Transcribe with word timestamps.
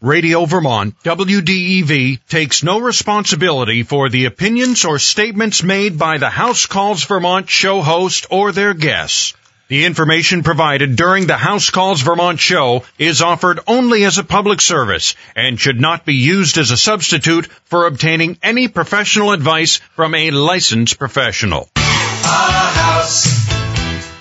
Radio 0.00 0.46
Vermont, 0.46 0.94
WDEV, 1.04 2.20
takes 2.26 2.62
no 2.62 2.80
responsibility 2.80 3.82
for 3.82 4.08
the 4.08 4.24
opinions 4.24 4.86
or 4.86 4.98
statements 4.98 5.62
made 5.62 5.98
by 5.98 6.16
the 6.16 6.30
House 6.30 6.64
Calls 6.64 7.04
Vermont 7.04 7.50
show 7.50 7.82
host 7.82 8.26
or 8.30 8.50
their 8.50 8.72
guests. 8.72 9.34
The 9.68 9.84
information 9.84 10.42
provided 10.42 10.96
during 10.96 11.26
the 11.26 11.36
House 11.36 11.68
Calls 11.68 12.00
Vermont 12.00 12.40
show 12.40 12.84
is 12.98 13.20
offered 13.20 13.60
only 13.66 14.04
as 14.04 14.16
a 14.16 14.24
public 14.24 14.62
service 14.62 15.14
and 15.36 15.60
should 15.60 15.78
not 15.78 16.06
be 16.06 16.14
used 16.14 16.56
as 16.56 16.70
a 16.70 16.78
substitute 16.78 17.46
for 17.66 17.86
obtaining 17.86 18.38
any 18.42 18.68
professional 18.68 19.32
advice 19.32 19.80
from 19.96 20.14
a 20.14 20.30
licensed 20.30 20.98
professional. 20.98 21.68
Our 21.76 22.72
house 22.72 23.26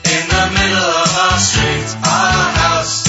in 0.03 0.27
the 0.27 0.49
middle 0.53 0.77
of 0.77 1.17
our 1.17 1.39
street. 1.39 2.05
Our 2.05 2.51
house 2.51 3.08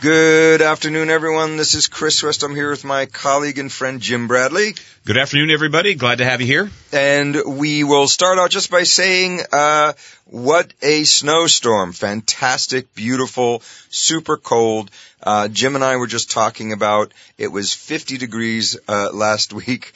Good 0.00 0.62
afternoon, 0.62 1.10
everyone. 1.10 1.58
This 1.58 1.74
is 1.74 1.86
Chris 1.86 2.22
West. 2.22 2.42
I'm 2.42 2.54
here 2.54 2.70
with 2.70 2.86
my 2.86 3.04
colleague 3.04 3.58
and 3.58 3.70
friend 3.70 4.00
Jim 4.00 4.28
Bradley. 4.28 4.74
Good 5.04 5.18
afternoon, 5.18 5.50
everybody. 5.50 5.94
Glad 5.94 6.18
to 6.18 6.24
have 6.24 6.40
you 6.40 6.46
here. 6.46 6.70
And 6.90 7.36
we 7.46 7.84
will 7.84 8.08
start 8.08 8.38
out 8.38 8.50
just 8.50 8.70
by 8.70 8.84
saying, 8.84 9.40
uh, 9.52 9.92
what 10.24 10.72
a 10.80 11.04
snowstorm. 11.04 11.92
Fantastic, 11.92 12.94
beautiful, 12.94 13.62
super 13.90 14.38
cold. 14.38 14.90
Uh, 15.22 15.48
Jim 15.48 15.74
and 15.74 15.84
I 15.84 15.96
were 15.96 16.06
just 16.06 16.30
talking 16.30 16.72
about 16.72 17.12
it 17.36 17.48
was 17.48 17.74
50 17.74 18.16
degrees, 18.18 18.76
uh, 18.88 19.10
last 19.12 19.52
week 19.64 19.92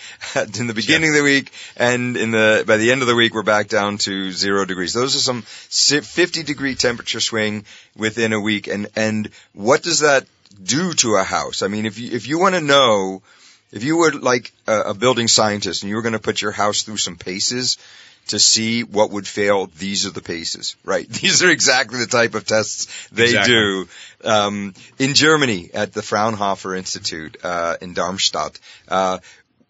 in 0.59 0.67
the 0.67 0.75
beginning 0.75 1.11
of 1.11 1.17
the 1.17 1.23
week 1.23 1.51
and 1.77 2.17
in 2.17 2.31
the, 2.31 2.65
by 2.67 2.77
the 2.77 2.93
end 2.93 3.03
of 3.03 3.09
the 3.09 3.15
week 3.15 3.35
we're 3.35 3.43
back 3.43 3.69
down 3.69 3.99
to 3.99 4.33
zero 4.33 4.65
degrees. 4.65 4.93
Those 4.93 5.17
are 5.17 5.21
some 5.21 5.43
50 5.43 6.43
degree 6.43 6.75
temperature 6.75 7.21
swing 7.21 7.65
within 7.97 8.33
a 8.33 8.41
week. 8.41 8.67
And, 8.67 8.89
and 8.97 9.31
what 9.53 9.83
does 9.83 10.01
that 10.01 10.27
do 10.63 10.93
to 10.95 11.17
a 11.17 11.25
house? 11.25 11.63
I 11.63 11.69
mean, 11.69 11.87
if 11.87 11.99
you, 11.99 12.13
if 12.13 12.29
you 12.29 12.39
want 12.39 12.55
to 12.55 12.61
know, 12.61 13.23
if 13.73 13.83
you 13.83 13.97
were 13.97 14.13
like 14.13 14.53
a, 14.67 14.81
a 14.81 14.95
building 14.95 15.29
scientist 15.29 15.83
and 15.83 15.91
you 15.91 15.97
were 15.97 16.03
going 16.03 16.13
to 16.13 16.19
put 16.19 16.43
your 16.43 16.53
house 16.53 16.83
through 16.83 16.99
some 16.99 17.17
paces, 17.17 17.79
to 18.29 18.39
see 18.39 18.83
what 18.85 19.11
would 19.11 19.27
fail, 19.27 19.67
these 19.67 20.07
are 20.07 20.11
the 20.11 20.23
paces, 20.23 20.77
right? 20.85 21.09
These 21.21 21.43
are 21.43 21.51
exactly 21.51 21.99
the 21.99 22.07
type 22.07 22.35
of 22.35 22.47
tests 22.47 23.09
they 23.09 23.25
Exactly. 23.25 23.55
do. 23.55 23.89
Um, 24.25 24.75
in 24.99 25.15
Germany, 25.15 25.71
at 25.75 25.93
the 25.93 26.03
Fraunhofer 26.03 26.75
Institute 26.75 27.37
uh, 27.43 27.77
in 27.81 27.95
Darmstadt, 27.95 28.59
uh, 28.89 29.19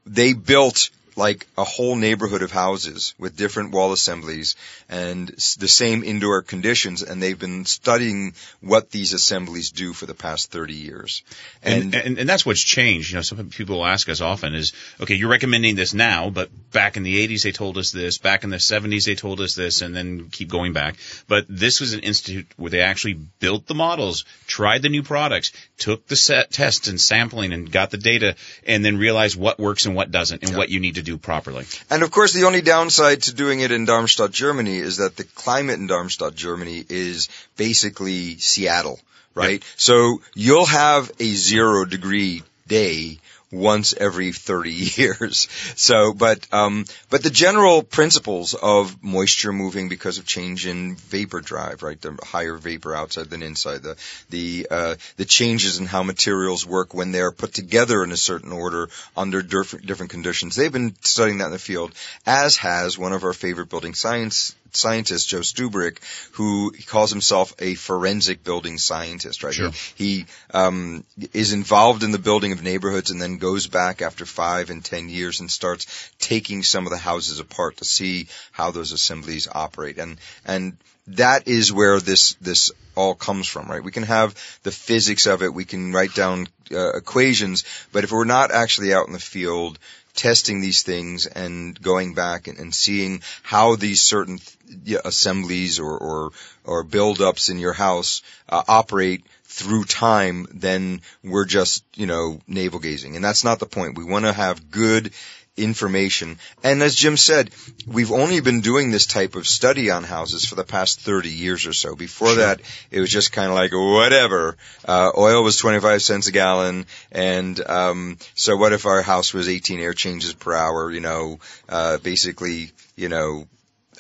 they 0.07 0.33
built 0.33 0.91
like 1.17 1.47
a 1.57 1.65
whole 1.65 1.97
neighborhood 1.97 2.43
of 2.43 2.51
houses 2.51 3.15
with 3.19 3.37
different 3.37 3.73
wall 3.73 3.93
assemblies 3.93 4.57
and 4.89 5.29
the 5.29 5.69
same 5.69 6.03
indoor 6.03 6.43
conditions, 6.43 7.03
and 7.03 7.23
they've 7.23 7.39
been 7.39 7.65
studying 7.65 8.35
what 8.61 8.91
these 8.91 9.13
assemblies 9.13 9.71
do 9.71 9.93
for 9.93 10.07
the 10.07 10.15
past 10.15 10.51
30 10.51 10.75
years. 10.75 11.23
And, 11.63 11.95
and, 11.95 12.19
and 12.19 12.29
that's 12.29 12.45
what's 12.45 12.63
changed. 12.63 13.11
You 13.11 13.17
know, 13.17 13.23
some 13.23 13.49
people 13.51 13.77
will 13.77 13.87
ask 13.87 14.09
us 14.09 14.21
often 14.21 14.55
is, 14.55 14.73
okay, 15.01 15.15
you're 15.15 15.31
recommending 15.31 15.77
this 15.77 15.95
now, 15.95 16.31
but 16.31 16.51
back 16.73 16.97
in 16.97 17.03
the 17.03 17.27
80s 17.27 17.43
they 17.43 17.53
told 17.53 17.79
us 17.79 17.93
this, 17.93 18.19
back 18.19 18.45
in 18.45 18.51
the 18.51 18.57
70s 18.57 19.07
they 19.07 19.15
told 19.15 19.41
us 19.41 19.55
this, 19.55 19.83
and 19.83 19.95
then 19.95 20.29
keep 20.31 20.49
going 20.49 20.73
back. 20.73 20.97
But 21.29 21.47
this 21.49 21.81
was 21.81 21.93
an 21.93 22.01
institute 22.01 22.47
where 22.57 22.71
they 22.71 22.81
actually 22.81 23.15
built 23.15 23.67
the 23.67 23.75
models, 23.75 24.25
tried 24.47 24.83
the 24.83 24.89
new 24.89 25.03
products, 25.03 25.53
took 25.79 26.07
the 26.07 26.17
set 26.17 26.51
tests 26.51 26.89
and 26.89 27.01
sampling 27.01 27.53
and 27.53 27.71
got 27.71 27.91
the 27.91 27.99
data, 27.99 28.37
and 28.67 28.85
then 28.85 28.99
realized 28.99 29.39
what 29.39 29.59
works 29.59 29.87
and 29.87 29.95
what 29.95 30.11
doesn't, 30.11 30.43
and 30.43 30.57
what 30.57 30.69
you 30.69 30.81
need 30.81 30.97
to 30.97 31.03
do 31.05 31.17
properly. 31.17 31.67
And 31.91 32.03
of 32.03 32.11
course, 32.11 32.33
the 32.33 32.45
only 32.45 32.61
downside 32.61 33.23
to 33.23 33.35
doing 33.35 33.61
it 33.61 33.71
in 33.71 33.85
Darmstadt, 33.85 34.33
Germany 34.33 34.79
is 34.79 34.97
that 34.97 35.17
the 35.17 35.25
climate 35.25 35.79
in 35.79 35.87
Darmstadt, 35.87 36.35
Germany 36.35 36.85
is 36.89 37.29
basically 37.57 38.39
Seattle, 38.39 38.99
right? 39.35 39.63
So 39.77 40.21
you'll 40.35 40.67
have 40.67 41.11
a 41.21 41.31
zero 41.35 41.85
degree 41.85 42.43
day 42.67 43.19
once 43.55 43.95
every 43.95 44.33
30 44.33 44.71
years. 45.01 45.49
So, 45.77 46.13
but, 46.13 46.47
um, 46.53 46.85
but 47.11 47.23
the 47.23 47.31
general 47.31 47.83
principles 47.83 48.55
of 48.55 49.03
moisture 49.03 49.53
moving 49.53 49.89
because 49.89 50.19
of 50.19 50.27
change 50.27 50.67
in 50.67 50.97
vapor 50.97 51.41
drive, 51.41 51.83
right? 51.83 52.01
The 52.01 52.19
higher 52.23 52.57
vapor 52.57 52.95
outside 52.95 53.31
than 53.31 53.43
inside, 53.43 53.83
the, 53.83 53.97
the, 54.31 54.67
uh, 54.71 54.95
the 55.17 55.25
changes 55.25 55.79
in 55.79 55.87
how 55.87 56.03
materials 56.03 56.67
work 56.67 56.95
when 56.95 57.13
they're 57.13 57.33
put 57.33 57.55
together 57.55 58.03
in 58.03 58.13
a 58.13 58.17
certain 58.17 58.53
order 58.53 58.89
under 59.17 59.43
different, 59.43 59.87
different 59.87 60.11
conditions. 60.11 60.57
They've 60.57 60.73
been 60.73 60.95
studying 61.03 61.39
that 61.39 61.47
in 61.47 61.53
the 61.53 61.59
field, 61.59 61.95
as 62.27 62.57
has 62.57 62.99
one 62.99 63.13
of 63.13 63.25
our 63.25 63.33
favorite 63.33 63.69
building 63.69 63.95
science 63.95 64.55
scientist, 64.77 65.29
Joe 65.29 65.41
Lstiburek, 65.41 65.99
who 66.33 66.73
calls 66.87 67.11
himself 67.11 67.55
a 67.59 67.75
forensic 67.75 68.45
building 68.45 68.79
scientist, 68.79 69.43
right? 69.43 69.55
Sure. 69.55 69.71
He, 69.95 70.05
he 70.05 70.27
um, 70.53 71.05
is 71.33 71.53
involved 71.53 72.03
in 72.03 72.11
the 72.11 72.19
building 72.19 72.53
of 72.53 72.63
neighborhoods 72.63 73.11
and 73.11 73.21
then 73.21 73.39
goes 73.39 73.67
back 73.67 74.03
after 74.03 74.27
five 74.27 74.71
and 74.71 74.85
ten 74.85 75.09
years 75.09 75.41
and 75.41 75.51
starts 75.51 76.11
taking 76.19 76.63
some 76.63 76.87
of 76.87 76.91
the 76.91 76.99
houses 76.99 77.41
apart 77.41 77.79
to 77.79 77.85
see 77.85 78.29
how 78.53 78.71
those 78.71 78.93
assemblies 78.93 79.49
operate. 79.51 79.99
And, 79.99 80.19
and 80.45 80.77
that 81.07 81.49
is 81.49 81.73
where 81.73 82.01
this, 82.01 82.35
this 82.35 82.71
all 82.95 83.15
comes 83.15 83.47
from, 83.47 83.69
right? 83.69 83.83
We 83.83 83.93
can 83.93 84.05
have 84.05 84.35
the 84.63 84.71
physics 84.71 85.27
of 85.27 85.43
it, 85.43 85.53
we 85.53 85.65
can 85.65 85.93
write 85.93 86.15
down 86.15 86.49
uh, 86.71 86.97
equations, 86.97 87.65
but 87.93 88.05
if 88.05 88.13
we're 88.13 88.25
not 88.25 88.51
actually 88.51 88.95
out 88.95 89.07
in 89.07 89.13
the 89.13 89.19
field 89.19 89.79
testing 90.15 90.61
these 90.61 90.83
things 90.83 91.27
and 91.27 91.81
going 91.81 92.15
back 92.15 92.47
and, 92.47 92.59
and 92.59 92.75
seeing 92.75 93.23
how 93.43 93.77
these 93.77 94.01
certain 94.01 94.39
yeah, 94.85 94.99
assemblies 95.05 95.81
or, 95.81 95.99
or, 95.99 96.31
or 96.65 96.85
build-ups 96.85 97.49
in 97.49 97.59
your 97.59 97.73
house 97.73 98.23
uh, 98.49 98.63
operate 98.69 99.25
through 99.45 99.85
time, 99.85 100.47
then 100.53 101.01
we're 101.23 101.45
just, 101.45 101.85
you 101.95 102.07
know, 102.07 102.41
navel 102.49 102.81
gazing. 102.81 103.17
And 103.17 103.25
that's 103.25 103.45
not 103.45 103.59
the 103.59 103.67
point. 103.67 103.99
We 103.99 104.05
want 104.05 104.25
to 104.25 104.33
have 104.33 104.71
good 104.71 105.13
information. 105.57 106.39
And 106.63 106.83
as 106.83 106.95
Jim 106.95 107.17
said, 107.17 107.51
we've 107.87 108.11
only 108.11 108.41
been 108.41 108.61
doing 108.61 108.91
this 108.91 109.07
type 109.07 109.37
of 109.37 109.47
study 109.47 109.91
on 109.91 110.03
houses 110.03 110.45
for 110.45 110.57
the 110.57 110.65
past 110.65 111.01
30 111.01 111.29
years 111.29 111.67
or 111.67 111.73
so. 111.73 111.95
Before 111.95 112.35
that, 112.35 112.61
it 112.91 113.01
was 113.01 113.11
just 113.11 113.33
kind 113.33 113.49
of 113.49 113.55
like, 113.55 113.73
whatever. 113.73 114.57
Uh, 114.85 115.13
oil 115.17 115.43
was 115.45 115.57
25 115.57 116.03
cents 116.03 116.27
a 116.27 116.33
gallon. 116.33 116.87
And, 117.13 117.61
um, 117.69 118.19
so 118.35 118.57
what 118.57 118.73
if 118.73 118.87
our 118.87 119.03
house 119.03 119.33
was 119.33 119.49
18 119.49 119.81
air 119.81 119.95
changes 119.95 120.35
per 120.35 120.55
hour? 120.55 120.91
You 120.91 121.01
know, 121.01 121.39
uh, 121.69 121.99
basically, 121.99 122.73
you 122.97 123.09
know, 123.09 123.47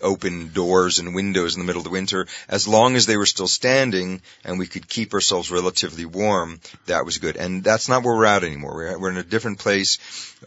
open 0.05 0.51
doors 0.53 0.99
and 1.01 1.15
windows 1.15 1.55
in 1.56 1.61
the 1.61 1.67
middle 1.67 1.81
of 1.81 1.85
the 1.85 1.91
winter. 1.91 2.27
As 2.49 2.69
long 2.69 2.95
as 2.95 3.06
they 3.06 3.17
were 3.17 3.27
still 3.27 3.49
standing 3.49 4.23
and 4.45 4.59
we 4.59 4.67
could 4.67 4.89
keep 4.89 5.15
ourselves 5.15 5.51
relatively 5.51 6.05
warm, 6.05 6.61
that 6.87 7.05
was 7.05 7.19
good. 7.19 7.37
And 7.37 7.65
that's 7.65 7.89
not 7.89 8.05
where 8.05 8.15
we're 8.15 8.27
at 8.27 8.45
anymore. 8.45 8.75
We're, 8.77 8.99
we're 8.99 9.11
in 9.11 9.17
a 9.17 9.23
different 9.25 9.59
place. 9.59 9.99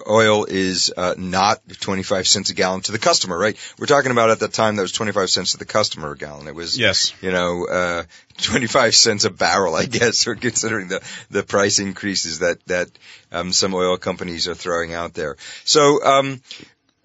Oil 0.07 0.45
is 0.45 0.93
uh, 0.95 1.15
not 1.17 1.59
25 1.81 2.27
cents 2.27 2.49
a 2.51 2.53
gallon 2.53 2.81
to 2.81 2.91
the 2.91 2.99
customer, 2.99 3.37
right? 3.37 3.57
We're 3.79 3.87
talking 3.87 4.11
about 4.11 4.29
at 4.29 4.39
that 4.39 4.53
time 4.53 4.75
that 4.75 4.83
was 4.83 4.91
25 4.91 5.29
cents 5.29 5.51
to 5.53 5.57
the 5.57 5.65
customer 5.65 6.11
a 6.11 6.17
gallon. 6.17 6.47
It 6.47 6.55
was, 6.55 6.77
Yes. 6.77 7.13
you 7.21 7.31
know, 7.31 7.65
uh, 7.67 8.03
25 8.41 8.95
cents 8.95 9.25
a 9.25 9.31
barrel, 9.31 9.75
I 9.75 9.85
guess, 9.85 10.27
or 10.27 10.35
considering 10.35 10.87
the, 10.87 11.01
the 11.31 11.43
price 11.43 11.79
increases 11.79 12.39
that, 12.39 12.63
that, 12.67 12.89
um, 13.31 13.51
some 13.51 13.73
oil 13.73 13.97
companies 13.97 14.47
are 14.47 14.55
throwing 14.55 14.93
out 14.93 15.13
there. 15.15 15.35
So, 15.65 16.03
um, 16.03 16.41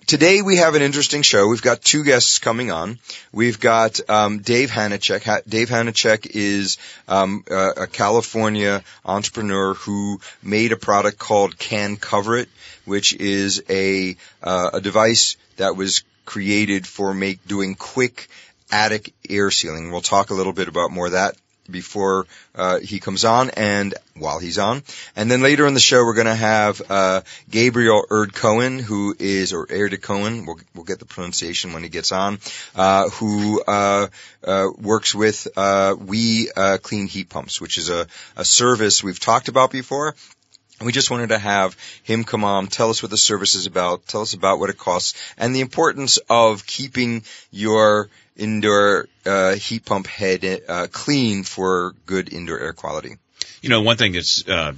Today 0.07 0.43
we 0.43 0.57
have 0.57 0.75
an 0.75 0.83
interesting 0.83 1.23
show. 1.23 1.47
We've 1.49 1.63
got 1.63 1.81
two 1.81 2.03
guests 2.03 2.39
coming 2.39 2.71
on. 2.71 2.99
We've 3.33 3.61
got 3.61 4.01
um, 4.11 4.39
Dave 4.39 4.71
Hanachek. 4.71 5.23
Ha- 5.23 5.41
Dave 5.49 5.69
Hanachek 5.69 6.27
is 6.35 6.77
um, 7.09 7.45
a, 7.49 7.83
a 7.83 7.87
California 7.87 8.83
entrepreneur 9.05 9.75
who 9.75 10.21
made 10.43 10.73
a 10.73 10.77
product 10.77 11.19
called 11.19 11.57
Can 11.57 11.97
Cover 11.97 12.37
It, 12.37 12.49
which 12.85 13.15
is 13.15 13.63
a 13.71 14.17
uh, 14.43 14.71
a 14.75 14.81
device 14.81 15.37
that 15.57 15.77
was 15.77 16.03
created 16.25 16.87
for 16.87 17.15
make 17.15 17.47
doing 17.47 17.75
quick 17.75 18.29
attic 18.71 19.13
air 19.31 19.51
sealing. 19.51 19.93
We'll 19.93 20.01
talk 20.01 20.31
a 20.31 20.35
little 20.35 20.53
bit 20.53 20.69
about 20.69 20.91
more 20.91 21.11
that 21.11 21.37
before 21.71 22.27
uh, 22.55 22.79
he 22.79 23.01
comes 23.01 23.25
on 23.25 23.51
and 23.51 23.95
while 24.15 24.39
he's 24.39 24.59
on. 24.59 24.83
And 25.17 25.31
then 25.31 25.43
later 25.43 25.67
in 25.67 25.75
the 25.75 25.81
show, 25.81 26.05
we're 26.05 26.15
going 26.15 26.27
to 26.27 26.35
have 26.35 26.83
uh, 26.91 27.23
Gabriel 27.51 28.05
Erd 28.11 28.35
Cohen, 28.35 28.79
who 28.79 29.15
is, 29.19 29.53
or 29.53 29.67
Erd 29.71 30.01
Cohen, 30.03 30.47
we'll, 30.47 30.59
we'll 30.75 30.85
get 30.85 30.99
the 30.99 31.07
pronunciation 31.07 31.73
when 31.73 31.83
he 31.83 31.89
gets 31.89 32.13
on, 32.13 32.39
uh, 32.75 33.09
who 33.11 33.63
uh, 33.63 34.09
uh, 34.45 34.69
works 34.81 35.15
with 35.15 35.49
uh, 35.57 35.95
We 35.99 36.51
uh, 36.55 36.79
Clean 36.83 37.07
Heat 37.07 37.29
Pumps, 37.29 37.61
which 37.61 37.79
is 37.79 37.91
a, 37.91 38.07
a 38.37 38.45
service 38.45 39.03
we've 39.03 39.21
talked 39.21 39.49
about 39.49 39.71
before. 39.71 40.15
We 40.81 40.91
just 40.91 41.11
wanted 41.11 41.29
to 41.29 41.39
have 41.39 41.77
him 42.03 42.25
come 42.25 42.43
on, 42.43 42.67
tell 42.67 42.91
us 42.91 43.03
what 43.03 43.11
the 43.11 43.17
service 43.17 43.55
is 43.55 43.67
about, 43.67 44.07
tell 44.07 44.23
us 44.23 44.35
about 44.35 44.59
what 44.59 44.71
it 44.71 44.79
costs, 44.79 45.15
and 45.39 45.55
the 45.55 45.61
importance 45.61 46.19
of 46.29 46.67
keeping 46.67 47.23
your 47.53 48.09
indoor 48.37 49.09
uh, 49.27 49.55
heat 49.55 49.85
pump 49.85 50.07
head 50.07 50.63
uh, 50.69 50.87
clean 50.91 51.45
for 51.45 51.95
good 52.07 52.33
indoor 52.33 52.59
air 52.59 52.73
quality. 52.73 53.17
You 53.61 53.69
know, 53.69 53.83
one 53.83 53.97
thing 53.97 54.13
that's 54.13 54.47
uh, 54.49 54.73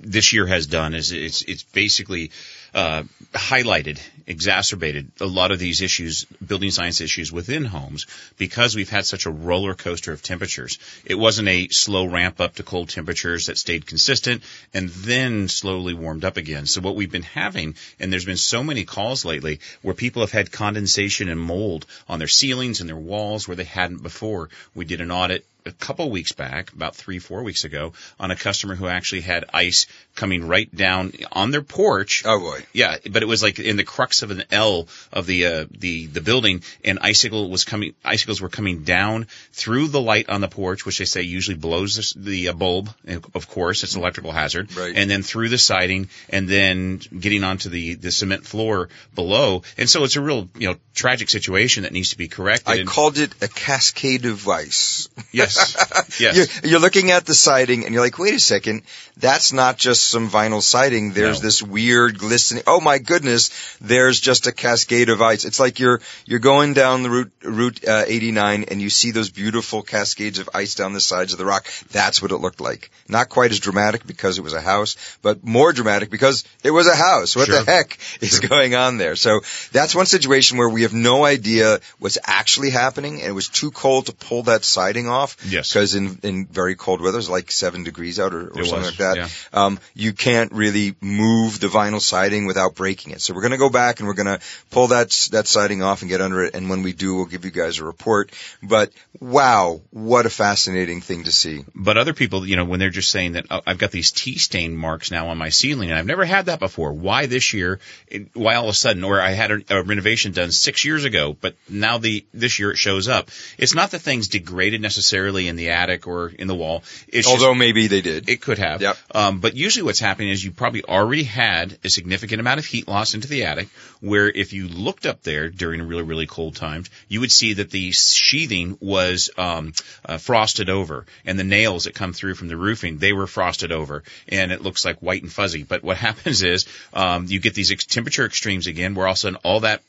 this 0.00 0.32
year 0.32 0.46
has 0.46 0.66
done 0.66 0.94
is 0.94 1.12
it's 1.12 1.42
it's 1.42 1.62
basically 1.62 2.30
uh, 2.74 3.02
highlighted, 3.32 4.00
exacerbated 4.26 5.10
a 5.20 5.26
lot 5.26 5.50
of 5.50 5.58
these 5.58 5.82
issues, 5.82 6.24
building 6.24 6.70
science 6.70 7.00
issues 7.00 7.32
within 7.32 7.64
homes, 7.64 8.06
because 8.36 8.74
we've 8.74 8.88
had 8.88 9.06
such 9.06 9.26
a 9.26 9.30
roller 9.30 9.74
coaster 9.74 10.12
of 10.12 10.22
temperatures. 10.22 10.78
It 11.04 11.14
wasn't 11.14 11.48
a 11.48 11.68
slow 11.68 12.06
ramp 12.06 12.40
up 12.40 12.56
to 12.56 12.62
cold 12.62 12.88
temperatures 12.88 13.46
that 13.46 13.58
stayed 13.58 13.86
consistent 13.86 14.42
and 14.74 14.88
then 14.88 15.48
slowly 15.48 15.94
warmed 15.94 16.24
up 16.24 16.36
again. 16.36 16.66
So 16.66 16.80
what 16.80 16.96
we've 16.96 17.12
been 17.12 17.22
having, 17.22 17.74
and 18.00 18.12
there's 18.12 18.24
been 18.24 18.36
so 18.36 18.62
many 18.64 18.84
calls 18.84 19.24
lately 19.24 19.60
where 19.82 19.94
people 19.94 20.22
have 20.22 20.32
had 20.32 20.52
condensation 20.52 21.28
and 21.28 21.40
mold 21.40 21.86
on 22.08 22.18
their 22.18 22.28
ceilings 22.28 22.80
and 22.80 22.88
their 22.88 22.96
walls 22.96 23.46
where 23.46 23.56
they 23.56 23.64
hadn't 23.64 24.02
before. 24.02 24.50
We 24.74 24.84
did 24.84 25.00
an 25.00 25.10
audit 25.10 25.44
a 25.68 25.72
couple 25.72 26.10
weeks 26.10 26.32
back, 26.32 26.72
about 26.72 26.96
three, 26.96 27.18
four 27.18 27.42
weeks 27.42 27.64
ago, 27.64 27.92
on 28.18 28.30
a 28.30 28.36
customer 28.36 28.74
who 28.74 28.86
actually 28.88 29.20
had 29.22 29.44
ice 29.52 29.86
coming 30.14 30.46
right 30.46 30.74
down 30.74 31.12
on 31.32 31.50
their 31.50 31.62
porch. 31.62 32.22
Oh 32.26 32.38
boy. 32.40 32.60
Yeah, 32.72 32.96
but 33.10 33.22
it 33.22 33.26
was 33.26 33.42
like 33.42 33.58
in 33.58 33.76
the 33.76 33.84
crux 33.84 34.22
of 34.22 34.30
an 34.30 34.44
L 34.50 34.88
of 35.12 35.26
the 35.26 35.46
uh, 35.46 35.66
the 35.70 36.06
the 36.06 36.20
building, 36.20 36.62
and 36.84 36.98
icicle 37.02 37.48
was 37.50 37.64
coming. 37.64 37.94
Icicles 38.04 38.40
were 38.40 38.48
coming 38.48 38.82
down 38.82 39.26
through 39.52 39.88
the 39.88 40.00
light 40.00 40.28
on 40.28 40.40
the 40.40 40.48
porch, 40.48 40.84
which 40.86 40.98
they 40.98 41.04
say 41.04 41.22
usually 41.22 41.56
blows 41.56 42.14
the, 42.14 42.30
the 42.30 42.48
uh, 42.48 42.52
bulb. 42.52 42.90
Of 43.34 43.48
course, 43.48 43.82
it's 43.84 43.94
an 43.94 44.00
electrical 44.00 44.32
hazard. 44.32 44.74
Right. 44.76 44.94
And 44.96 45.10
then 45.10 45.22
through 45.22 45.48
the 45.50 45.58
siding, 45.58 46.08
and 46.30 46.48
then 46.48 46.98
getting 46.98 47.44
onto 47.44 47.68
the 47.68 47.94
the 47.94 48.10
cement 48.10 48.44
floor 48.46 48.88
below. 49.14 49.62
And 49.76 49.88
so 49.88 50.04
it's 50.04 50.16
a 50.16 50.20
real 50.20 50.48
you 50.56 50.68
know 50.68 50.76
tragic 50.94 51.28
situation 51.30 51.84
that 51.84 51.92
needs 51.92 52.10
to 52.10 52.18
be 52.18 52.28
corrected. 52.28 52.68
I 52.68 52.76
And- 52.76 52.88
called 52.88 53.18
it 53.18 53.32
a 53.42 53.48
cascade 53.48 54.22
device. 54.22 55.08
yes, 55.32 55.57
yes. 56.18 56.36
You're, 56.62 56.70
you're 56.70 56.80
looking 56.80 57.10
at 57.10 57.26
the 57.26 57.34
siding 57.34 57.84
and 57.84 57.94
you're 57.94 58.02
like, 58.02 58.18
wait 58.18 58.34
a 58.34 58.40
second, 58.40 58.82
that's 59.16 59.52
not 59.52 59.76
just 59.78 60.04
some 60.04 60.30
vinyl 60.30 60.62
siding. 60.62 61.12
There's 61.12 61.38
No. 61.40 61.46
this 61.46 61.62
weird 61.62 62.18
glistening. 62.18 62.62
Oh 62.66 62.80
my 62.80 62.98
goodness, 62.98 63.50
there's 63.80 64.20
just 64.20 64.46
a 64.46 64.52
cascade 64.52 65.08
of 65.08 65.20
ice. 65.22 65.44
It's 65.44 65.58
like 65.60 65.78
you're 65.80 66.00
you're 66.26 66.38
going 66.38 66.74
down 66.74 67.02
the 67.02 67.10
route 67.10 67.32
Route 67.42 67.86
uh, 67.88 68.04
89 68.06 68.64
and 68.64 68.80
you 68.82 68.90
see 68.90 69.10
those 69.10 69.30
beautiful 69.30 69.82
cascades 69.82 70.38
of 70.38 70.48
ice 70.54 70.74
down 70.74 70.92
the 70.92 71.00
sides 71.00 71.32
of 71.32 71.38
the 71.38 71.44
rock. 71.46 71.66
That's 71.90 72.20
what 72.22 72.30
it 72.30 72.36
looked 72.38 72.60
like. 72.60 72.90
Not 73.08 73.28
quite 73.28 73.50
as 73.50 73.58
dramatic 73.60 74.06
because 74.06 74.38
it 74.38 74.42
was 74.42 74.52
a 74.52 74.60
house, 74.60 74.96
but 75.22 75.42
more 75.44 75.72
dramatic 75.72 76.10
because 76.10 76.44
it 76.62 76.70
was 76.70 76.86
a 76.86 76.94
house. 76.94 77.34
What 77.34 77.46
Sure. 77.46 77.62
the 77.62 77.70
heck 77.70 77.98
is 78.20 78.40
going 78.40 78.74
on 78.74 78.98
there? 78.98 79.16
So 79.16 79.40
that's 79.72 79.94
one 79.94 80.06
situation 80.06 80.58
where 80.58 80.68
we 80.68 80.82
have 80.82 80.92
no 80.92 81.24
idea 81.24 81.80
what's 81.98 82.18
actually 82.24 82.70
happening, 82.70 83.20
and 83.20 83.30
it 83.30 83.32
was 83.32 83.48
too 83.48 83.70
cold 83.70 84.06
to 84.06 84.12
pull 84.12 84.42
that 84.44 84.64
siding 84.64 85.08
off. 85.08 85.36
Yes. 85.46 85.72
Because 85.72 85.94
in, 85.94 86.18
in 86.22 86.46
very 86.46 86.74
cold 86.74 87.00
weather, 87.00 87.18
it's 87.18 87.28
like 87.28 87.50
seven 87.50 87.84
degrees 87.84 88.18
out 88.18 88.34
or, 88.34 88.48
or 88.48 88.64
something 88.64 88.78
was, 88.78 88.86
like 88.86 88.96
that. 88.98 89.16
yeah. 89.16 89.28
Um, 89.52 89.78
you 89.94 90.12
can't 90.12 90.52
really 90.52 90.96
move 91.00 91.60
the 91.60 91.68
vinyl 91.68 92.00
siding 92.00 92.46
without 92.46 92.74
breaking 92.74 93.12
it. 93.12 93.20
So 93.20 93.34
we're 93.34 93.42
going 93.42 93.52
to 93.52 93.58
go 93.58 93.70
back 93.70 94.00
and 94.00 94.08
we're 94.08 94.14
going 94.14 94.38
to 94.38 94.40
pull 94.70 94.88
that 94.88 95.10
that 95.30 95.46
siding 95.46 95.82
off 95.82 96.02
and 96.02 96.08
get 96.08 96.20
under 96.20 96.42
it. 96.42 96.54
And 96.54 96.68
when 96.68 96.82
we 96.82 96.92
do, 96.92 97.14
we'll 97.16 97.26
give 97.26 97.44
you 97.44 97.50
guys 97.50 97.78
a 97.78 97.84
report. 97.84 98.32
But 98.62 98.90
wow, 99.20 99.80
what 99.90 100.26
a 100.26 100.30
fascinating 100.30 101.00
thing 101.00 101.24
to 101.24 101.32
see. 101.32 101.64
But 101.74 101.96
other 101.98 102.14
people, 102.14 102.46
you 102.46 102.56
know, 102.56 102.64
when 102.64 102.80
they're 102.80 102.90
just 102.90 103.10
saying 103.10 103.32
that 103.32 103.46
oh, 103.50 103.60
I've 103.66 103.78
got 103.78 103.92
these 103.92 104.10
tea 104.10 104.38
stain 104.38 104.76
marks 104.76 105.10
now 105.10 105.28
on 105.28 105.38
my 105.38 105.50
ceiling 105.50 105.90
and 105.90 105.98
I've 105.98 106.06
never 106.06 106.24
had 106.24 106.46
that 106.46 106.58
before. 106.58 106.92
Why 106.92 107.26
this 107.26 107.52
year? 107.52 107.78
It- 108.08 108.28
Why 108.34 108.54
all 108.56 108.64
of 108.64 108.70
a 108.70 108.74
sudden? 108.74 109.04
Or 109.04 109.20
I 109.20 109.30
had 109.30 109.50
a, 109.50 109.62
a 109.70 109.82
renovation 109.82 110.32
done 110.32 110.50
six 110.50 110.84
years 110.84 111.04
ago, 111.04 111.36
but 111.40 111.54
now 111.68 111.98
the 111.98 112.24
this 112.34 112.58
year 112.58 112.72
it 112.72 112.76
shows 112.76 113.06
up. 113.08 113.30
It's 113.56 113.74
not 113.74 113.92
that 113.92 114.00
things 114.00 114.28
degraded 114.28 114.80
necessarily 114.80 115.27
in 115.36 115.56
the 115.56 115.70
attic 115.70 116.06
or 116.06 116.28
in 116.28 116.46
the 116.48 116.54
wall. 116.54 116.82
It's 117.08 117.26
just- 117.26 117.28
Although 117.28 117.54
maybe 117.54 117.86
they 117.86 118.00
did. 118.00 118.28
it 118.28 118.40
could 118.40 118.58
have. 118.58 118.80
Yep. 118.80 118.96
Um, 119.14 119.40
but 119.40 119.54
usually 119.54 119.82
what's 119.82 120.00
happening 120.00 120.30
is 120.30 120.42
you 120.42 120.50
probably 120.50 120.82
already 120.84 121.24
had 121.24 121.76
a 121.84 121.90
significant 121.90 122.40
amount 122.40 122.58
of 122.60 122.66
heat 122.66 122.88
loss 122.88 123.14
into 123.14 123.28
the 123.28 123.44
attic 123.44 123.68
where 124.00 124.28
if 124.28 124.52
you 124.52 124.68
looked 124.68 125.06
up 125.06 125.22
there 125.22 125.48
during 125.48 125.82
really, 125.82 126.02
really 126.02 126.26
cold 126.26 126.56
times, 126.56 126.88
you 127.08 127.20
would 127.20 127.32
see 127.32 127.54
that 127.54 127.70
the 127.70 127.92
sheathing 127.92 128.76
was, 128.80 129.30
um, 129.36 129.72
uh, 130.04 130.18
frosted 130.18 130.70
over 130.70 131.04
and 131.24 131.38
the 131.38 131.44
nails 131.44 131.84
that 131.84 131.94
come 131.94 132.12
through 132.12 132.34
from 132.34 132.48
the 132.48 132.56
roofing, 132.56 132.98
they 132.98 133.12
were 133.12 133.26
frosted 133.26 133.72
over 133.72 134.02
and 134.28 134.52
it 134.52 134.62
looks 134.62 134.84
like 134.84 134.98
white 135.00 135.22
and 135.22 135.32
fuzzy. 135.32 135.62
But 135.62 135.82
what 135.82 135.96
happens 136.08 136.42
is, 136.42 136.66
um, 136.94 137.26
you 137.28 137.40
get 137.40 137.54
these 137.54 137.70
ex- 137.72 137.84
temperature 137.84 138.24
extremes 138.24 138.66
again 138.66 138.94
where 138.94 139.06
all 139.06 139.12
of 139.12 139.16
a 139.16 139.20
sudden 139.20 139.38
all 139.44 139.60
that 139.60 139.82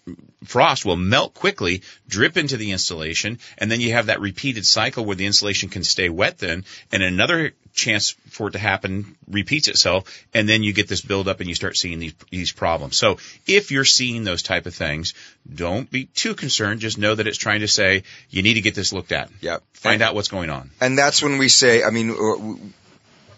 frost 0.46 0.86
will 0.86 0.96
melt 0.96 1.34
quickly, 1.34 1.82
drip 2.08 2.38
into 2.38 2.58
the 2.58 2.72
insulation, 2.72 3.40
and 3.58 3.72
then 3.72 3.82
you 3.82 3.92
have 3.94 4.08
that 4.08 4.20
repeated 4.22 4.66
cycle 4.66 5.06
where 5.06 5.16
the 5.16 5.26
insulation 5.30 5.70
can 5.70 5.84
stay 5.84 6.10
wet 6.10 6.38
then, 6.40 6.66
and 6.92 7.02
another 7.02 7.54
chance 7.74 8.12
for 8.30 8.50
it 8.50 8.52
to 8.52 8.60
happen 8.60 9.16
repeats 9.28 9.68
itself, 9.68 10.26
and 10.34 10.48
then 10.50 10.64
you 10.64 10.74
get 10.74 10.88
this 10.88 11.02
buildup 11.02 11.40
and 11.40 11.48
you 11.48 11.56
start 11.56 11.78
seeing 11.78 12.00
these 12.00 12.14
these 12.30 12.52
problems. 12.52 12.98
So 12.98 13.18
if 13.48 13.72
you're 13.72 13.86
seeing 13.86 14.24
those 14.24 14.44
type 14.44 14.66
of 14.66 14.76
things, 14.76 15.14
don't 15.64 15.90
be 15.90 16.06
too 16.06 16.36
concerned. 16.36 16.82
Just 16.82 16.98
know 16.98 17.16
that 17.16 17.28
it's 17.28 17.38
trying 17.38 17.62
to 17.62 17.68
say 17.68 18.04
you 18.30 18.42
need 18.42 18.56
to 18.56 18.62
get 18.62 18.76
this 18.76 18.92
looked 18.92 19.12
at. 19.12 19.30
Yep. 19.42 19.64
Find 19.74 20.02
out 20.02 20.16
what's 20.16 20.28
going 20.28 20.50
on. 20.50 20.72
And 20.82 20.98
that's 20.98 21.24
when 21.24 21.38
we 21.38 21.48
say, 21.48 21.84
I 21.84 21.90
mean, 21.90 22.12
uh, 22.12 22.68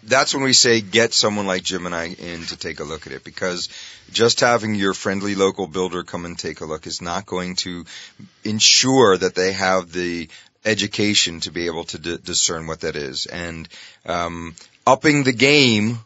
that's 0.02 0.34
when 0.34 0.42
we 0.42 0.52
say 0.52 0.80
get 0.80 1.14
someone 1.14 1.46
like 1.46 1.62
Jim 1.62 1.86
and 1.86 1.94
I 1.94 2.06
in 2.06 2.42
to 2.46 2.56
take 2.56 2.80
a 2.80 2.84
look 2.84 3.06
at 3.06 3.12
it 3.12 3.22
because 3.24 3.68
just 4.10 4.40
having 4.40 4.74
your 4.74 4.94
friendly 4.94 5.34
local 5.34 5.66
builder 5.66 6.02
come 6.02 6.24
and 6.24 6.38
take 6.38 6.60
a 6.60 6.64
look 6.64 6.86
is 6.86 7.00
not 7.00 7.26
going 7.26 7.56
to 7.56 7.84
ensure 8.42 9.16
that 9.16 9.34
they 9.34 9.52
have 9.52 9.92
the 9.92 10.28
education 10.64 11.40
to 11.40 11.50
be 11.50 11.66
able 11.66 11.84
to 11.84 11.98
d- 11.98 12.18
discern 12.22 12.66
what 12.66 12.80
that 12.80 12.96
is. 12.96 13.26
And 13.26 13.68
um, 14.06 14.54
upping 14.86 15.24
the 15.24 15.32
game 15.32 15.98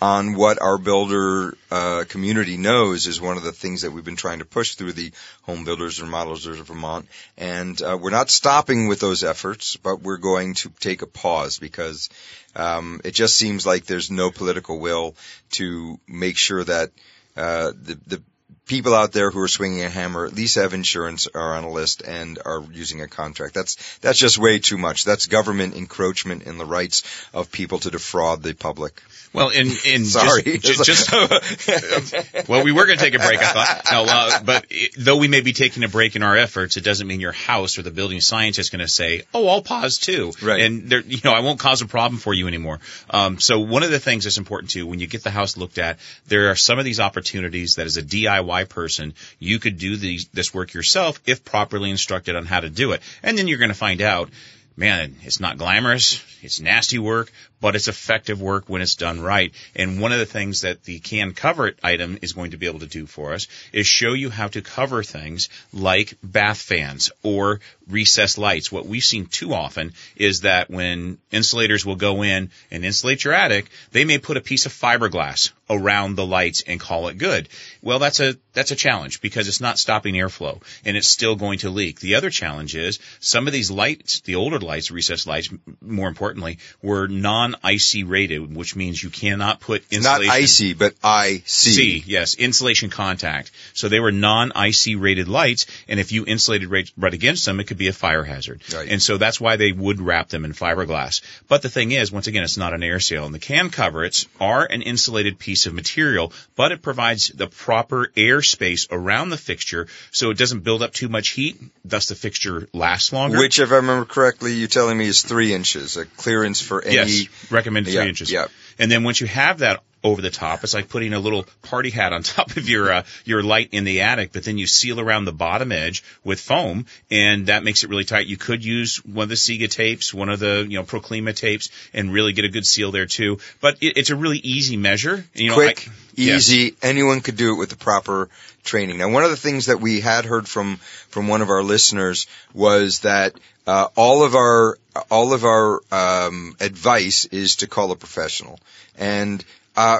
on 0.00 0.34
what 0.34 0.62
our 0.62 0.78
builder 0.78 1.56
uh, 1.70 2.04
community 2.08 2.56
knows 2.56 3.06
is 3.06 3.20
one 3.20 3.36
of 3.36 3.42
the 3.42 3.52
things 3.52 3.82
that 3.82 3.90
we've 3.90 4.04
been 4.04 4.16
trying 4.16 4.38
to 4.38 4.44
push 4.44 4.74
through 4.74 4.92
the 4.92 5.10
Home 5.42 5.64
Builders 5.64 5.98
and 5.98 6.08
Remodelers 6.08 6.60
of 6.60 6.68
Vermont. 6.68 7.08
And 7.36 7.80
uh, 7.82 7.98
we're 8.00 8.10
not 8.10 8.30
stopping 8.30 8.86
with 8.86 9.00
those 9.00 9.24
efforts, 9.24 9.76
but 9.76 10.00
we're 10.00 10.18
going 10.18 10.54
to 10.54 10.70
take 10.78 11.02
a 11.02 11.06
pause 11.06 11.58
because 11.58 12.10
um, 12.54 13.00
it 13.04 13.10
just 13.10 13.36
seems 13.36 13.66
like 13.66 13.84
there's 13.86 14.10
no 14.10 14.30
political 14.30 14.78
will 14.78 15.16
to 15.50 15.98
make 16.06 16.36
sure 16.36 16.62
that 16.62 16.90
uh, 17.36 17.72
the 17.80 17.98
the 18.06 18.22
people 18.68 18.94
out 18.94 19.12
there 19.12 19.30
who 19.30 19.40
are 19.40 19.48
swinging 19.48 19.82
a 19.82 19.88
hammer 19.88 20.26
at 20.26 20.34
least 20.34 20.54
have 20.56 20.74
insurance, 20.74 21.26
are 21.26 21.56
on 21.56 21.64
a 21.64 21.70
list, 21.70 22.02
and 22.02 22.38
are 22.44 22.62
using 22.72 23.00
a 23.00 23.08
contract. 23.08 23.54
That's 23.54 23.76
that's 23.98 24.18
just 24.18 24.38
way 24.38 24.58
too 24.58 24.78
much. 24.78 25.04
That's 25.04 25.26
government 25.26 25.74
encroachment 25.74 26.44
in 26.44 26.58
the 26.58 26.66
rights 26.66 27.02
of 27.34 27.50
people 27.50 27.80
to 27.80 27.90
defraud 27.90 28.42
the 28.42 28.54
public. 28.54 29.02
Well, 29.32 29.50
in 29.50 29.68
in 29.84 30.04
Sorry, 30.04 30.58
just, 30.58 30.84
just, 30.84 31.10
just 31.10 32.48
well, 32.48 32.64
we 32.64 32.72
were 32.72 32.86
going 32.86 32.98
to 32.98 33.04
take 33.04 33.14
a 33.14 33.18
break. 33.18 33.40
I 33.40 33.52
thought, 33.52 33.82
no, 33.90 34.04
uh, 34.08 34.42
but 34.42 34.66
it, 34.70 34.92
though 34.96 35.16
we 35.16 35.28
may 35.28 35.40
be 35.40 35.52
taking 35.52 35.84
a 35.84 35.88
break 35.88 36.16
in 36.16 36.22
our 36.22 36.36
efforts, 36.36 36.76
it 36.76 36.84
doesn't 36.84 37.06
mean 37.06 37.20
your 37.20 37.32
house 37.32 37.78
or 37.78 37.82
the 37.82 37.90
building 37.90 38.20
scientist 38.20 38.58
is 38.58 38.70
going 38.70 38.80
to 38.80 38.88
say, 38.88 39.22
"Oh, 39.34 39.48
I'll 39.48 39.62
pause 39.62 39.98
too," 39.98 40.32
Right. 40.42 40.62
And 40.62 40.88
there, 40.88 41.00
you 41.00 41.18
know, 41.24 41.32
I 41.32 41.40
won't 41.40 41.58
cause 41.58 41.82
a 41.82 41.86
problem 41.86 42.18
for 42.18 42.32
you 42.34 42.48
anymore. 42.48 42.80
Um, 43.10 43.38
so 43.38 43.60
one 43.60 43.82
of 43.82 43.90
the 43.90 44.00
things 44.00 44.24
that's 44.24 44.38
important 44.38 44.70
too, 44.70 44.86
when 44.86 45.00
you 45.00 45.06
get 45.06 45.24
the 45.24 45.30
house 45.30 45.56
looked 45.56 45.78
at, 45.78 45.98
there 46.26 46.50
are 46.50 46.56
some 46.56 46.78
of 46.78 46.84
these 46.84 47.00
opportunities 47.00 47.74
that 47.74 47.86
as 47.86 47.96
a 47.96 48.02
DIY 48.02 48.57
person, 48.64 49.14
you 49.38 49.58
could 49.58 49.78
do 49.78 49.96
these, 49.96 50.28
this 50.28 50.52
work 50.52 50.74
yourself 50.74 51.20
if 51.26 51.44
properly 51.44 51.90
instructed 51.90 52.36
on 52.36 52.46
how 52.46 52.60
to 52.60 52.70
do 52.70 52.92
it, 52.92 53.02
and 53.22 53.36
then 53.36 53.48
you're 53.48 53.58
going 53.58 53.70
to 53.70 53.74
find 53.74 54.00
out 54.02 54.30
man, 54.78 55.16
it's 55.22 55.40
not 55.40 55.58
glamorous, 55.58 56.22
it's 56.40 56.60
nasty 56.60 57.00
work, 57.00 57.32
but 57.60 57.74
it's 57.74 57.88
effective 57.88 58.40
work 58.40 58.68
when 58.68 58.80
it's 58.80 58.94
done 58.94 59.20
right. 59.20 59.52
And 59.74 60.00
one 60.00 60.12
of 60.12 60.20
the 60.20 60.26
things 60.26 60.60
that 60.60 60.84
the 60.84 61.00
can 61.00 61.32
cover 61.34 61.66
it 61.66 61.78
item 61.82 62.18
is 62.22 62.32
going 62.32 62.52
to 62.52 62.56
be 62.56 62.66
able 62.66 62.78
to 62.78 62.86
do 62.86 63.06
for 63.06 63.34
us 63.34 63.48
is 63.72 63.88
show 63.88 64.12
you 64.12 64.30
how 64.30 64.46
to 64.48 64.62
cover 64.62 65.02
things 65.02 65.48
like 65.72 66.16
bath 66.22 66.62
fans 66.62 67.10
or 67.24 67.60
recessed 67.88 68.38
lights. 68.38 68.70
What 68.70 68.86
we've 68.86 69.04
seen 69.04 69.26
too 69.26 69.52
often 69.52 69.94
is 70.14 70.42
that 70.42 70.70
when 70.70 71.18
insulators 71.32 71.84
will 71.84 71.96
go 71.96 72.22
in 72.22 72.50
and 72.70 72.84
insulate 72.84 73.24
your 73.24 73.34
attic, 73.34 73.70
they 73.90 74.04
may 74.04 74.18
put 74.18 74.36
a 74.36 74.42
piece 74.42 74.66
of 74.66 74.72
fiberglass 74.72 75.50
around 75.70 76.14
the 76.14 76.26
lights 76.26 76.62
and 76.66 76.80
call 76.80 77.08
it 77.08 77.18
good. 77.18 77.48
Well, 77.82 77.98
that's 77.98 78.20
a 78.20 78.36
that's 78.52 78.70
a 78.70 78.76
challenge 78.76 79.20
because 79.20 79.48
it's 79.48 79.60
not 79.60 79.78
stopping 79.78 80.14
airflow 80.14 80.62
and 80.84 80.96
it's 80.96 81.08
still 81.08 81.36
going 81.36 81.60
to 81.60 81.70
leak. 81.70 82.00
The 82.00 82.14
other 82.14 82.30
challenge 82.30 82.74
is 82.74 82.98
some 83.20 83.46
of 83.46 83.52
these 83.52 83.70
lights, 83.70 84.20
the 84.20 84.36
older 84.36 84.58
lights, 84.68 84.92
recessed 84.92 85.26
lights, 85.26 85.48
more 85.80 86.06
importantly, 86.06 86.58
were 86.80 87.08
non-icy 87.08 88.04
rated, 88.04 88.54
which 88.54 88.76
means 88.76 89.02
you 89.02 89.10
cannot 89.10 89.58
put 89.58 89.82
insulation. 89.90 90.26
Not 90.26 90.34
icy, 90.34 90.74
but 90.74 90.94
I 91.02 91.42
C, 91.46 92.04
yes, 92.06 92.36
insulation 92.36 92.90
contact. 92.90 93.50
So 93.74 93.88
they 93.88 93.98
were 93.98 94.12
non-IC 94.12 94.98
rated 94.98 95.26
lights, 95.26 95.66
and 95.88 95.98
if 95.98 96.12
you 96.12 96.24
insulated 96.26 96.70
right, 96.70 96.88
right 96.96 97.14
against 97.14 97.44
them, 97.44 97.58
it 97.58 97.64
could 97.64 97.78
be 97.78 97.88
a 97.88 97.92
fire 97.92 98.22
hazard. 98.22 98.62
Right. 98.72 98.88
And 98.88 99.02
so 99.02 99.16
that's 99.16 99.40
why 99.40 99.56
they 99.56 99.72
would 99.72 100.00
wrap 100.00 100.28
them 100.28 100.44
in 100.44 100.52
fiberglass. 100.52 101.22
But 101.48 101.62
the 101.62 101.68
thing 101.68 101.90
is, 101.90 102.12
once 102.12 102.26
again, 102.26 102.44
it's 102.44 102.56
not 102.56 102.74
an 102.74 102.82
air 102.82 103.00
seal, 103.00 103.24
and 103.24 103.34
the 103.34 103.38
can 103.38 103.70
coverets 103.70 104.26
are 104.40 104.64
an 104.64 104.82
insulated 104.82 105.38
piece 105.38 105.66
of 105.66 105.74
material, 105.74 106.32
but 106.54 106.70
it 106.70 106.82
provides 106.82 107.28
the 107.28 107.46
proper 107.46 108.12
air 108.16 108.42
space 108.42 108.86
around 108.90 109.30
the 109.30 109.38
fixture, 109.38 109.86
so 110.10 110.30
it 110.30 110.38
doesn't 110.38 110.60
build 110.60 110.82
up 110.82 110.92
too 110.92 111.08
much 111.08 111.30
heat, 111.30 111.58
thus 111.84 112.06
the 112.06 112.14
fixture 112.14 112.68
lasts 112.74 113.12
longer. 113.12 113.38
Which, 113.38 113.58
if 113.58 113.72
I 113.72 113.76
remember 113.76 114.04
correctly, 114.04 114.57
you're 114.58 114.68
telling 114.68 114.98
me 114.98 115.06
is 115.06 115.22
three 115.22 115.52
inches, 115.54 115.96
a 115.96 116.04
clearance 116.04 116.60
for 116.60 116.82
any. 116.82 116.94
Yes, 116.94 117.50
recommended 117.50 117.90
three 117.92 118.02
Yeah, 118.02 118.08
inches. 118.08 118.30
yeah. 118.32 118.46
And 118.78 118.90
then 118.90 119.02
once 119.04 119.20
you 119.20 119.26
have 119.26 119.58
that 119.58 119.82
over 120.04 120.22
the 120.22 120.30
top, 120.30 120.62
it's 120.62 120.74
like 120.74 120.88
putting 120.88 121.12
a 121.12 121.18
little 121.18 121.44
party 121.62 121.90
hat 121.90 122.12
on 122.12 122.22
top 122.36 122.56
of 122.56 122.68
your 122.68 122.92
uh, 122.92 123.02
your 123.24 123.42
light 123.42 123.70
in 123.72 123.82
the 123.84 124.02
attic. 124.02 124.32
But 124.32 124.44
then 124.44 124.56
you 124.58 124.66
seal 124.68 125.00
around 125.00 125.24
the 125.24 125.32
bottom 125.32 125.72
edge 125.72 126.04
with 126.22 126.40
foam, 126.40 126.86
and 127.10 127.46
that 127.46 127.64
makes 127.64 127.82
it 127.82 127.90
really 127.90 128.04
tight. 128.04 128.26
You 128.28 128.36
could 128.36 128.64
use 128.64 128.98
one 129.04 129.24
of 129.24 129.28
the 129.28 129.34
Siga 129.34 129.68
tapes, 129.70 130.14
one 130.14 130.28
of 130.28 130.38
the 130.38 130.64
you 130.68 130.78
know 130.78 130.84
Proclima 130.84 131.34
tapes, 131.34 131.70
and 131.92 132.12
really 132.12 132.32
get 132.32 132.44
a 132.44 132.48
good 132.48 132.66
seal 132.66 132.92
there 132.92 133.06
too. 133.06 133.38
But 133.60 133.78
it, 133.82 133.96
it's 133.96 134.10
a 134.10 134.16
really 134.16 134.38
easy 134.38 134.76
measure. 134.76 135.24
You 135.34 135.48
know, 135.48 135.54
quick, 135.54 135.88
I- 135.88 135.92
yes. 136.14 136.48
easy. 136.48 136.76
Anyone 136.82 137.20
could 137.20 137.36
do 137.36 137.54
it 137.54 137.58
with 137.58 137.70
the 137.70 137.76
proper 137.76 138.28
training. 138.62 138.98
Now, 138.98 139.08
one 139.10 139.24
of 139.24 139.30
the 139.30 139.36
things 139.36 139.66
that 139.66 139.80
we 139.80 140.00
had 140.00 140.24
heard 140.26 140.46
from 140.46 140.76
from 141.08 141.26
one 141.26 141.42
of 141.42 141.50
our 141.50 141.62
listeners 141.64 142.28
was 142.54 143.00
that 143.00 143.32
uh, 143.68 143.88
all 143.96 144.24
of 144.24 144.34
our 144.34 144.78
all 145.10 145.34
of 145.34 145.44
our 145.44 145.82
um, 145.92 146.56
advice 146.58 147.26
is 147.26 147.56
to 147.56 147.66
call 147.66 147.92
a 147.92 147.96
professional, 147.96 148.58
and 148.96 149.44
uh, 149.76 149.98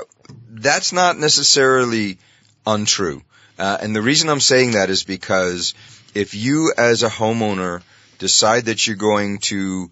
that's 0.49 0.95
not 0.95 1.19
necessarily 1.19 2.17
untrue. 2.67 3.21
Uh, 3.59 3.77
and 3.83 3.95
the 3.95 4.01
reason 4.01 4.31
I'm 4.31 4.41
saying 4.41 4.71
that 4.71 4.89
is 4.89 5.05
because 5.05 5.75
if 6.15 6.35
you, 6.35 6.73
as 6.79 7.03
a 7.03 7.11
homeowner, 7.11 7.83
decide 8.19 8.65
that 8.67 8.87
you're 8.87 8.97
going 8.97 9.37
to 9.53 9.91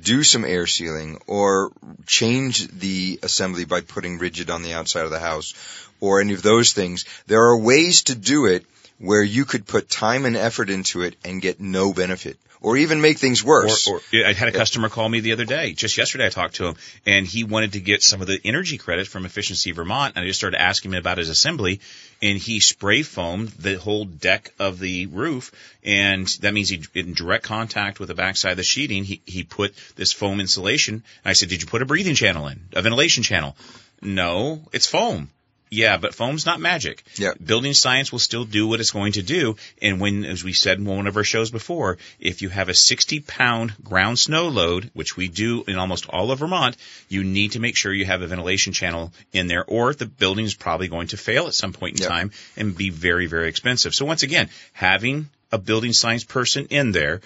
do 0.00 0.24
some 0.24 0.44
air 0.44 0.66
sealing 0.66 1.20
or 1.28 1.70
change 2.06 2.66
the 2.66 3.20
assembly 3.22 3.64
by 3.64 3.82
putting 3.82 4.18
rigid 4.18 4.50
on 4.50 4.64
the 4.64 4.72
outside 4.72 5.04
of 5.04 5.12
the 5.12 5.20
house 5.20 5.54
or 6.00 6.20
any 6.20 6.34
of 6.34 6.42
those 6.42 6.72
things, 6.72 7.04
there 7.28 7.44
are 7.44 7.56
ways 7.56 8.02
to 8.04 8.16
do 8.16 8.46
it 8.46 8.66
where 8.98 9.22
you 9.22 9.44
could 9.44 9.64
put 9.64 9.88
time 9.88 10.24
and 10.24 10.36
effort 10.36 10.70
into 10.70 11.02
it 11.02 11.14
and 11.24 11.40
get 11.40 11.60
no 11.60 11.92
benefit 11.92 12.36
or 12.62 12.76
even 12.76 13.00
make 13.00 13.18
things 13.18 13.42
worse. 13.44 13.88
Or, 13.88 13.96
or 13.96 14.26
I 14.26 14.32
had 14.32 14.48
a 14.48 14.52
customer 14.52 14.88
call 14.88 15.08
me 15.08 15.20
the 15.20 15.32
other 15.32 15.44
day. 15.44 15.72
Just 15.72 15.98
yesterday, 15.98 16.26
I 16.26 16.30
talked 16.30 16.54
to 16.56 16.66
him, 16.68 16.76
and 17.04 17.26
he 17.26 17.44
wanted 17.44 17.72
to 17.72 17.80
get 17.80 18.02
some 18.02 18.20
of 18.20 18.28
the 18.28 18.40
energy 18.44 18.78
credit 18.78 19.08
from 19.08 19.26
Efficiency 19.26 19.72
Vermont. 19.72 20.14
And 20.16 20.24
I 20.24 20.28
just 20.28 20.38
started 20.38 20.60
asking 20.60 20.92
him 20.92 20.98
about 20.98 21.18
his 21.18 21.28
assembly, 21.28 21.80
and 22.22 22.38
he 22.38 22.60
spray 22.60 23.02
foamed 23.02 23.48
the 23.50 23.78
whole 23.78 24.04
deck 24.04 24.52
of 24.58 24.78
the 24.78 25.06
roof, 25.06 25.50
and 25.84 26.26
that 26.40 26.54
means 26.54 26.68
he 26.68 26.82
in 26.94 27.14
direct 27.14 27.44
contact 27.44 27.98
with 27.98 28.08
the 28.08 28.14
backside 28.14 28.52
of 28.52 28.56
the 28.56 28.62
sheeting. 28.62 29.04
He 29.04 29.20
he 29.26 29.42
put 29.42 29.74
this 29.96 30.12
foam 30.12 30.40
insulation. 30.40 30.94
And 30.94 31.30
I 31.30 31.32
said, 31.32 31.48
"Did 31.48 31.62
you 31.62 31.66
put 31.66 31.82
a 31.82 31.86
breathing 31.86 32.14
channel 32.14 32.46
in, 32.46 32.60
a 32.72 32.82
ventilation 32.82 33.24
channel?" 33.24 33.56
No, 34.00 34.62
it's 34.72 34.86
foam. 34.86 35.30
Yeah, 35.72 35.96
but 35.96 36.14
foam's 36.14 36.44
not 36.44 36.60
magic. 36.60 37.02
Yeah. 37.16 37.32
Building 37.42 37.72
science 37.72 38.12
will 38.12 38.18
still 38.18 38.44
do 38.44 38.68
what 38.68 38.78
it's 38.80 38.90
going 38.92 39.12
to 39.12 39.22
do. 39.22 39.56
And 39.80 40.00
when, 40.00 40.24
as 40.26 40.44
we 40.44 40.52
said 40.52 40.78
in 40.78 40.84
one 40.84 41.06
of 41.06 41.16
our 41.16 41.24
shows 41.24 41.50
before, 41.50 41.96
if 42.20 42.42
you 42.42 42.50
have 42.50 42.68
a 42.68 42.74
60 42.74 43.20
pound 43.20 43.72
ground 43.82 44.18
snow 44.18 44.48
load, 44.48 44.90
which 44.92 45.16
we 45.16 45.28
do 45.28 45.64
in 45.66 45.76
almost 45.76 46.06
all 46.10 46.30
of 46.30 46.40
Vermont, 46.40 46.76
you 47.08 47.24
need 47.24 47.52
to 47.52 47.60
make 47.60 47.74
sure 47.76 47.92
you 47.92 48.04
have 48.04 48.20
a 48.20 48.26
ventilation 48.26 48.74
channel 48.74 49.12
in 49.32 49.46
there 49.46 49.64
or 49.64 49.94
the 49.94 50.04
building 50.06 50.44
is 50.44 50.54
probably 50.54 50.88
going 50.88 51.08
to 51.08 51.16
fail 51.16 51.46
at 51.46 51.54
some 51.54 51.72
point 51.72 51.96
in 51.96 52.02
Yeah. 52.02 52.08
time 52.08 52.32
and 52.56 52.76
be 52.76 52.90
very, 52.90 53.26
very 53.26 53.48
expensive. 53.48 53.94
So 53.94 54.04
once 54.04 54.22
again, 54.22 54.50
having 54.74 55.30
a 55.50 55.58
building 55.58 55.94
science 55.94 56.24
person 56.24 56.66
in 56.68 56.92
there 56.92 57.20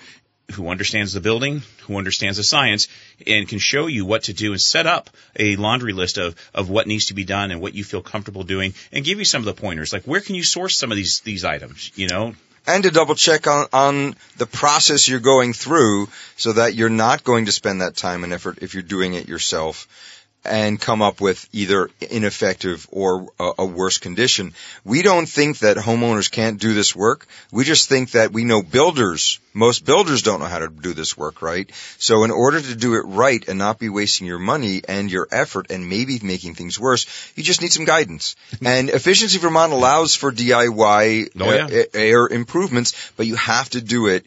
who 0.53 0.69
understands 0.69 1.13
the 1.13 1.21
building, 1.21 1.63
who 1.87 1.97
understands 1.97 2.37
the 2.37 2.45
science, 2.45 2.89
and 3.27 3.49
can 3.49 3.59
show 3.59 3.87
you 3.87 4.05
what 4.05 4.25
to 4.25 4.33
do 4.33 4.53
and 4.53 4.61
set 4.61 4.87
up 4.87 5.11
a 5.37 5.57
laundry 5.57 5.93
list 5.93 6.19
of, 6.19 6.35
of 6.55 6.71
what 6.71 6.87
needs 6.87 7.07
to 7.07 7.15
be 7.15 7.25
done 7.25 7.51
and 7.51 7.61
what 7.61 7.75
you 7.75 7.85
feel 7.85 8.03
comfortable 8.03 8.45
doing 8.45 8.75
and 8.93 9.05
give 9.05 9.19
you 9.19 9.25
some 9.25 9.41
of 9.41 9.47
the 9.47 9.61
pointers. 9.61 9.93
Like 9.93 10.05
where 10.05 10.21
can 10.21 10.35
you 10.35 10.45
source 10.45 10.77
some 10.77 10.93
of 10.93 10.97
these, 10.97 11.21
these 11.21 11.45
items, 11.45 11.91
you 11.97 12.09
know? 12.09 12.35
and 12.67 12.83
to 12.83 12.91
double 12.91 13.15
check 13.15 13.47
on, 13.47 13.67
on 13.73 14.17
the 14.39 14.47
process 14.47 15.07
you're 15.09 15.21
going 15.21 15.53
through 15.53 16.09
so 16.37 16.53
that 16.53 16.75
you're 16.75 16.89
not 16.89 17.23
going 17.23 17.47
to 17.47 17.53
spend 17.53 17.81
that 17.81 17.97
time 17.97 18.25
and 18.25 18.33
effort 18.33 18.59
if 18.61 18.75
you're 18.75 18.83
doing 18.83 19.15
it 19.15 19.29
yourself 19.29 19.87
and 20.47 20.81
come 20.81 21.03
up 21.03 21.21
with 21.21 21.49
either 21.53 21.91
ineffective 22.01 22.87
or 22.91 23.29
a, 23.39 23.53
a 23.59 23.67
worse 23.67 23.99
condition. 23.99 24.55
We 24.85 25.03
don't 25.03 25.27
think 25.29 25.59
that 25.59 25.77
homeowners 25.77 26.31
can't 26.31 26.61
do 26.61 26.75
this 26.75 26.95
work. 26.97 27.27
We 27.53 27.65
just 27.65 27.89
think 27.89 28.13
that 28.13 28.33
we 28.33 28.45
know 28.45 28.63
builders, 28.63 29.39
most 29.55 29.85
builders 29.85 30.23
don't 30.23 30.41
know 30.41 30.47
how 30.47 30.61
to 30.61 30.69
do 30.69 30.95
this 30.95 31.17
work 31.17 31.43
right. 31.43 31.71
So 31.99 32.25
in 32.25 32.31
order 32.31 32.61
to 32.61 32.75
do 32.75 32.95
it 32.95 33.03
right 33.07 33.47
and 33.49 33.59
not 33.59 33.79
be 33.79 33.89
wasting 33.89 34.27
your 34.27 34.39
money 34.39 34.83
and 34.89 35.11
your 35.11 35.29
effort 35.31 35.71
and 35.71 35.89
maybe 35.89 36.19
making 36.23 36.55
things 36.55 36.79
worse, 36.79 37.07
you 37.37 37.43
just 37.43 37.61
need 37.63 37.73
some 37.73 37.85
guidance. 37.85 38.37
and 38.65 38.91
Efficiency 38.91 39.39
Vermont 39.39 39.73
allows 39.73 40.15
for 40.15 40.33
DIY 40.33 41.31
Oh, 41.41 41.53
yeah. 41.53 41.67
uh, 41.67 41.85
air 41.95 42.27
improvements, 42.27 42.95
but 43.17 43.27
you 43.27 43.37
have 43.37 43.71
to 43.71 43.81
do 43.81 44.07
it 44.09 44.27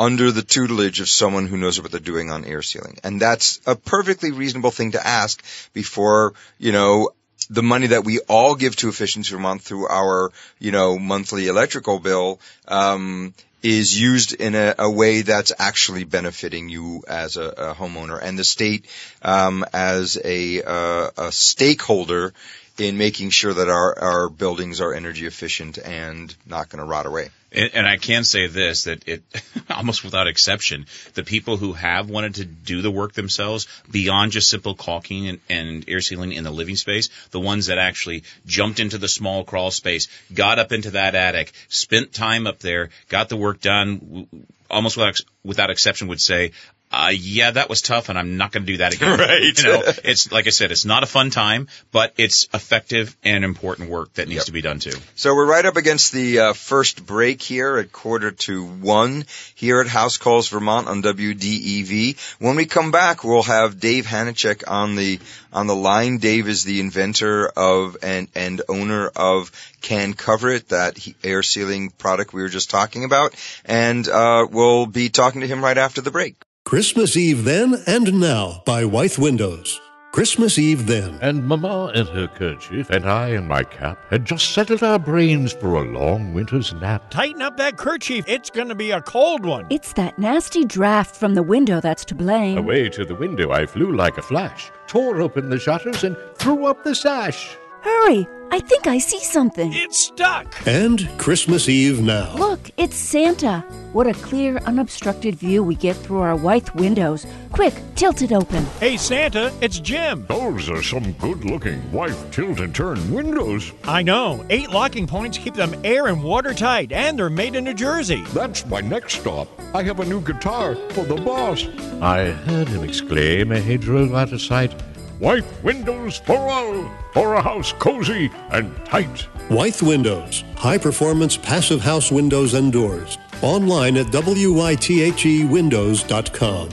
under 0.00 0.32
the 0.32 0.42
tutelage 0.42 1.00
of 1.00 1.10
someone 1.10 1.46
who 1.46 1.58
knows 1.58 1.78
what 1.78 1.90
they're 1.90 2.00
doing 2.00 2.30
on 2.30 2.46
air 2.46 2.62
sealing. 2.62 2.96
And 3.04 3.20
that's 3.20 3.60
a 3.66 3.76
perfectly 3.76 4.32
reasonable 4.32 4.70
thing 4.70 4.92
to 4.92 5.06
ask 5.06 5.44
before, 5.74 6.32
you 6.58 6.72
know, 6.72 7.10
the 7.50 7.62
money 7.62 7.88
that 7.88 8.04
we 8.04 8.20
all 8.20 8.54
give 8.54 8.76
to 8.76 8.88
Efficiency 8.88 9.30
Vermont 9.34 9.60
through 9.60 9.88
our, 9.88 10.32
you 10.58 10.72
know, 10.72 10.98
monthly 10.98 11.48
electrical 11.48 11.98
bill, 11.98 12.40
um, 12.66 13.34
is 13.62 14.00
used 14.00 14.32
in 14.32 14.54
a, 14.54 14.74
a 14.78 14.90
way 14.90 15.20
that's 15.20 15.52
actually 15.58 16.04
benefiting 16.04 16.70
you 16.70 17.02
as 17.06 17.36
a, 17.36 17.48
a 17.48 17.74
homeowner 17.74 18.18
and 18.22 18.38
the 18.38 18.44
state, 18.44 18.86
um, 19.20 19.66
as 19.74 20.18
a, 20.24 20.62
uh, 20.62 21.10
a 21.18 21.30
stakeholder 21.30 22.32
in 22.78 22.96
making 22.96 23.28
sure 23.28 23.52
that 23.52 23.68
our, 23.68 23.98
our 23.98 24.28
buildings 24.30 24.80
are 24.80 24.94
energy 24.94 25.26
efficient 25.26 25.76
and 25.76 26.34
not 26.46 26.70
going 26.70 26.82
to 26.82 26.88
rot 26.88 27.04
away. 27.04 27.28
And, 27.52 27.86
I 27.86 27.96
can 27.96 28.22
say 28.22 28.46
this 28.46 28.84
that 28.84 29.08
it 29.08 29.22
almost 29.70 30.04
without 30.04 30.28
exception, 30.28 30.86
the 31.14 31.24
people 31.24 31.56
who 31.56 31.72
have 31.72 32.08
wanted 32.08 32.36
to 32.36 32.44
do 32.44 32.80
the 32.80 32.90
work 32.90 33.12
themselves 33.12 33.66
beyond 33.90 34.32
just 34.32 34.48
simple 34.48 34.74
caulking 34.74 35.28
and, 35.28 35.40
and 35.48 35.84
air 35.88 36.00
sealing 36.00 36.32
in 36.32 36.44
the 36.44 36.50
living 36.52 36.76
space, 36.76 37.08
the 37.30 37.40
ones 37.40 37.66
that 37.66 37.78
actually 37.78 38.22
jumped 38.46 38.78
into 38.78 38.98
the 38.98 39.08
small 39.08 39.42
crawl 39.44 39.70
space, 39.70 40.06
got 40.32 40.58
up 40.58 40.70
into 40.70 40.92
that 40.92 41.14
attic, 41.14 41.52
spent 41.68 42.12
time 42.12 42.46
up 42.46 42.60
there, 42.60 42.90
got 43.08 43.28
the 43.28 43.36
work 43.36 43.60
done, 43.60 44.28
almost 44.70 44.96
without, 44.96 45.20
without 45.44 45.70
exception 45.70 46.08
would 46.08 46.20
say, 46.20 46.52
uh, 46.92 47.12
yeah, 47.14 47.52
that 47.52 47.68
was 47.68 47.82
tough 47.82 48.08
and 48.08 48.18
I'm 48.18 48.36
not 48.36 48.50
going 48.50 48.66
to 48.66 48.72
do 48.72 48.78
that 48.78 48.94
again. 48.94 49.10
Right. 49.20 49.56
You 49.56 49.62
know, 49.64 49.82
it's, 50.02 50.32
like 50.32 50.48
I 50.48 50.50
said, 50.50 50.72
it's 50.72 50.84
not 50.84 51.04
a 51.04 51.06
fun 51.06 51.30
time, 51.30 51.68
but 51.92 52.12
it's 52.16 52.48
effective 52.52 53.16
and 53.22 53.44
important 53.44 53.90
work 53.90 54.12
that 54.14 54.26
needs 54.26 54.38
Yep. 54.38 54.46
to 54.46 54.52
be 54.52 54.60
done 54.60 54.80
too. 54.80 54.98
So 55.14 55.32
we're 55.34 55.46
right 55.46 55.64
up 55.64 55.76
against 55.76 56.12
the 56.12 56.40
uh, 56.40 56.52
first 56.52 57.06
break 57.06 57.42
here 57.42 57.76
at 57.76 57.92
quarter 57.92 58.32
to 58.32 58.64
one 58.66 59.24
here 59.54 59.80
at 59.80 59.86
House 59.86 60.16
Calls 60.16 60.48
Vermont 60.48 60.88
on 60.88 61.00
WDEV. 61.02 62.18
When 62.40 62.56
we 62.56 62.66
come 62.66 62.90
back, 62.90 63.22
we'll 63.22 63.44
have 63.44 63.78
Dave 63.78 64.06
Hanachek 64.06 64.64
on 64.66 64.96
the 64.96 65.20
on 65.52 65.66
the 65.68 65.76
line. 65.76 66.18
Dave 66.18 66.48
is 66.48 66.64
the 66.64 66.80
inventor 66.80 67.46
of 67.48 67.98
and 68.02 68.26
and 68.34 68.62
owner 68.68 69.10
of 69.14 69.52
Can 69.80 70.14
Cover 70.14 70.50
It, 70.50 70.68
that 70.70 70.98
air 71.22 71.42
sealing 71.42 71.90
product 71.90 72.32
we 72.32 72.42
were 72.42 72.48
just 72.48 72.70
talking 72.70 73.04
about, 73.04 73.34
and 73.64 74.08
uh, 74.08 74.46
we'll 74.50 74.86
be 74.86 75.08
talking 75.08 75.29
to 75.38 75.46
him 75.46 75.62
right 75.62 75.78
after 75.78 76.00
the 76.00 76.10
break. 76.10 76.42
Christmas 76.64 77.16
Eve 77.16 77.44
then 77.44 77.76
and 77.86 78.20
now 78.20 78.62
by 78.66 78.84
Wythe 78.84 79.18
Windows. 79.18 79.80
Christmas 80.12 80.58
Eve 80.58 80.88
then. 80.88 81.18
And 81.22 81.46
Mamma 81.46 81.92
in 81.94 82.06
her 82.06 82.26
kerchief 82.26 82.90
and 82.90 83.08
I 83.08 83.28
in 83.28 83.46
my 83.46 83.62
cap 83.62 83.96
had 84.10 84.24
just 84.24 84.52
settled 84.52 84.82
our 84.82 84.98
brains 84.98 85.52
for 85.52 85.74
a 85.74 85.82
long 85.82 86.34
winter's 86.34 86.74
nap. 86.74 87.10
Tighten 87.10 87.40
up 87.42 87.56
that 87.58 87.76
kerchief. 87.76 88.24
It's 88.26 88.50
going 88.50 88.68
to 88.68 88.74
be 88.74 88.90
a 88.90 89.00
cold 89.00 89.46
one. 89.46 89.66
It's 89.70 89.92
that 89.92 90.18
nasty 90.18 90.64
draft 90.64 91.14
from 91.14 91.34
the 91.34 91.44
window 91.44 91.80
that's 91.80 92.04
to 92.06 92.16
blame. 92.16 92.58
Away 92.58 92.88
to 92.88 93.04
the 93.04 93.14
window 93.14 93.52
I 93.52 93.66
flew 93.66 93.94
like 93.94 94.18
a 94.18 94.22
flash, 94.22 94.72
tore 94.88 95.20
open 95.20 95.48
the 95.48 95.60
shutters, 95.60 96.02
and 96.02 96.16
threw 96.34 96.66
up 96.66 96.82
the 96.82 96.94
sash. 96.94 97.56
Hurry! 97.82 98.26
I 98.52 98.58
think 98.58 98.88
I 98.88 98.98
see 98.98 99.20
something. 99.20 99.72
It's 99.72 99.96
stuck. 99.96 100.52
And 100.66 101.08
Christmas 101.18 101.68
Eve 101.68 102.00
now. 102.02 102.34
Look, 102.34 102.72
it's 102.76 102.96
Santa. 102.96 103.60
What 103.92 104.08
a 104.08 104.12
clear, 104.12 104.56
unobstructed 104.66 105.36
view 105.36 105.62
we 105.62 105.76
get 105.76 105.94
through 105.94 106.18
our 106.18 106.34
Wythe 106.34 106.68
windows. 106.70 107.26
Quick, 107.52 107.74
tilt 107.94 108.22
it 108.22 108.32
open. 108.32 108.64
Hey, 108.80 108.96
Santa, 108.96 109.52
it's 109.60 109.78
Jim. 109.78 110.26
Those 110.28 110.68
are 110.68 110.82
some 110.82 111.12
good 111.12 111.44
looking 111.44 111.92
Wythe 111.92 112.32
tilt 112.32 112.58
and 112.58 112.74
turn 112.74 113.12
windows. 113.12 113.72
I 113.84 114.02
know. 114.02 114.44
Eight 114.50 114.70
locking 114.70 115.06
points 115.06 115.38
keep 115.38 115.54
them 115.54 115.80
air 115.84 116.08
and 116.08 116.22
watertight, 116.22 116.90
and 116.90 117.16
they're 117.16 117.30
made 117.30 117.54
in 117.54 117.62
New 117.64 117.74
Jersey. 117.74 118.24
That's 118.32 118.66
my 118.66 118.80
next 118.80 119.20
stop. 119.20 119.48
I 119.74 119.84
have 119.84 120.00
a 120.00 120.04
new 120.04 120.20
guitar 120.20 120.74
for 120.90 121.04
the 121.04 121.14
boss. 121.16 121.66
I 122.02 122.30
heard 122.30 122.66
him 122.66 122.82
exclaim 122.82 123.52
as 123.52 123.64
he 123.64 123.76
drove 123.76 124.12
out 124.12 124.32
of 124.32 124.42
sight. 124.42 124.74
Wythe 125.20 125.44
windows 125.62 126.16
for 126.16 126.38
all, 126.38 126.90
for 127.12 127.34
a 127.34 127.42
house 127.42 127.74
cozy 127.74 128.30
and 128.52 128.74
tight. 128.86 129.28
Wythe 129.50 129.82
Windows. 129.82 130.44
High 130.56 130.78
performance 130.78 131.36
passive 131.36 131.82
house 131.82 132.10
windows 132.10 132.54
and 132.54 132.72
doors. 132.72 133.18
Online 133.42 133.98
at 133.98 134.06
wythewindows.com. 134.06 136.68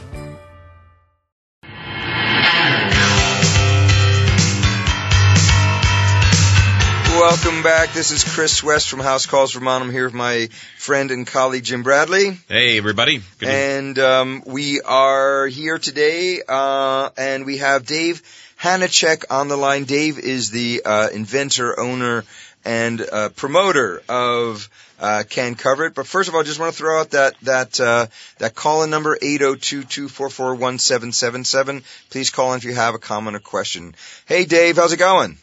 Welcome 7.27 7.61
back. 7.61 7.91
This 7.91 8.11
is 8.11 8.23
Chris 8.23 8.63
West 8.63 8.87
from 8.87 9.01
House 9.01 9.25
Calls 9.25 9.51
Vermont. 9.51 9.83
I'm 9.83 9.91
here 9.91 10.05
with 10.05 10.13
my 10.13 10.47
friend 10.77 11.11
and 11.11 11.27
colleague 11.27 11.65
Jim 11.65 11.83
Bradley. 11.83 12.37
Hey, 12.47 12.77
everybody. 12.77 13.21
Good 13.39 13.49
And 13.49 13.99
um, 13.99 14.43
we 14.45 14.79
are 14.79 15.45
here 15.45 15.77
today, 15.77 16.41
uh, 16.47 17.09
and 17.17 17.45
we 17.45 17.57
have 17.57 17.85
Dave 17.85 18.23
Hanachek 18.61 19.25
on 19.29 19.49
the 19.49 19.57
line. 19.57 19.83
Dave 19.83 20.19
is 20.19 20.51
the 20.51 20.83
uh, 20.85 21.09
inventor, 21.13 21.77
owner, 21.77 22.23
and 22.63 23.01
uh, 23.01 23.27
promoter 23.35 24.01
of 24.07 24.69
uh, 24.97 25.25
Can 25.29 25.55
Cover 25.55 25.87
It. 25.87 25.95
But 25.95 26.07
first 26.07 26.29
of 26.29 26.35
all, 26.35 26.39
I 26.39 26.45
just 26.45 26.61
want 26.61 26.71
to 26.71 26.77
throw 26.77 27.01
out 27.01 27.09
that 27.09 27.37
that 27.41 27.77
uh, 27.81 28.07
that 28.37 28.55
call-in 28.55 28.89
number 28.89 29.17
eight 29.21 29.39
zero 29.39 29.55
two 29.55 29.83
two 29.83 30.07
four 30.07 30.29
four 30.29 30.55
one 30.55 30.79
seven 30.79 31.11
seven 31.11 31.43
seven. 31.43 31.83
Please 32.09 32.29
call 32.29 32.53
in 32.53 32.59
if 32.59 32.63
you 32.63 32.73
have 32.73 32.95
a 32.95 32.99
comment 32.99 33.35
or 33.35 33.41
question. 33.41 33.95
Hey, 34.27 34.45
Dave, 34.45 34.77
how's 34.77 34.93
it 34.93 34.97
going? 34.97 35.37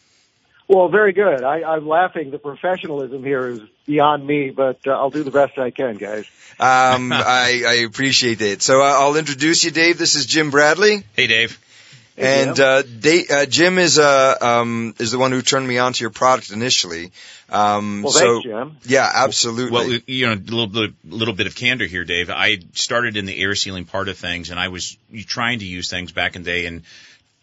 Well, 0.67 0.89
very 0.89 1.13
good. 1.13 1.43
I, 1.45 1.63
I'm 1.63 1.87
laughing. 1.87 2.31
The 2.31 2.39
professionalism 2.39 3.23
here 3.23 3.49
is 3.49 3.61
beyond 3.87 4.27
me, 4.27 4.51
but 4.51 4.79
uh, 4.87 4.93
I'll 4.93 5.11
do 5.11 5.23
the 5.23 5.31
best 5.31 5.59
I 5.59 5.71
can, 5.71 5.97
guys. 5.97 6.25
Um, 6.59 7.13
I, 7.13 7.63
I 7.67 7.75
appreciate 7.87 8.41
it. 8.41 8.63
So 8.63 8.81
uh, 8.81 8.85
I'll 8.85 9.17
introduce 9.17 9.63
you, 9.65 9.71
Dave. 9.71 9.99
This 9.99 10.15
is 10.15 10.25
Jim 10.27 10.51
Bradley. 10.51 11.05
Hey, 11.15 11.27
Dave. 11.27 11.61
Hey, 12.17 12.45
And 12.45 12.57
Jim. 12.57 12.65
uh, 12.67 12.83
they, 12.87 13.27
uh, 13.27 13.45
Jim 13.45 13.77
is 13.79 13.99
uh, 13.99 14.37
um, 14.41 14.95
is 14.99 15.11
the 15.11 15.19
one 15.19 15.33
who 15.33 15.43
turned 15.43 15.67
me 15.69 15.79
on 15.79 15.93
to 15.93 16.01
your 16.03 16.11
product 16.11 16.51
initially. 16.51 17.11
Um, 17.51 18.03
Well, 18.03 18.13
so 18.13 18.41
thanks, 18.41 18.45
Jim. 18.47 18.77
yeah, 18.85 19.11
absolutely. 19.13 19.71
Well, 19.73 20.01
you 20.07 20.27
know, 20.27 20.33
a 20.33 20.37
little 20.37 20.67
bit, 20.69 20.93
little 21.05 21.35
bit 21.35 21.47
of 21.47 21.55
candor 21.57 21.85
here, 21.87 22.05
Dave. 22.05 22.31
I 22.31 22.61
started 22.73 23.17
in 23.19 23.27
the 23.27 23.39
air 23.39 23.55
sealing 23.55 23.85
part 23.85 24.09
of 24.09 24.17
things, 24.17 24.51
and 24.51 24.59
I 24.59 24.69
was 24.69 24.97
trying 25.27 25.59
to 25.59 25.67
use 25.67 25.91
things 25.91 26.13
back 26.13 26.37
in 26.37 26.43
the 26.43 26.51
day, 26.51 26.67
and 26.67 26.85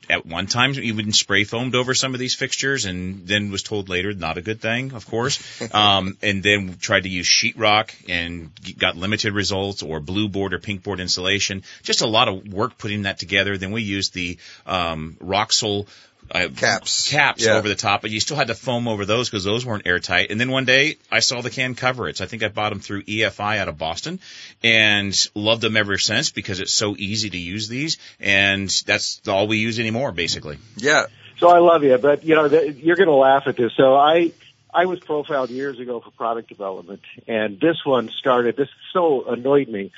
at 0.09 0.25
one 0.25 0.47
time 0.47 0.71
we 0.71 0.83
even 0.83 1.13
spray 1.13 1.43
foamed 1.43 1.75
over 1.75 1.93
some 1.93 2.13
of 2.13 2.19
these 2.19 2.35
fixtures, 2.35 2.85
and 2.85 3.27
then 3.27 3.51
was 3.51 3.63
told 3.63 3.89
later 3.89 4.13
not 4.13 4.37
a 4.37 4.41
good 4.41 4.61
thing, 4.61 4.93
of 4.93 5.05
course. 5.05 5.39
um, 5.73 6.17
and 6.21 6.43
then 6.43 6.77
tried 6.79 7.03
to 7.03 7.09
use 7.09 7.27
sheetrock 7.27 7.93
and 8.09 8.51
got 8.77 8.97
limited 8.97 9.33
results, 9.33 9.83
or 9.83 9.99
blue 9.99 10.27
board 10.27 10.53
or 10.53 10.59
pink 10.59 10.83
board 10.83 10.99
insulation. 10.99 11.63
Just 11.83 12.01
a 12.01 12.07
lot 12.07 12.27
of 12.27 12.51
work 12.51 12.77
putting 12.77 13.03
that 13.03 13.19
together. 13.19 13.57
Then 13.57 13.71
we 13.71 13.83
used 13.83 14.13
the 14.13 14.37
um, 14.65 15.17
Roxul. 15.21 15.87
Uh, 16.33 16.47
Caps. 16.55 17.09
caps 17.09 17.45
Yeah. 17.45 17.55
over 17.57 17.67
the 17.67 17.75
top, 17.75 18.01
but 18.01 18.09
you 18.09 18.19
still 18.21 18.37
had 18.37 18.47
to 18.47 18.55
foam 18.55 18.87
over 18.87 19.05
those 19.05 19.29
because 19.29 19.43
those 19.43 19.65
weren't 19.65 19.85
airtight. 19.85 20.31
And 20.31 20.39
then 20.39 20.49
one 20.49 20.63
day 20.65 20.97
I 21.11 21.19
saw 21.19 21.41
the 21.41 21.49
can 21.49 21.75
cover 21.75 22.07
it. 22.07 22.17
So 22.17 22.23
I 22.23 22.27
think 22.27 22.41
I 22.41 22.47
bought 22.47 22.69
them 22.69 22.79
through 22.79 23.03
EFI 23.03 23.57
out 23.57 23.67
of 23.67 23.77
Boston 23.77 24.19
and 24.63 25.13
loved 25.35 25.61
them 25.61 25.75
ever 25.75 25.97
since 25.97 26.29
because 26.31 26.59
it's 26.61 26.73
so 26.73 26.95
easy 26.97 27.29
to 27.29 27.37
use 27.37 27.67
these. 27.67 27.97
And 28.19 28.69
that's 28.85 29.21
all 29.27 29.47
we 29.47 29.57
use 29.57 29.79
anymore, 29.79 30.11
basically. 30.13 30.57
yeah, 30.77 31.07
So 31.39 31.49
I 31.49 31.59
love 31.59 31.83
you, 31.83 31.97
but 31.97 32.23
you 32.23 32.35
know 32.35 32.47
the, 32.47 32.71
you're 32.71 32.95
going 32.95 33.07
to 33.09 33.13
laugh 33.13 33.43
at 33.47 33.57
this. 33.57 33.73
So 33.75 33.95
I 33.97 34.31
I 34.73 34.85
was 34.85 34.99
profiled 34.99 35.49
years 35.49 35.79
ago 35.79 35.99
for 35.99 36.11
product 36.11 36.47
development, 36.47 37.01
and 37.27 37.59
this 37.59 37.77
one 37.83 38.09
started. 38.09 38.55
This 38.55 38.69
so 38.93 39.25
annoyed 39.25 39.67
me. 39.67 39.91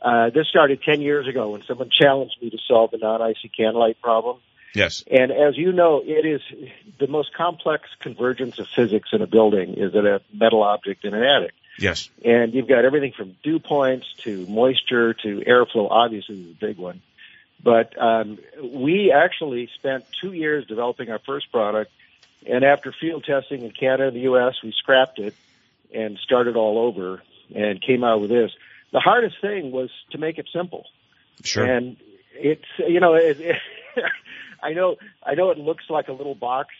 Uh, 0.00 0.30
this 0.30 0.46
started 0.48 0.82
10 0.82 1.02
years 1.02 1.28
ago 1.28 1.50
when 1.50 1.62
someone 1.64 1.90
challenged 1.90 2.36
me 2.40 2.48
to 2.48 2.58
solve 2.66 2.90
the 2.90 2.96
non-icy 2.98 3.50
can 3.54 3.74
light 3.74 4.00
problem. 4.00 4.38
Yes. 4.74 5.04
And 5.10 5.32
as 5.32 5.56
you 5.56 5.72
know, 5.72 6.02
it 6.04 6.26
is 6.26 6.40
the 6.98 7.06
most 7.06 7.34
complex 7.34 7.88
convergence 7.98 8.58
of 8.58 8.68
physics 8.68 9.10
in 9.12 9.22
a 9.22 9.26
building 9.26 9.74
is 9.74 9.94
it 9.94 10.04
a 10.04 10.20
metal 10.32 10.62
object 10.62 11.04
in 11.04 11.14
an 11.14 11.22
attic. 11.22 11.52
Yes. 11.78 12.10
And 12.24 12.54
you've 12.54 12.68
got 12.68 12.84
everything 12.84 13.12
from 13.16 13.36
dew 13.42 13.58
points 13.58 14.06
to 14.18 14.46
moisture 14.46 15.14
to 15.14 15.40
airflow, 15.40 15.88
obviously 15.90 16.40
is 16.40 16.50
a 16.50 16.60
big 16.60 16.76
one. 16.76 17.02
But 17.62 18.00
um, 18.00 18.38
we 18.62 19.12
actually 19.12 19.68
spent 19.74 20.04
two 20.20 20.32
years 20.32 20.66
developing 20.66 21.10
our 21.10 21.18
first 21.18 21.50
product, 21.52 21.90
and 22.46 22.64
after 22.64 22.92
field 22.92 23.24
testing 23.24 23.62
in 23.62 23.70
Canada 23.70 24.08
and 24.08 24.16
the 24.16 24.20
U.S., 24.20 24.54
we 24.62 24.72
scrapped 24.72 25.18
it 25.18 25.34
and 25.92 26.18
started 26.18 26.56
all 26.56 26.78
over 26.78 27.22
and 27.54 27.82
came 27.82 28.02
out 28.02 28.20
with 28.20 28.30
this. 28.30 28.52
The 28.92 29.00
hardest 29.00 29.40
thing 29.40 29.72
was 29.72 29.90
to 30.10 30.18
make 30.18 30.38
it 30.38 30.48
simple. 30.52 30.86
Sure. 31.44 31.64
And 31.64 31.96
it's 32.32 32.64
you 32.78 33.00
know 33.00 33.14
it, 33.14 33.40
it, 33.40 33.56
I 34.62 34.72
know 34.72 34.96
I 35.22 35.34
know 35.34 35.50
it 35.50 35.58
looks 35.58 35.84
like 35.88 36.08
a 36.08 36.12
little 36.12 36.34
box, 36.34 36.74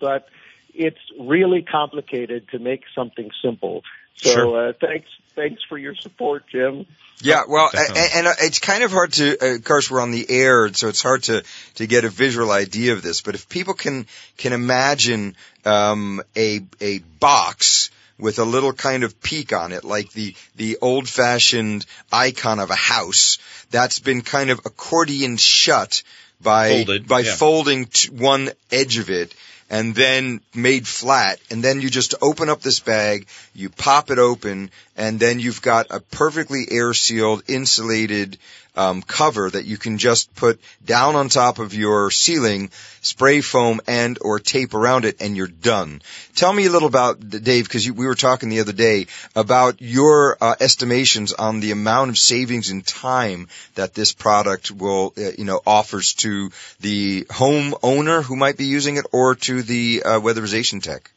but 0.00 0.28
it's 0.74 0.98
really 1.18 1.62
complicated 1.62 2.48
to 2.50 2.58
make 2.58 2.84
something 2.94 3.30
simple. 3.42 3.82
So 4.16 4.30
Sure. 4.32 4.68
uh, 4.68 4.72
thanks 4.80 5.08
thanks 5.34 5.62
for 5.68 5.78
your 5.78 5.94
support, 5.94 6.44
Jim. 6.50 6.86
yeah. 7.20 7.42
Well, 7.48 7.70
and, 7.72 7.96
and 8.14 8.26
uh, 8.26 8.32
it's 8.40 8.58
kind 8.58 8.82
of 8.82 8.90
hard 8.90 9.12
to. 9.14 9.36
Uh, 9.40 9.54
of 9.56 9.64
course, 9.64 9.90
we're 9.90 10.00
on 10.00 10.10
the 10.10 10.26
air, 10.28 10.72
so 10.72 10.88
it's 10.88 11.02
hard 11.02 11.22
to 11.24 11.44
to 11.76 11.86
get 11.86 12.04
a 12.04 12.08
visual 12.08 12.50
idea 12.50 12.92
of 12.94 13.02
this. 13.02 13.20
But 13.22 13.34
if 13.36 13.48
people 13.48 13.74
can 13.74 14.06
can 14.36 14.52
imagine 14.52 15.36
um, 15.64 16.20
a 16.36 16.60
a 16.80 16.98
box 17.20 17.90
with 18.18 18.40
a 18.40 18.44
little 18.44 18.72
kind 18.72 19.04
of 19.04 19.20
peak 19.22 19.52
on 19.52 19.70
it, 19.70 19.84
like 19.84 20.10
the 20.12 20.34
the 20.56 20.78
old 20.82 21.08
fashioned 21.08 21.86
icon 22.12 22.58
of 22.58 22.70
a 22.70 22.74
house 22.76 23.38
that's 23.70 24.00
been 24.00 24.22
kind 24.22 24.50
of 24.50 24.58
accordion 24.64 25.36
shut 25.36 26.02
by 26.42 26.70
Folded, 26.70 27.08
by 27.08 27.20
yeah. 27.20 27.34
folding 27.34 27.86
t- 27.86 28.10
one 28.10 28.50
edge 28.70 28.98
of 28.98 29.10
it 29.10 29.34
and 29.70 29.94
then 29.94 30.40
made 30.54 30.86
flat 30.86 31.38
and 31.50 31.62
then 31.62 31.80
you 31.80 31.90
just 31.90 32.14
open 32.22 32.48
up 32.48 32.60
this 32.62 32.80
bag 32.80 33.26
you 33.54 33.68
pop 33.68 34.10
it 34.10 34.18
open 34.18 34.70
and 34.98 35.18
then 35.18 35.40
you've 35.40 35.62
got 35.62 35.86
a 35.90 36.00
perfectly 36.00 36.66
air 36.70 36.92
sealed 36.92 37.44
insulated 37.48 38.36
um, 38.74 39.02
cover 39.02 39.50
that 39.50 39.64
you 39.64 39.76
can 39.76 39.98
just 39.98 40.32
put 40.34 40.60
down 40.84 41.16
on 41.16 41.28
top 41.28 41.58
of 41.58 41.74
your 41.74 42.10
ceiling, 42.10 42.70
spray 43.00 43.40
foam 43.40 43.80
and 43.88 44.18
or 44.20 44.38
tape 44.38 44.74
around 44.74 45.04
it, 45.04 45.20
and 45.20 45.36
you're 45.36 45.48
done. 45.48 46.00
Tell 46.36 46.52
me 46.52 46.66
a 46.66 46.70
little 46.70 46.88
about 46.88 47.18
Dave, 47.28 47.64
because 47.64 47.90
we 47.90 48.06
were 48.06 48.14
talking 48.14 48.48
the 48.48 48.60
other 48.60 48.72
day 48.72 49.06
about 49.34 49.82
your 49.82 50.36
uh, 50.40 50.54
estimations 50.60 51.32
on 51.32 51.58
the 51.58 51.72
amount 51.72 52.10
of 52.10 52.18
savings 52.18 52.70
in 52.70 52.82
time 52.82 53.48
that 53.74 53.94
this 53.94 54.12
product 54.12 54.70
will, 54.70 55.12
uh, 55.16 55.30
you 55.36 55.44
know, 55.44 55.60
offers 55.66 56.14
to 56.14 56.50
the 56.80 57.26
home 57.30 57.74
owner 57.82 58.22
who 58.22 58.36
might 58.36 58.56
be 58.56 58.66
using 58.66 58.96
it, 58.96 59.06
or 59.12 59.34
to 59.34 59.62
the 59.62 60.02
uh, 60.04 60.20
weatherization 60.20 60.82
tech. 60.82 61.10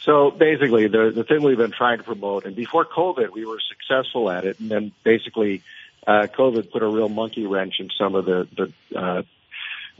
So 0.00 0.30
basically, 0.30 0.86
the 0.86 1.12
the 1.14 1.24
thing 1.24 1.42
we've 1.42 1.58
been 1.58 1.72
trying 1.72 1.98
to 1.98 2.04
promote, 2.04 2.44
and 2.44 2.54
before 2.54 2.84
COVID, 2.84 3.30
we 3.30 3.44
were 3.44 3.58
successful 3.60 4.30
at 4.30 4.44
it, 4.44 4.60
and 4.60 4.70
then 4.70 4.92
basically, 5.02 5.62
uh, 6.06 6.28
COVID 6.32 6.70
put 6.70 6.82
a 6.82 6.86
real 6.86 7.08
monkey 7.08 7.46
wrench 7.46 7.80
in 7.80 7.90
some 7.98 8.14
of 8.14 8.24
the 8.24 8.48
the 8.56 8.98
uh, 8.98 9.22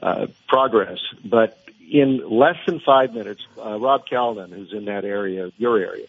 uh, 0.02 0.26
progress. 0.46 0.98
But 1.24 1.58
in 1.90 2.28
less 2.28 2.56
than 2.66 2.80
five 2.80 3.12
minutes, 3.12 3.44
uh, 3.58 3.78
Rob 3.78 4.06
Calnan, 4.06 4.52
who's 4.52 4.72
in 4.72 4.84
that 4.84 5.04
area, 5.04 5.50
your 5.58 5.78
area, 5.78 6.06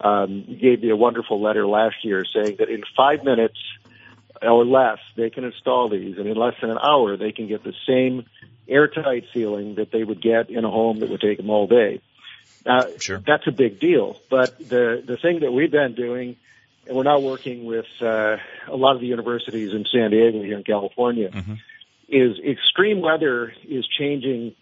um, 0.00 0.44
gave 0.60 0.82
me 0.82 0.90
a 0.90 0.96
wonderful 0.96 1.40
letter 1.40 1.66
last 1.66 1.96
year 2.04 2.24
saying 2.24 2.56
that 2.58 2.70
in 2.70 2.82
five 2.96 3.22
minutes 3.22 3.58
or 4.42 4.64
less, 4.64 4.98
they 5.16 5.30
can 5.30 5.44
install 5.44 5.88
these, 5.88 6.18
and 6.18 6.26
in 6.26 6.36
less 6.36 6.54
than 6.60 6.70
an 6.70 6.78
hour, 6.82 7.16
they 7.16 7.32
can 7.32 7.48
get 7.48 7.64
the 7.64 7.74
same 7.86 8.24
airtight 8.68 9.24
ceiling 9.32 9.76
that 9.76 9.90
they 9.90 10.04
would 10.04 10.20
get 10.20 10.50
in 10.50 10.64
a 10.64 10.70
home 10.70 10.98
that 11.00 11.08
would 11.08 11.20
take 11.20 11.38
them 11.38 11.50
all 11.50 11.66
day. 11.66 12.00
Uh, 12.66 12.86
Sure. 12.98 13.22
That's 13.24 13.46
a 13.46 13.52
big 13.52 13.78
deal. 13.78 14.16
But 14.28 14.58
the 14.58 15.02
the 15.06 15.16
thing 15.16 15.40
that 15.40 15.52
we've 15.52 15.70
been 15.70 15.94
doing, 15.94 16.36
and 16.86 16.96
we're 16.96 17.04
now 17.04 17.20
working 17.20 17.64
with 17.64 17.86
uh, 18.00 18.36
a 18.68 18.76
lot 18.76 18.94
of 18.96 19.00
the 19.00 19.06
universities 19.06 19.72
in 19.72 19.84
San 19.90 20.10
Diego 20.10 20.42
here 20.42 20.56
in 20.56 20.64
California, 20.64 21.30
is 22.08 22.38
extreme 22.40 23.00
weather 23.00 23.52
is 23.68 23.86
changing 23.86 24.54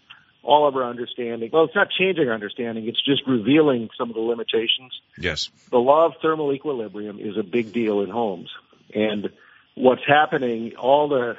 all 0.42 0.68
of 0.68 0.76
our 0.76 0.84
understanding. 0.84 1.48
Well, 1.52 1.64
it's 1.64 1.74
not 1.74 1.88
changing 1.90 2.28
our 2.28 2.34
understanding; 2.34 2.86
it's 2.86 3.02
just 3.02 3.26
revealing 3.26 3.88
some 3.96 4.10
of 4.10 4.14
the 4.14 4.20
limitations 4.20 4.92
Yes. 5.18 5.48
the 5.70 5.78
law 5.78 6.06
of 6.06 6.14
thermal 6.20 6.52
equilibrium 6.52 7.18
is 7.18 7.36
a 7.38 7.42
big 7.42 7.72
deal 7.72 8.02
in 8.02 8.10
homes. 8.10 8.50
And 8.94 9.30
what's 9.74 10.04
happening, 10.06 10.76
all 10.76 11.08
the 11.08 11.36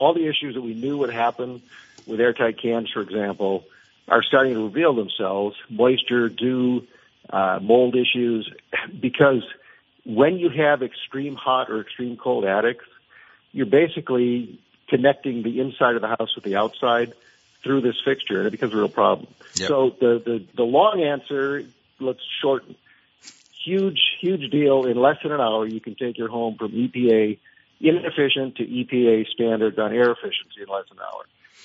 all 0.00 0.14
the 0.14 0.26
issues 0.28 0.54
that 0.54 0.62
we 0.62 0.74
knew 0.74 0.98
would 0.98 1.12
happen 1.12 1.62
with 2.06 2.20
airtight 2.20 2.58
cans, 2.60 2.90
for 2.92 3.00
example, 3.02 3.64
are 4.08 4.22
starting 4.22 4.54
to 4.54 4.64
reveal 4.64 4.94
themselves. 4.94 5.56
Moisture, 5.70 6.28
dew, 6.28 6.86
uh, 7.30 7.58
mold 7.62 7.94
issues, 7.94 8.50
because 9.00 9.42
when 10.04 10.38
you 10.38 10.48
have 10.48 10.82
extreme 10.82 11.34
hot 11.34 11.70
or 11.70 11.80
extreme 11.80 12.16
cold 12.16 12.44
attics, 12.44 12.84
you're 13.52 13.66
basically 13.66 14.60
connecting 14.88 15.42
the 15.42 15.60
inside 15.60 15.94
of 15.96 16.00
the 16.00 16.08
house 16.08 16.34
with 16.34 16.44
the 16.44 16.56
outside 16.56 17.12
through 17.62 17.82
this 17.82 17.96
fixture, 18.04 18.38
and 18.38 18.46
it 18.46 18.50
becomes 18.50 18.72
a 18.72 18.76
real 18.76 18.88
problem. 18.88 19.28
Yep. 19.54 19.68
So 19.68 19.90
the, 20.00 20.22
the 20.24 20.46
the 20.56 20.62
long 20.62 21.02
answer, 21.02 21.64
let's 22.00 22.20
shorten 22.40 22.76
huge, 23.64 24.00
huge 24.20 24.50
deal. 24.50 24.86
In 24.86 24.96
less 24.96 25.16
than 25.22 25.32
an 25.32 25.40
hour, 25.40 25.66
you 25.66 25.80
can 25.80 25.94
take 25.94 26.16
your 26.16 26.28
home 26.28 26.56
from 26.58 26.72
EPA 26.72 27.38
inefficient 27.80 28.56
to 28.56 28.64
EPA 28.64 29.28
standards 29.28 29.78
on 29.78 29.92
air 29.92 30.10
efficiency 30.10 30.62
in 30.62 30.68
less 30.68 30.84
than 30.88 30.98
an 30.98 31.04
hour. 31.04 31.24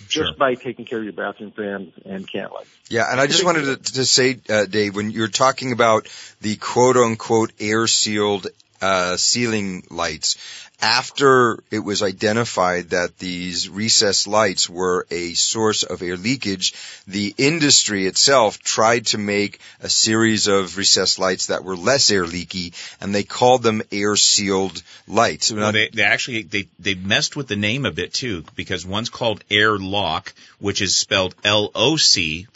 Sure. 0.10 0.26
Just 0.26 0.38
by 0.38 0.56
taking 0.56 0.86
care 0.86 1.00
of 1.00 1.04
your 1.04 1.14
bathroom 1.14 1.52
fan 1.52 1.94
and 2.06 2.28
can 2.28 2.50
light. 2.52 2.68
Yeah, 2.90 3.10
and 3.10 3.20
I 3.22 3.28
just 3.28 3.44
wanted 3.44 3.84
to, 3.84 3.94
to 3.94 4.06
say, 4.06 4.40
uh, 4.50 4.66
Dave, 4.66 4.96
when 4.96 5.12
you're 5.12 5.28
talking 5.28 5.72
about 5.72 6.08
the 6.42 6.56
quote 6.58 6.98
unquote 6.98 7.52
air 7.60 7.88
sealed 7.88 8.48
uh, 8.84 9.18
ceiling 9.18 9.84
lights, 9.90 10.36
after 10.82 11.64
it 11.72 11.80
was 11.80 12.04
identified 12.04 12.90
that 12.90 13.18
these 13.18 13.70
recessed 13.70 14.28
lights 14.28 14.70
were 14.70 15.08
a 15.10 15.34
source 15.34 15.84
of 15.84 16.02
air 16.02 16.18
leakage, 16.18 16.74
the 17.08 17.34
industry 17.38 18.06
itself 18.06 18.60
tried 18.60 19.06
to 19.06 19.18
make 19.18 19.60
a 19.80 19.88
series 19.88 20.48
of 20.48 20.76
recessed 20.76 21.20
lights 21.20 21.46
that 21.46 21.64
were 21.64 21.78
less 21.78 22.12
air 22.12 22.26
leaky, 22.26 22.74
and 23.00 23.16
they 23.16 23.24
called 23.24 23.64
them 23.64 23.82
air 23.94 24.18
sealed 24.18 24.84
lights. 25.08 25.54
Well, 25.54 25.72
they, 25.72 25.88
they 25.88 26.04
actually 26.04 26.44
they 26.44 26.68
they 26.80 26.96
messed 26.96 27.38
with 27.38 27.48
the 27.48 27.56
name 27.56 27.86
a 27.86 27.92
bit 27.92 28.14
too 28.14 28.44
because 28.56 28.86
one's 28.86 29.10
called 29.10 29.42
Air 29.50 29.78
Lock, 29.80 30.34
which 30.60 30.82
is 30.82 30.98
spelled 30.98 31.34
L 31.46 31.72
O 31.74 31.96
C, 31.96 32.48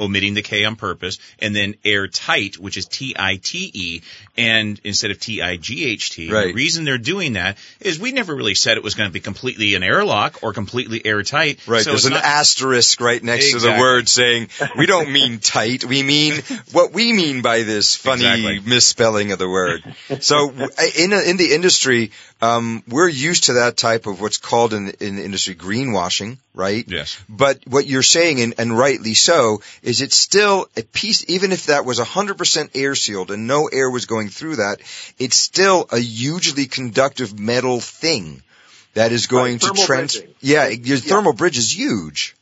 omitting 0.00 0.34
the 0.34 0.42
K 0.42 0.64
on 0.64 0.76
purpose, 0.76 1.18
and 1.38 1.54
then 1.54 1.74
airtight, 1.84 2.58
which 2.58 2.76
is 2.76 2.86
T 2.86 3.14
I 3.18 3.36
T 3.36 3.70
E, 3.72 4.00
and 4.36 4.80
instead 4.84 5.10
of 5.10 5.20
T 5.20 5.42
I 5.42 5.56
G 5.56 5.84
H 5.84 6.10
T. 6.10 6.28
The 6.28 6.52
reason 6.52 6.84
they're 6.84 6.98
doing 6.98 7.34
that 7.34 7.58
is 7.80 7.98
we 7.98 8.12
never 8.12 8.34
really 8.34 8.54
said 8.54 8.76
it 8.76 8.82
was 8.82 8.94
going 8.94 9.08
to 9.08 9.12
be 9.12 9.20
completely 9.20 9.74
an 9.74 9.82
airlock 9.82 10.42
or 10.42 10.52
completely 10.52 11.04
airtight. 11.04 11.66
Right, 11.66 11.82
So 11.84 11.90
there's 11.90 12.06
an 12.06 12.12
not- 12.12 12.24
asterisk 12.24 13.00
right 13.00 13.22
next 13.22 13.52
to 13.52 13.58
the 13.60 13.76
word 13.78 14.08
saying, 14.08 14.48
we 14.76 14.86
don't 14.86 15.10
mean 15.10 15.38
tight, 15.38 15.84
we 15.84 16.02
mean 16.02 16.34
what 16.72 16.92
we 16.92 17.12
mean 17.12 17.42
by 17.42 17.62
this 17.62 17.94
funny 17.96 18.24
Exactly. 18.24 18.60
misspelling 18.60 19.32
of 19.32 19.38
the 19.38 19.48
word. 19.48 19.82
So 20.20 20.50
in, 20.50 21.12
in 21.12 21.36
the 21.36 21.50
industry, 21.54 22.10
um, 22.40 22.82
we're 22.88 23.08
used 23.08 23.44
to 23.44 23.54
that 23.54 23.76
type 23.76 24.06
of 24.06 24.20
what's 24.20 24.38
called 24.38 24.74
in, 24.74 24.88
in 25.00 25.16
the 25.16 25.24
industry 25.24 25.54
greenwashing, 25.54 26.38
right? 26.54 26.84
Yes. 26.88 27.16
But 27.28 27.60
what 27.66 27.86
you're 27.86 28.02
saying, 28.02 28.40
and, 28.40 28.54
and 28.58 28.76
rightly 28.76 29.14
so, 29.14 29.61
is 29.82 30.00
it's 30.00 30.16
still 30.16 30.66
a 30.76 30.82
piece, 30.82 31.24
even 31.28 31.52
if 31.52 31.66
that 31.66 31.84
was 31.84 31.98
100% 31.98 32.70
air 32.74 32.94
sealed 32.94 33.30
and 33.30 33.46
no 33.46 33.68
air 33.68 33.90
was 33.90 34.06
going 34.06 34.28
through 34.28 34.56
that, 34.56 34.78
it's 35.18 35.36
still 35.36 35.86
a 35.90 35.98
hugely 35.98 36.66
conductive 36.66 37.38
metal 37.38 37.80
thing 37.80 38.42
that 38.94 39.12
is 39.12 39.26
going 39.26 39.54
Right, 39.54 39.74
to 39.74 39.86
trans, 39.86 40.16
bridging. 40.18 40.34
yeah, 40.40 40.68
your 40.68 40.98
thermal 40.98 41.32
bridge 41.32 41.58
is 41.58 41.76
huge. 41.76 42.36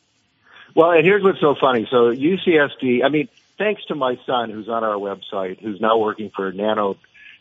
Well, 0.75 0.93
and 0.93 1.05
here's 1.05 1.23
what's 1.23 1.41
so 1.41 1.55
funny. 1.61 1.87
So 1.91 2.13
UCSD, 2.15 3.05
I 3.05 3.09
mean, 3.09 3.29
thanks 3.59 3.85
to 3.87 3.95
my 3.95 4.17
son 4.27 4.51
who's 4.51 4.69
on 4.69 4.85
our 4.85 4.95
website, 4.97 5.61
who's 5.61 5.81
now 5.81 5.99
working 5.99 6.31
for 6.35 6.51
Nano, 6.53 6.97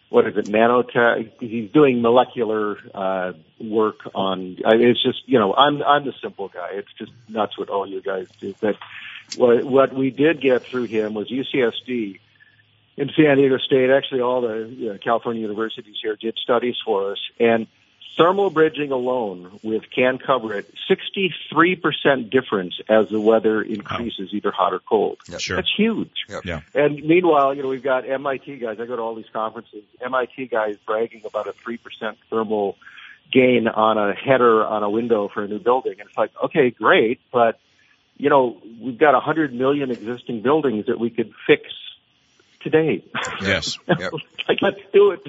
what 0.09 0.25
is 0.27 0.35
it, 0.37 0.45
Nanotech? 0.45 1.31
He's 1.39 1.69
doing 1.71 2.01
molecular 2.01 2.77
uh, 2.95 3.33
work 3.59 3.99
on. 4.15 4.57
I 4.65 4.75
mean, 4.77 4.87
it's 4.87 5.03
just 5.03 5.19
you 5.27 5.37
know, 5.37 5.53
I'm 5.53 5.83
I'm 5.83 6.03
the 6.03 6.13
simple 6.19 6.47
guy. 6.47 6.69
It's 6.73 6.91
just 6.97 7.11
nuts 7.27 7.57
what 7.59 7.69
all 7.69 7.85
you 7.87 8.01
guys 8.01 8.27
do. 8.39 8.55
But 8.59 8.75
what 9.35 9.63
what 9.63 9.93
we 9.93 10.09
did 10.09 10.41
get 10.41 10.65
through 10.65 10.85
him 10.85 11.13
was 11.13 11.29
UCSD 11.29 12.19
in 12.97 13.09
San 13.15 13.37
Diego 13.37 13.57
State. 13.57 13.89
Actually, 13.89 14.21
all 14.21 14.41
the 14.41 14.67
you 14.69 14.93
know, 14.93 14.97
California 14.97 15.41
universities 15.41 15.95
here 16.01 16.15
did 16.15 16.37
studies 16.37 16.75
for 16.83 17.11
us, 17.11 17.19
and 17.39 17.67
thermal 18.19 18.49
bridging 18.49 18.91
alone 18.91 19.59
with 19.63 19.83
can 19.95 20.17
cover 20.17 20.53
it 20.53 20.73
63% 20.89 22.29
difference 22.29 22.79
as 22.89 23.07
the 23.09 23.19
weather 23.19 23.61
increases 23.61 24.33
either 24.33 24.51
hot 24.51 24.73
or 24.73 24.79
cold. 24.79 25.19
Sure. 25.37 25.55
That's 25.55 25.71
huge. 25.75 26.11
Yep. 26.27 26.45
Yeah. 26.45 26.61
And 26.73 27.01
meanwhile, 27.01 27.55
you 27.55 27.63
know, 27.63 27.69
we've 27.69 27.81
got 27.81 28.07
MIT 28.07 28.57
guys. 28.57 28.77
I 28.79 28.85
go 28.85 28.97
to 28.97 29.01
all 29.01 29.15
these 29.15 29.29
conferences. 29.31 29.83
MIT 30.01 30.47
guys 30.47 30.75
bragging 30.85 31.21
about 31.25 31.47
a 31.47 31.53
3% 31.53 31.79
thermal 32.29 32.75
gain 33.31 33.69
on 33.69 33.97
a 33.97 34.13
header 34.13 34.65
on 34.65 34.83
a 34.83 34.89
window 34.89 35.29
for 35.33 35.43
a 35.43 35.47
new 35.47 35.59
building. 35.59 35.95
And 35.99 36.09
it's 36.09 36.17
like, 36.17 36.31
okay, 36.43 36.71
great, 36.71 37.21
but 37.31 37.59
you 38.19 38.29
know, 38.29 38.62
we've 38.79 38.99
got 38.99 39.13
100 39.13 39.53
million 39.53 39.89
existing 39.89 40.41
buildings 40.43 40.86
that 40.88 40.99
we 40.99 41.10
could 41.10 41.32
fix 41.47 41.63
today. 42.62 43.03
Yes. 43.41 43.79
Yep. 43.88 44.13
like, 44.47 44.62
let's 44.62 44.79
do 44.93 45.12
it. 45.12 45.21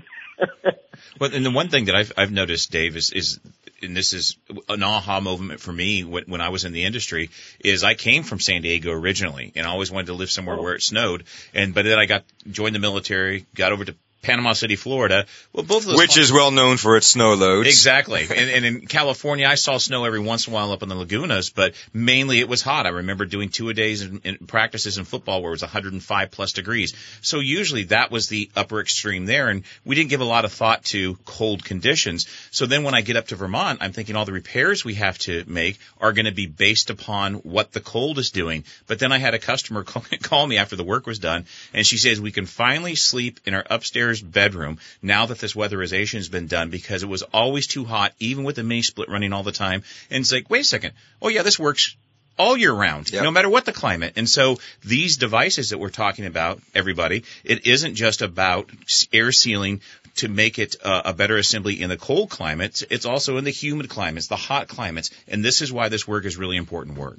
Well, 1.18 1.35
and 1.35 1.44
the 1.44 1.50
one 1.50 1.68
thing 1.68 1.87
that 1.87 1.94
I've 1.94 2.12
I've 2.16 2.33
noticed, 2.33 2.70
Dave, 2.70 2.96
is 2.96 3.11
is 3.11 3.40
and 3.83 3.96
this 3.96 4.12
is 4.12 4.37
an 4.68 4.83
aha 4.83 5.20
moment 5.20 5.61
for 5.61 5.72
me 5.72 6.05
when, 6.05 6.24
when 6.24 6.40
I 6.40 6.48
was 6.50 6.64
in 6.64 6.72
the 6.72 6.85
industry 6.85 7.31
is 7.61 7.85
I 7.85 7.94
came 7.94 8.22
from 8.22 8.40
San 8.40 8.62
Diego 8.62 8.90
originally 8.92 9.53
and 9.55 9.66
I 9.66 9.70
always 9.70 9.90
wanted 9.90 10.07
to 10.07 10.14
live 10.14 10.31
somewhere 10.31 10.57
oh. 10.59 10.62
where 10.62 10.74
it 10.74 10.83
snowed 10.83 11.24
and 11.55 11.74
but 11.74 11.85
then 11.85 11.98
I 11.98 12.07
got 12.07 12.24
joined 12.50 12.74
the 12.74 12.81
military, 12.81 13.46
got 13.55 13.72
over 13.72 13.85
to 13.85 13.94
Panama 14.22 14.52
City, 14.52 14.76
Florida. 14.76 15.26
Well, 15.52 15.64
both 15.64 15.83
of 15.83 15.90
those 15.90 15.98
Which 15.98 16.18
is 16.18 16.30
well 16.30 16.50
known 16.50 16.76
for 16.76 16.96
its 16.96 17.06
snow 17.06 17.35
loads. 17.35 17.68
Exactly. 17.68 18.26
And, 18.40 18.50
and 18.50 18.64
in 18.64 18.87
California, 18.87 19.46
I 19.46 19.56
saw 19.56 19.76
snow 19.76 20.04
every 20.04 20.20
once 20.20 20.46
in 20.46 20.52
a 20.52 20.54
while 20.54 20.72
up 20.72 20.83
in 20.83 20.88
the 20.88 20.94
lagunas, 20.94 21.52
but 21.54 21.74
mainly 21.92 22.38
it 22.38 22.48
was 22.48 22.62
hot. 22.62 22.87
I 22.87 22.90
remember 22.90 23.26
doing 23.26 23.48
two 23.48 23.68
a 23.68 23.74
days 23.74 24.02
in, 24.02 24.20
in 24.24 24.46
practices 24.46 24.98
in 24.98 25.04
football 25.04 25.42
where 25.42 25.50
it 25.50 25.54
was 25.54 25.62
105 25.62 26.30
plus 26.30 26.52
degrees. 26.52 26.94
So 27.20 27.40
usually 27.40 27.85
that 27.85 28.11
was 28.11 28.28
the 28.28 28.50
upper 28.56 28.80
extreme 28.80 29.26
there, 29.26 29.48
and 29.48 29.64
we 29.85 29.94
didn't 29.94 30.11
give 30.11 30.20
a 30.20 30.24
lot 30.24 30.44
of 30.44 30.52
thought 30.52 30.85
to 30.87 31.16
cold 31.24 31.64
conditions. 31.64 32.26
So 32.50 32.66
then 32.66 32.83
when 32.83 32.94
I 32.94 33.00
get 33.02 33.16
up 33.16 33.26
to 33.28 33.37
Vermont, 33.37 33.80
I'm 33.83 33.92
thinking 33.92 34.16
all 34.16 34.24
the 34.24 34.33
repairs 34.33 34.85
we 34.85 34.94
have 34.94 35.18
to 35.20 35.44
make 35.46 35.78
are 36.00 36.12
going 36.12 36.26
to 36.26 36.33
be 36.33 36.46
based 36.46 36.88
upon 36.88 37.35
what 37.35 37.72
the 37.72 37.80
cold 37.80 38.18
is 38.18 38.30
doing. 38.30 38.64
But 38.87 39.00
then 39.00 39.12
I 39.12 39.18
had 39.18 39.35
a 39.35 39.38
customer 39.38 39.83
call, 39.85 40.04
call 40.22 40.46
me 40.46 40.56
after 40.56 40.76
the 40.76 40.85
work 40.85 41.06
was 41.06 41.18
done, 41.18 41.46
and 41.74 41.87
she 41.87 41.98
says 41.98 42.20
we 42.20 42.33
can 42.33 42.46
finally 42.46 42.94
sleep 42.94 43.40
in 43.44 43.54
our 43.54 43.64
upstairs 43.68 44.10
bedroom 44.18 44.79
now 45.03 45.27
that 45.27 45.38
this 45.38 45.55
weatherization 45.55 46.14
has 46.14 46.29
been 46.29 46.49
done 46.49 46.70
because 46.70 47.03
it 47.05 47.09
was 47.09 47.23
always 47.23 47.66
too 47.68 47.85
hot, 47.85 48.12
even 48.18 48.42
with 48.44 48.57
the 48.57 48.64
mini 48.64 48.83
split 48.83 49.09
running 49.09 49.33
all 49.33 49.42
the 49.44 49.53
time. 49.53 49.85
And 50.11 50.23
it's 50.23 50.33
like, 50.33 50.51
wait 50.51 50.62
a 50.62 50.64
second. 50.64 50.92
Oh 51.23 51.29
yeah, 51.29 51.42
this 51.42 51.59
works 51.59 51.94
all 52.38 52.57
year 52.57 52.73
round, 52.73 53.12
Yep. 53.12 53.23
no 53.23 53.31
matter 53.31 53.49
what 53.51 53.66
the 53.66 53.73
climate. 53.73 54.14
And 54.16 54.29
so 54.29 54.59
these 54.83 55.18
devices 55.18 55.70
that 55.70 55.79
we're 55.79 55.90
talking 55.90 56.25
about, 56.27 56.61
everybody, 56.75 57.25
it 57.44 57.66
isn't 57.66 57.94
just 57.94 58.23
about 58.23 58.70
air 59.12 59.31
sealing 59.31 59.83
to 60.16 60.29
make 60.29 60.59
it 60.59 60.77
uh, 60.83 61.03
a 61.05 61.12
better 61.12 61.37
assembly 61.37 61.81
in 61.81 61.88
the 61.90 61.96
cold 61.96 62.31
climates. 62.31 62.83
It's 62.90 63.07
also 63.07 63.37
in 63.37 63.44
the 63.44 63.51
humid 63.51 63.88
climates, 63.88 64.27
the 64.27 64.37
hot 64.37 64.68
climates, 64.68 65.11
and 65.29 65.44
this 65.44 65.61
is 65.62 65.73
why 65.73 65.88
this 65.88 66.09
work 66.09 66.25
is 66.25 66.37
really 66.37 66.57
important 66.57 66.96
work. 66.99 67.18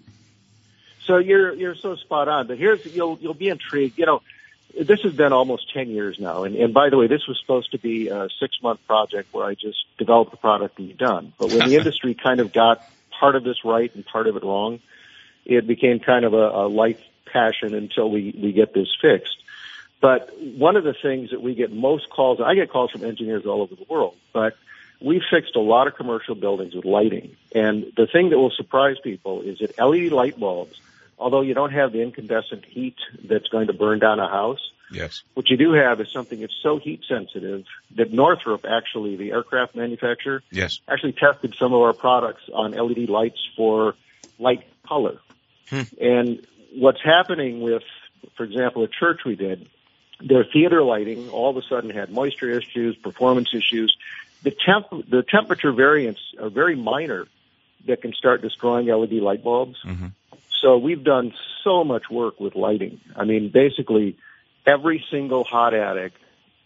So 1.05 1.17
you're 1.17 1.53
you're 1.53 1.75
so 1.75 1.95
spot 1.95 2.27
on. 2.27 2.47
But 2.47 2.57
here's 2.57 2.85
you'll 2.85 3.17
you'll 3.21 3.33
be 3.33 3.49
intrigued. 3.49 3.97
You 3.97 4.05
know, 4.05 4.21
this 4.79 5.01
has 5.01 5.13
been 5.13 5.33
almost 5.33 5.73
ten 5.73 5.89
years 5.89 6.19
now. 6.19 6.43
And, 6.43 6.55
and 6.55 6.73
by 6.73 6.89
the 6.89 6.97
way, 6.97 7.07
this 7.07 7.27
was 7.27 7.39
supposed 7.39 7.71
to 7.71 7.77
be 7.77 8.09
a 8.09 8.29
six 8.39 8.57
month 8.61 8.85
project 8.87 9.33
where 9.33 9.45
I 9.45 9.55
just 9.55 9.79
developed 9.97 10.31
the 10.31 10.37
product 10.37 10.79
and 10.79 10.87
be 10.87 10.93
done. 10.93 11.33
But 11.37 11.51
when 11.51 11.69
the 11.69 11.75
industry 11.77 12.13
kind 12.13 12.39
of 12.39 12.53
got 12.53 12.85
part 13.19 13.35
of 13.35 13.43
this 13.43 13.63
right 13.63 13.93
and 13.93 14.05
part 14.05 14.27
of 14.27 14.35
it 14.35 14.43
wrong, 14.43 14.79
it 15.45 15.67
became 15.67 15.99
kind 15.99 16.25
of 16.25 16.33
a, 16.33 16.37
a 16.37 16.67
life 16.67 17.01
passion 17.31 17.73
until 17.73 18.09
we 18.09 18.33
we 18.37 18.51
get 18.51 18.73
this 18.73 18.87
fixed. 19.01 19.37
But 20.01 20.35
one 20.39 20.75
of 20.75 20.83
the 20.83 20.95
things 20.99 21.29
that 21.29 21.41
we 21.41 21.53
get 21.53 21.71
most 21.71 22.09
calls, 22.09 22.41
I 22.41 22.55
get 22.55 22.71
calls 22.71 22.91
from 22.91 23.03
engineers 23.03 23.45
all 23.45 23.61
over 23.61 23.75
the 23.75 23.85
world, 23.87 24.15
but 24.33 24.57
we 24.99 25.21
fixed 25.31 25.55
a 25.55 25.59
lot 25.59 25.87
of 25.87 25.95
commercial 25.95 26.35
buildings 26.35 26.75
with 26.75 26.85
lighting. 26.85 27.35
And 27.53 27.91
the 27.95 28.07
thing 28.07 28.29
that 28.29 28.37
will 28.37 28.51
surprise 28.51 28.97
people 29.03 29.41
is 29.41 29.59
that 29.59 29.77
LED 29.79 30.11
light 30.11 30.39
bulbs, 30.39 30.79
although 31.21 31.41
you 31.41 31.53
don't 31.53 31.71
have 31.71 31.91
the 31.93 32.01
incandescent 32.01 32.65
heat 32.65 32.95
that's 33.23 33.47
going 33.49 33.67
to 33.67 33.73
burn 33.73 33.99
down 33.99 34.19
a 34.19 34.27
house, 34.27 34.59
Yes. 34.91 35.21
what 35.35 35.49
you 35.49 35.55
do 35.55 35.71
have 35.71 36.01
is 36.01 36.11
something 36.11 36.41
that's 36.41 36.59
so 36.61 36.77
heat 36.77 37.01
sensitive 37.07 37.63
that 37.95 38.11
Northrop, 38.11 38.65
actually 38.65 39.15
the 39.15 39.31
aircraft 39.31 39.75
manufacturer, 39.75 40.43
Yes. 40.51 40.79
actually 40.89 41.13
tested 41.13 41.55
some 41.57 41.73
of 41.73 41.81
our 41.81 41.93
products 41.93 42.41
on 42.53 42.71
LED 42.71 43.07
lights 43.07 43.39
for 43.55 43.95
light 44.39 44.63
color. 44.85 45.19
Hmm. 45.69 45.81
And 46.01 46.45
what's 46.73 47.01
happening 47.01 47.61
with, 47.61 47.83
for 48.35 48.43
example, 48.43 48.83
a 48.83 48.87
church 48.87 49.21
we 49.25 49.35
did, 49.35 49.69
their 50.19 50.43
theater 50.43 50.81
lighting 50.83 51.29
all 51.29 51.51
of 51.51 51.57
a 51.57 51.61
sudden 51.69 51.89
had 51.91 52.11
moisture 52.11 52.49
issues, 52.49 52.95
performance 52.97 53.49
issues. 53.53 53.95
The 54.43 54.51
temp, 54.51 54.87
the 55.09 55.23
temperature 55.23 55.71
variants 55.71 56.21
are 56.41 56.49
very 56.49 56.75
minor 56.75 57.27
that 57.87 58.01
can 58.01 58.13
start 58.13 58.41
destroying 58.41 58.87
LED 58.87 59.13
light 59.13 59.43
bulbs. 59.43 59.77
Mm-hmm. 59.85 60.07
So 60.61 60.77
we've 60.77 61.03
done 61.03 61.33
so 61.63 61.83
much 61.83 62.03
work 62.09 62.39
with 62.39 62.55
lighting. 62.55 63.01
I 63.15 63.25
mean, 63.25 63.49
basically 63.49 64.17
every 64.65 65.03
single 65.11 65.43
hot 65.43 65.73
attic 65.73 66.13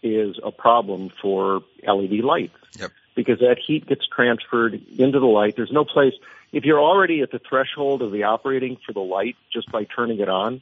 is 0.02 0.38
a 0.42 0.52
problem 0.52 1.10
for 1.22 1.62
LED 1.82 2.20
light 2.22 2.52
Yep. 2.78 2.92
because 3.14 3.38
that 3.40 3.56
heat 3.58 3.86
gets 3.86 4.06
transferred 4.06 4.74
into 4.98 5.18
the 5.18 5.26
light. 5.26 5.56
There's 5.56 5.72
no 5.72 5.84
place, 5.84 6.12
if 6.52 6.64
you're 6.64 6.80
already 6.80 7.22
at 7.22 7.30
the 7.30 7.38
threshold 7.38 8.02
of 8.02 8.12
the 8.12 8.24
operating 8.24 8.76
for 8.84 8.92
the 8.92 9.00
light 9.00 9.36
just 9.52 9.72
by 9.72 9.84
turning 9.84 10.20
it 10.20 10.28
on, 10.28 10.60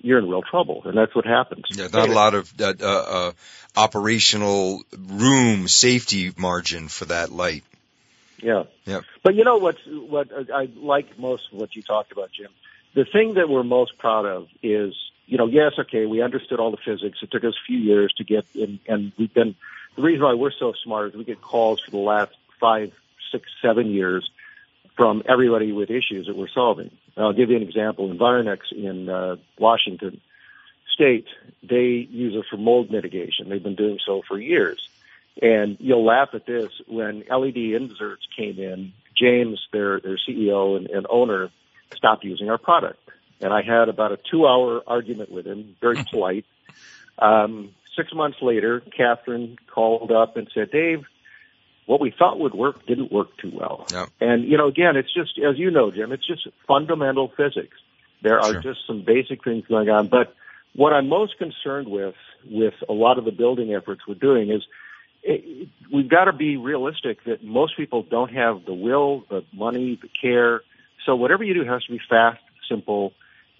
you're 0.00 0.18
in 0.18 0.28
real 0.28 0.42
trouble. 0.42 0.82
And 0.84 0.96
that's 0.96 1.14
what 1.14 1.26
happens. 1.26 1.64
Yeah, 1.70 1.88
not 1.92 2.08
a 2.08 2.12
lot 2.12 2.34
of 2.34 2.52
uh, 2.60 2.72
uh, 2.80 2.84
uh, 2.86 3.32
operational 3.76 4.82
room 4.96 5.66
safety 5.66 6.32
margin 6.36 6.86
for 6.88 7.06
that 7.06 7.30
light. 7.32 7.64
Yeah. 8.40 8.64
yeah. 8.84 9.00
But 9.24 9.34
you 9.34 9.42
know 9.42 9.56
what's 9.56 9.80
what 9.86 10.28
I 10.54 10.68
like 10.76 11.18
most 11.18 11.52
of 11.52 11.58
what 11.58 11.74
you 11.74 11.82
talked 11.82 12.12
about, 12.12 12.30
Jim. 12.30 12.50
The 12.98 13.04
thing 13.04 13.34
that 13.34 13.48
we're 13.48 13.62
most 13.62 13.96
proud 13.96 14.26
of 14.26 14.48
is, 14.60 14.92
you 15.26 15.38
know, 15.38 15.46
yes, 15.46 15.74
okay, 15.78 16.04
we 16.04 16.20
understood 16.20 16.58
all 16.58 16.72
the 16.72 16.78
physics. 16.84 17.20
It 17.22 17.30
took 17.30 17.44
us 17.44 17.54
a 17.54 17.64
few 17.64 17.78
years 17.78 18.12
to 18.14 18.24
get 18.24 18.44
in, 18.56 18.80
and 18.88 19.12
we've 19.16 19.32
been. 19.32 19.54
The 19.94 20.02
reason 20.02 20.24
why 20.24 20.34
we're 20.34 20.50
so 20.50 20.72
smart 20.82 21.10
is 21.10 21.14
we 21.14 21.22
get 21.22 21.40
calls 21.40 21.80
for 21.80 21.92
the 21.92 21.98
last 21.98 22.32
five, 22.58 22.92
six, 23.30 23.48
seven 23.62 23.92
years 23.92 24.28
from 24.96 25.22
everybody 25.28 25.70
with 25.70 25.90
issues 25.90 26.26
that 26.26 26.36
we're 26.36 26.48
solving. 26.48 26.90
And 27.14 27.24
I'll 27.24 27.32
give 27.32 27.50
you 27.50 27.56
an 27.56 27.62
example. 27.62 28.12
Environex 28.12 28.72
in 28.72 29.08
uh, 29.08 29.36
Washington 29.60 30.20
State, 30.92 31.28
they 31.62 32.04
use 32.10 32.34
it 32.34 32.46
for 32.50 32.56
mold 32.56 32.90
mitigation. 32.90 33.48
They've 33.48 33.62
been 33.62 33.76
doing 33.76 34.00
so 34.04 34.22
for 34.26 34.40
years. 34.40 34.88
And 35.40 35.76
you'll 35.78 36.04
laugh 36.04 36.30
at 36.32 36.46
this. 36.46 36.72
When 36.88 37.22
LED 37.30 37.58
inserts 37.58 38.26
came 38.36 38.58
in, 38.58 38.92
James, 39.16 39.68
their, 39.72 40.00
their 40.00 40.18
CEO 40.28 40.76
and, 40.76 40.90
and 40.90 41.06
owner, 41.08 41.50
stopped 41.96 42.24
using 42.24 42.50
our 42.50 42.58
product. 42.58 42.98
And 43.40 43.52
I 43.52 43.62
had 43.62 43.88
about 43.88 44.12
a 44.12 44.18
two 44.30 44.46
hour 44.46 44.82
argument 44.86 45.30
with 45.30 45.46
him, 45.46 45.76
very 45.80 46.02
polite. 46.10 46.44
Um, 47.18 47.74
six 47.96 48.12
months 48.12 48.38
later, 48.42 48.80
Catherine 48.96 49.58
called 49.72 50.10
up 50.10 50.36
and 50.36 50.48
said, 50.54 50.70
Dave, 50.70 51.04
what 51.86 52.00
we 52.00 52.12
thought 52.16 52.38
would 52.38 52.54
work 52.54 52.84
didn't 52.86 53.10
work 53.10 53.36
too 53.38 53.50
well. 53.52 53.86
Yep. 53.92 54.08
And, 54.20 54.44
you 54.44 54.58
know, 54.58 54.66
again, 54.66 54.96
it's 54.96 55.12
just, 55.12 55.38
as 55.38 55.58
you 55.58 55.70
know, 55.70 55.90
Jim, 55.90 56.12
it's 56.12 56.26
just 56.26 56.46
fundamental 56.66 57.32
physics. 57.36 57.76
There 58.22 58.38
are 58.38 58.52
Sure. 58.52 58.60
just 58.60 58.86
some 58.86 59.02
basic 59.02 59.42
things 59.44 59.64
going 59.66 59.88
on. 59.88 60.08
But 60.08 60.34
what 60.74 60.92
I'm 60.92 61.08
most 61.08 61.38
concerned 61.38 61.88
with, 61.88 62.14
with 62.48 62.74
a 62.88 62.92
lot 62.92 63.18
of 63.18 63.24
the 63.24 63.32
building 63.32 63.72
efforts 63.74 64.02
we're 64.06 64.14
doing 64.14 64.50
is 64.50 64.62
it, 65.22 65.68
we've 65.92 66.08
got 66.08 66.24
to 66.24 66.32
be 66.32 66.56
realistic 66.56 67.24
that 67.24 67.42
most 67.42 67.76
people 67.76 68.02
don't 68.02 68.32
have 68.32 68.64
the 68.64 68.74
will, 68.74 69.24
the 69.30 69.44
money, 69.52 69.98
the 70.00 70.08
care. 70.20 70.62
So 71.06 71.16
whatever 71.16 71.44
you 71.44 71.54
do 71.54 71.64
has 71.64 71.84
to 71.84 71.92
be 71.92 72.00
fast, 72.08 72.40
simple, 72.68 73.12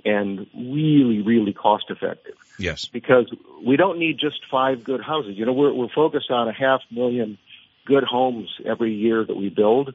and 0.05 0.47
really, 0.55 1.23
really 1.23 1.53
cost 1.53 1.87
effective 1.91 2.35
Yes. 2.59 2.87
because 2.87 3.33
we 3.65 3.77
don't 3.77 3.99
need 3.99 4.19
just 4.19 4.41
five 4.51 4.85
good 4.85 5.03
houses. 5.03 5.37
You 5.37 5.47
know, 5.47 5.53
we're, 5.53 5.73
we're 5.73 5.89
focused 5.89 6.31
on 6.31 6.49
a 6.49 6.53
half 6.53 6.81
million 6.91 7.39
good 7.85 8.05
homes 8.05 8.49
every 8.65 8.95
year 8.95 9.25
that 9.25 9.37
we 9.37 9.49
build, 9.49 9.95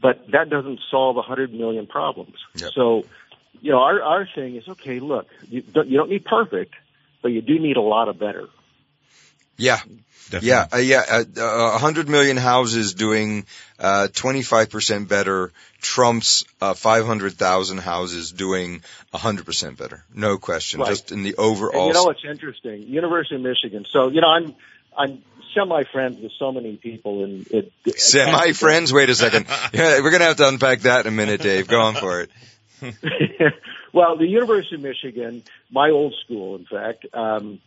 but 0.00 0.30
that 0.30 0.48
doesn't 0.48 0.80
solve 0.90 1.16
a 1.16 1.22
hundred 1.22 1.52
million 1.52 1.86
problems. 1.86 2.36
Yep. 2.54 2.72
So, 2.74 3.04
you 3.60 3.72
know, 3.72 3.80
our, 3.80 4.02
our 4.02 4.28
thing 4.34 4.56
is, 4.56 4.68
okay, 4.68 5.00
look, 5.00 5.28
you 5.48 5.62
don't, 5.62 5.88
you 5.88 5.96
don't 5.96 6.10
need 6.10 6.24
perfect, 6.24 6.74
but 7.22 7.28
you 7.28 7.42
do 7.42 7.58
need 7.58 7.76
a 7.76 7.82
lot 7.82 8.08
of 8.08 8.18
better. 8.18 8.48
Yeah. 9.56 9.80
Definitely. 10.28 10.48
Yeah, 10.48 10.66
uh, 10.72 10.76
yeah, 10.78 11.24
uh, 11.38 11.68
uh, 11.68 11.70
100 11.72 12.08
million 12.08 12.36
houses 12.36 12.94
doing 12.94 13.46
uh, 13.78 14.08
25% 14.10 15.06
better 15.06 15.52
trumps 15.80 16.44
uh, 16.60 16.74
500,000 16.74 17.78
houses 17.78 18.32
doing 18.32 18.82
100% 19.14 19.76
better. 19.76 20.02
No 20.12 20.36
question. 20.36 20.80
Right. 20.80 20.88
Just 20.88 21.12
in 21.12 21.22
the 21.22 21.30
And 21.30 21.38
overall. 21.38 21.86
you 21.86 21.92
know 21.92 22.10
it's 22.10 22.24
interesting? 22.28 22.82
University 22.82 23.36
of 23.36 23.42
Michigan. 23.42 23.86
So, 23.88 24.08
you 24.10 24.20
know, 24.20 24.26
I'm, 24.26 24.56
I'm 24.98 25.22
semi 25.54 25.84
friends 25.84 26.20
with 26.20 26.32
so 26.38 26.50
many 26.50 26.76
people 26.76 27.22
in, 27.22 27.46
in 27.50 27.70
Semi 27.96 28.52
friends? 28.52 28.92
Wait 28.92 29.08
a 29.08 29.14
second. 29.14 29.46
Yeah, 29.72 30.00
we're 30.00 30.10
going 30.10 30.20
to 30.20 30.26
have 30.26 30.36
to 30.36 30.48
unpack 30.48 30.80
that 30.80 31.06
in 31.06 31.12
a 31.12 31.16
minute, 31.16 31.40
Dave. 31.40 31.68
Go 31.68 31.80
on 31.80 31.94
for 31.94 32.22
it. 32.22 32.30
well, 33.92 34.16
the 34.16 34.26
University 34.26 34.74
of 34.74 34.82
Michigan, 34.82 35.42
my 35.70 35.90
old 35.90 36.14
school, 36.24 36.56
in 36.56 36.64
fact, 36.64 37.06
um, 37.12 37.60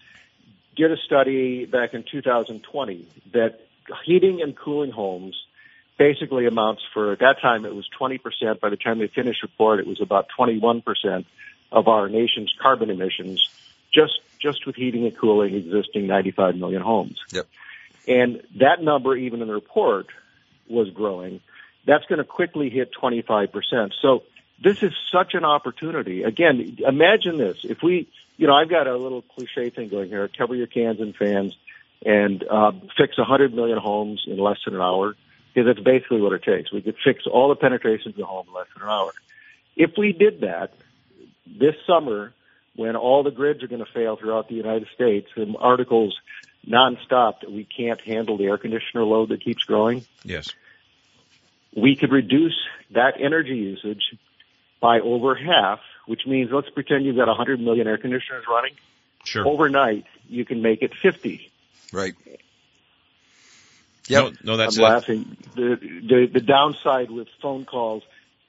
did 0.79 0.91
a 0.91 0.97
study 0.97 1.65
back 1.65 1.93
in 1.93 2.03
2020 2.03 3.05
that 3.33 3.59
heating 4.05 4.41
and 4.41 4.55
cooling 4.55 4.91
homes 4.91 5.35
basically 5.97 6.45
amounts 6.45 6.81
for, 6.93 7.11
at 7.11 7.19
that 7.19 7.41
time 7.41 7.65
it 7.65 7.75
was 7.75 7.87
20%. 7.99 8.59
By 8.61 8.69
the 8.69 8.77
time 8.77 8.99
they 8.99 9.07
finished 9.07 9.43
report, 9.43 9.79
it 9.79 9.87
was 9.87 10.01
about 10.01 10.27
21% 10.39 11.25
of 11.71 11.87
our 11.89 12.07
nation's 12.07 12.53
carbon 12.61 12.89
emissions 12.89 13.49
just, 13.93 14.21
just 14.39 14.65
with 14.65 14.77
heating 14.77 15.05
and 15.05 15.17
cooling 15.17 15.53
existing 15.53 16.07
95 16.07 16.55
million 16.55 16.81
homes. 16.81 17.19
Yep. 17.31 17.47
And 18.07 18.41
that 18.55 18.81
number, 18.81 19.15
even 19.15 19.41
in 19.41 19.47
the 19.47 19.53
report, 19.53 20.07
was 20.69 20.89
growing. 20.91 21.41
That's 21.85 22.05
going 22.05 22.19
to 22.19 22.23
quickly 22.23 22.69
hit 22.69 22.93
25%. 22.93 23.91
So 24.01 24.23
this 24.63 24.81
is 24.81 24.93
such 25.11 25.33
an 25.33 25.43
opportunity. 25.43 26.23
Again, 26.23 26.77
imagine 26.87 27.37
this. 27.37 27.57
If 27.63 27.83
we, 27.83 28.07
you 28.39 28.47
know, 28.47 28.53
I've 28.53 28.69
got 28.69 28.87
a 28.87 28.95
little 28.95 29.21
cliche 29.21 29.69
thing 29.69 29.89
going 29.89 30.07
here, 30.07 30.29
cover 30.29 30.55
your 30.55 30.65
cans 30.67 31.01
and 31.01 31.13
fans 31.13 31.55
and 32.05 32.41
uh, 32.49 32.71
fix 32.97 33.17
100 33.17 33.53
million 33.53 33.77
homes 33.77 34.23
in 34.25 34.37
less 34.37 34.57
than 34.63 34.75
an 34.75 34.81
hour, 34.81 35.15
because 35.53 35.67
that's 35.67 35.83
basically 35.83 36.21
what 36.21 36.31
it 36.31 36.43
takes. 36.43 36.71
We 36.71 36.81
could 36.81 36.95
fix 37.03 37.27
all 37.27 37.49
the 37.49 37.55
penetrations 37.55 38.13
of 38.13 38.15
the 38.15 38.25
home 38.25 38.47
in 38.47 38.53
less 38.53 38.67
than 38.73 38.83
an 38.83 38.89
hour. 38.89 39.11
If 39.75 39.91
we 39.97 40.13
did 40.13 40.39
that 40.41 40.71
this 41.45 41.75
summer, 41.85 42.33
when 42.77 42.95
all 42.95 43.23
the 43.23 43.31
grids 43.31 43.61
are 43.61 43.67
going 43.67 43.83
to 43.83 43.91
fail 43.91 44.15
throughout 44.15 44.47
the 44.47 44.55
United 44.55 44.87
States, 44.95 45.27
and 45.35 45.57
articles 45.59 46.17
nonstop 46.65 47.41
that 47.41 47.51
we 47.51 47.65
can't 47.65 47.99
handle 47.99 48.37
the 48.37 48.45
air 48.45 48.57
conditioner 48.57 49.03
load 49.03 49.29
that 49.29 49.43
keeps 49.43 49.63
growing, 49.63 50.05
Yes. 50.23 50.53
we 51.75 51.97
could 51.97 52.13
reduce 52.13 52.55
that 52.91 53.15
energy 53.19 53.57
usage 53.57 54.03
by 54.79 55.01
over 55.01 55.35
half, 55.35 55.79
which 56.09 56.25
means 56.25 56.49
let's 56.51 56.69
pretend 56.71 57.05
you've 57.05 57.17
got 57.17 57.27
100 57.27 57.59
million 57.59 57.87
air 57.87 57.99
conditioners 57.99 58.43
running. 58.49 58.73
Sure. 59.23 59.47
Overnight, 59.47 60.05
you 60.27 60.43
can 60.43 60.63
make 60.63 60.81
it 60.81 60.91
50. 60.95 61.51
Right. 61.93 62.15
Yep. 64.07 64.23
No, 64.23 64.31
no, 64.43 64.57
that's 64.57 64.77
I'm 64.77 64.83
it. 64.83 64.87
laughing. 64.87 65.37
The, 65.55 65.75
the 66.09 66.29
the 66.33 66.39
downside 66.39 67.11
with 67.11 67.27
phone 67.43 67.65
calls 67.65 68.01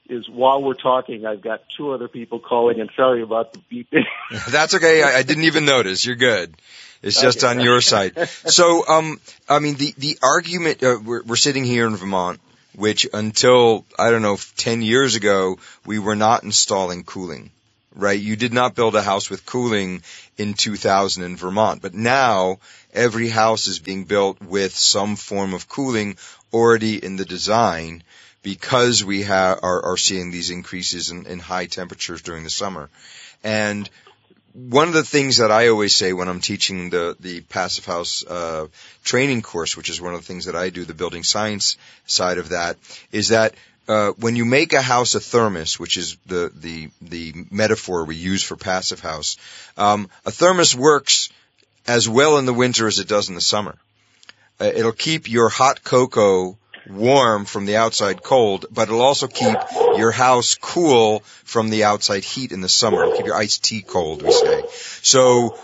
is 0.09 0.27
while 0.27 0.63
we're 0.63 0.73
talking, 0.73 1.23
I've 1.27 1.41
got 1.41 1.61
two 1.77 1.91
other 1.91 2.07
people 2.07 2.39
calling, 2.39 2.79
and 2.81 2.89
sorry 2.95 3.21
about 3.21 3.53
the 3.53 3.59
beeping. 3.71 4.05
That's 4.49 4.73
okay. 4.73 5.03
I, 5.03 5.19
I 5.19 5.23
didn't 5.23 5.43
even 5.43 5.65
notice. 5.65 6.03
You're 6.03 6.15
good. 6.15 6.55
It's 7.03 7.21
just 7.21 7.43
Okay. 7.43 7.47
on 7.47 7.63
your 7.63 7.79
side. 7.81 8.27
So, 8.29 8.85
um, 8.87 9.19
I 9.47 9.59
mean, 9.59 9.75
the, 9.75 9.93
the 9.97 10.17
argument, 10.21 10.83
uh, 10.83 10.97
we're, 11.03 11.23
we're 11.23 11.35
sitting 11.35 11.63
here 11.63 11.87
in 11.87 11.95
Vermont, 11.95 12.39
which 12.75 13.07
until, 13.13 13.85
I 13.97 14.11
don't 14.11 14.21
know, 14.21 14.37
10 14.57 14.81
years 14.81 15.15
ago, 15.15 15.59
we 15.85 15.99
were 15.99 16.15
not 16.15 16.43
installing 16.43 17.03
cooling. 17.03 17.51
right? 17.95 18.19
You 18.19 18.35
did 18.35 18.53
not 18.53 18.75
build 18.75 18.95
a 18.95 19.01
house 19.01 19.29
with 19.29 19.45
cooling 19.45 20.01
in 20.37 20.53
2000 20.53 21.23
in 21.23 21.35
Vermont, 21.35 21.81
but 21.81 21.93
now 21.93 22.59
every 22.93 23.27
house 23.29 23.67
is 23.67 23.79
being 23.79 24.05
built 24.05 24.41
with 24.41 24.75
some 24.75 25.15
form 25.15 25.53
of 25.53 25.67
cooling 25.67 26.17
already 26.53 27.03
in 27.03 27.17
the 27.17 27.25
design 27.25 28.03
because 28.43 29.03
we 29.03 29.23
ha- 29.23 29.57
are, 29.61 29.85
are 29.85 29.97
seeing 29.97 30.31
these 30.31 30.49
increases 30.49 31.11
in, 31.11 31.25
in 31.27 31.39
high 31.39 31.67
temperatures 31.67 32.21
during 32.21 32.43
the 32.43 32.49
summer. 32.49 32.89
And 33.43 33.89
one 34.53 34.87
of 34.87 34.93
the 34.93 35.03
things 35.03 35.37
that 35.37 35.51
I 35.51 35.67
always 35.67 35.95
say 35.95 36.13
when 36.13 36.27
I'm 36.27 36.41
teaching 36.41 36.89
the 36.89 37.15
the 37.19 37.41
passive 37.41 37.85
house 37.85 38.25
uh, 38.25 38.67
training 39.03 39.41
course, 39.41 39.77
which 39.77 39.89
is 39.89 40.01
one 40.01 40.13
of 40.13 40.21
the 40.21 40.27
things 40.27 40.45
that 40.45 40.55
I 40.55 40.69
do, 40.69 40.85
the 40.85 40.93
building 40.93 41.23
science 41.23 41.77
side 42.05 42.37
of 42.37 42.49
that, 42.49 42.77
is 43.11 43.29
that 43.29 43.55
uh, 43.87 44.11
when 44.11 44.35
you 44.35 44.45
make 44.45 44.73
a 44.73 44.81
house 44.81 45.15
a 45.15 45.19
thermos, 45.19 45.79
which 45.79 45.97
is 45.97 46.17
the 46.25 46.51
the 46.53 46.89
the 47.01 47.33
metaphor 47.49 48.05
we 48.05 48.15
use 48.15 48.43
for 48.43 48.55
passive 48.55 48.99
house, 48.99 49.37
um, 49.77 50.09
a 50.25 50.31
thermos 50.31 50.75
works 50.75 51.29
as 51.87 52.07
well 52.07 52.37
in 52.37 52.45
the 52.45 52.53
winter 52.53 52.87
as 52.87 52.99
it 52.99 53.07
does 53.07 53.29
in 53.29 53.35
the 53.35 53.41
summer. 53.41 53.75
Uh, 54.59 54.65
it'll 54.65 54.91
keep 54.91 55.29
your 55.29 55.49
hot 55.49 55.83
cocoa 55.83 56.57
warm 56.89 57.45
from 57.45 57.65
the 57.65 57.77
outside 57.77 58.23
cold, 58.23 58.65
but 58.71 58.83
it'll 58.83 59.01
also 59.01 59.27
keep 59.27 59.57
your 59.97 60.11
house 60.11 60.55
cool 60.55 61.19
from 61.43 61.69
the 61.69 61.83
outside 61.83 62.23
heat 62.23 62.51
in 62.51 62.61
the 62.61 62.69
summer. 62.69 63.03
It'll 63.03 63.17
keep 63.17 63.25
your 63.25 63.35
iced 63.35 63.63
tea 63.63 63.81
cold, 63.81 64.21
we 64.21 64.31
say. 64.31 64.63
So 65.01 65.57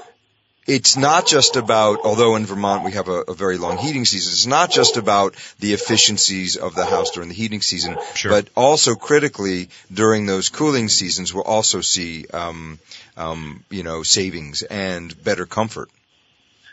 it's 0.67 0.97
not 0.97 1.25
just 1.25 1.55
about, 1.55 2.01
although 2.03 2.35
in 2.35 2.45
Vermont 2.45 2.83
we 2.83 2.91
have 2.91 3.07
a, 3.07 3.21
a, 3.21 3.33
very 3.33 3.57
long 3.57 3.77
heating 3.77 4.03
season, 4.03 4.33
it's 4.33 4.45
not 4.45 4.69
just 4.69 4.97
about 4.97 5.35
the 5.59 5.73
efficiencies 5.73 6.57
of 6.57 6.75
the 6.75 6.85
house 6.85 7.11
during 7.11 7.29
the 7.29 7.35
heating 7.35 7.61
season, 7.61 7.97
Sure. 8.15 8.31
but 8.31 8.49
also 8.55 8.95
critically 8.95 9.69
during 9.93 10.25
those 10.25 10.49
cooling 10.49 10.89
seasons 10.89 11.33
we'll 11.33 11.45
also 11.45 11.79
see, 11.79 12.27
um, 12.33 12.79
um, 13.15 13.63
you 13.69 13.83
know, 13.83 14.03
savings 14.03 14.61
and 14.63 15.23
better 15.23 15.45
comfort. 15.45 15.89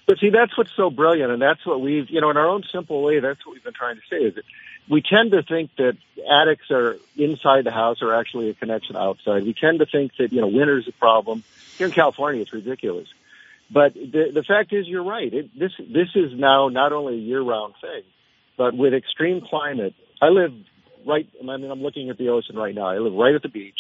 But 0.06 0.18
see, 0.18 0.30
that's 0.30 0.56
what's 0.56 0.74
so 0.76 0.90
brilliant, 0.90 1.32
and 1.32 1.40
that's 1.40 1.64
what 1.64 1.80
we've, 1.80 2.10
you 2.10 2.20
know, 2.20 2.30
in 2.30 2.36
our 2.36 2.46
own 2.46 2.62
simple 2.70 3.02
way, 3.02 3.20
that's 3.20 3.44
what 3.46 3.54
we've 3.54 3.64
been 3.64 3.72
trying 3.72 3.96
to 3.96 4.02
say 4.10 4.16
is 4.16 4.34
that 4.34 4.44
we 4.88 5.00
tend 5.00 5.30
to 5.32 5.42
think 5.42 5.70
that 5.76 5.96
attics 6.30 6.70
are 6.70 6.98
inside 7.16 7.64
the 7.64 7.70
house 7.70 8.02
or 8.02 8.14
actually 8.14 8.50
a 8.50 8.54
connection 8.54 8.96
outside. 8.96 9.44
We 9.44 9.54
tend 9.54 9.78
to 9.78 9.86
think 9.86 10.12
that, 10.18 10.32
you 10.32 10.42
know, 10.42 10.48
winter's 10.48 10.86
a 10.88 10.92
problem. 10.92 11.42
Here 11.78 11.86
in 11.86 11.92
California, 11.92 12.42
it's 12.42 12.52
ridiculous. 12.52 13.08
But 13.70 13.94
the, 13.94 14.30
the 14.34 14.42
fact 14.42 14.74
is, 14.74 14.86
you're 14.86 15.04
right. 15.04 15.32
It, 15.32 15.58
this, 15.58 15.72
this 15.78 16.08
is 16.14 16.38
now 16.38 16.68
not 16.68 16.92
only 16.92 17.14
a 17.14 17.18
year-round 17.18 17.74
thing, 17.80 18.02
but 18.58 18.76
with 18.76 18.92
extreme 18.92 19.40
climate. 19.40 19.94
I 20.20 20.28
live 20.28 20.52
right, 21.06 21.26
I 21.40 21.56
mean, 21.56 21.70
I'm 21.70 21.82
looking 21.82 22.10
at 22.10 22.18
the 22.18 22.28
ocean 22.28 22.56
right 22.56 22.74
now. 22.74 22.88
I 22.88 22.98
live 22.98 23.14
right 23.14 23.34
at 23.34 23.42
the 23.42 23.48
beach 23.48 23.78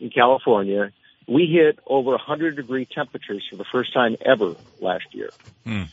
in 0.00 0.08
California. 0.08 0.92
We 1.28 1.46
hit 1.46 1.78
over 1.86 2.12
100 2.12 2.56
degree 2.56 2.86
temperatures 2.86 3.46
for 3.48 3.56
the 3.56 3.64
first 3.64 3.92
time 3.92 4.16
ever 4.24 4.56
last 4.80 5.06
year. 5.12 5.30
Hmm. 5.64 5.84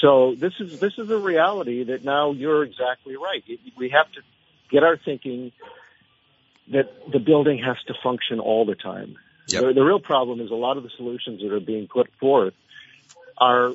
So 0.00 0.34
this 0.34 0.54
is 0.58 0.80
this 0.80 0.94
is 0.96 1.10
a 1.10 1.18
reality 1.18 1.84
that 1.84 2.04
now 2.04 2.32
you're 2.32 2.62
exactly 2.62 3.16
right. 3.16 3.44
We 3.76 3.90
have 3.90 4.10
to 4.12 4.22
get 4.70 4.82
our 4.82 4.96
thinking 4.96 5.52
that 6.68 7.10
the 7.10 7.18
building 7.18 7.58
has 7.58 7.76
to 7.88 7.94
function 8.02 8.40
all 8.40 8.64
the 8.64 8.74
time. 8.74 9.18
Yep. 9.48 9.62
The, 9.62 9.72
the 9.74 9.84
real 9.84 10.00
problem 10.00 10.40
is 10.40 10.50
a 10.50 10.54
lot 10.54 10.76
of 10.76 10.84
the 10.84 10.90
solutions 10.90 11.42
that 11.42 11.52
are 11.52 11.60
being 11.60 11.88
put 11.88 12.10
forth 12.14 12.54
are 13.36 13.72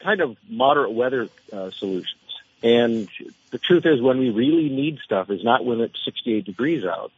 kind 0.00 0.20
of 0.20 0.36
moderate 0.48 0.92
weather 0.92 1.28
uh, 1.52 1.70
solutions. 1.70 2.18
And 2.62 3.08
the 3.50 3.58
truth 3.58 3.86
is, 3.86 4.00
when 4.00 4.18
we 4.18 4.30
really 4.30 4.68
need 4.68 4.98
stuff 5.04 5.30
is 5.30 5.42
not 5.42 5.64
when 5.64 5.80
it's 5.80 5.98
68 6.04 6.44
degrees 6.44 6.84
out. 6.84 7.10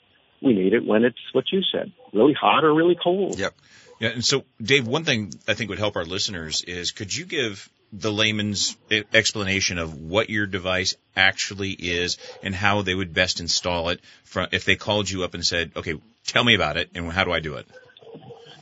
We 0.44 0.52
need 0.52 0.74
it 0.74 0.84
when 0.84 1.04
it's 1.04 1.18
what 1.32 1.50
you 1.50 1.62
said, 1.72 1.90
really 2.12 2.34
hot 2.34 2.64
or 2.64 2.74
really 2.74 2.96
cold. 3.02 3.38
Yep. 3.38 3.54
Yeah, 3.98 4.08
and 4.10 4.24
so 4.24 4.44
Dave, 4.62 4.86
one 4.86 5.04
thing 5.04 5.32
I 5.48 5.54
think 5.54 5.70
would 5.70 5.78
help 5.78 5.96
our 5.96 6.04
listeners 6.04 6.62
is 6.62 6.90
could 6.90 7.14
you 7.14 7.24
give 7.24 7.70
the 7.92 8.12
layman's 8.12 8.76
explanation 9.12 9.78
of 9.78 9.96
what 9.96 10.28
your 10.28 10.46
device 10.46 10.96
actually 11.16 11.70
is 11.70 12.18
and 12.42 12.54
how 12.54 12.82
they 12.82 12.94
would 12.94 13.14
best 13.14 13.40
install 13.40 13.88
it 13.88 14.00
from 14.24 14.48
if 14.52 14.64
they 14.64 14.76
called 14.76 15.08
you 15.08 15.22
up 15.22 15.34
and 15.34 15.46
said, 15.46 15.72
"Okay, 15.76 15.94
tell 16.26 16.44
me 16.44 16.54
about 16.54 16.76
it 16.76 16.90
and 16.94 17.10
how 17.10 17.24
do 17.24 17.32
I 17.32 17.40
do 17.40 17.54
it?" 17.54 17.66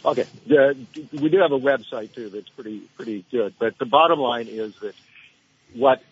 Okay, 0.04 0.26
the, 0.46 0.76
we 1.12 1.28
do 1.30 1.38
have 1.38 1.52
a 1.52 1.58
website 1.58 2.14
too 2.14 2.28
that's 2.28 2.48
pretty 2.50 2.80
pretty 2.96 3.24
good. 3.30 3.54
But 3.58 3.78
the 3.78 3.86
bottom 3.86 4.18
line 4.18 4.48
is 4.48 4.74
that 4.80 4.94
what 5.74 6.02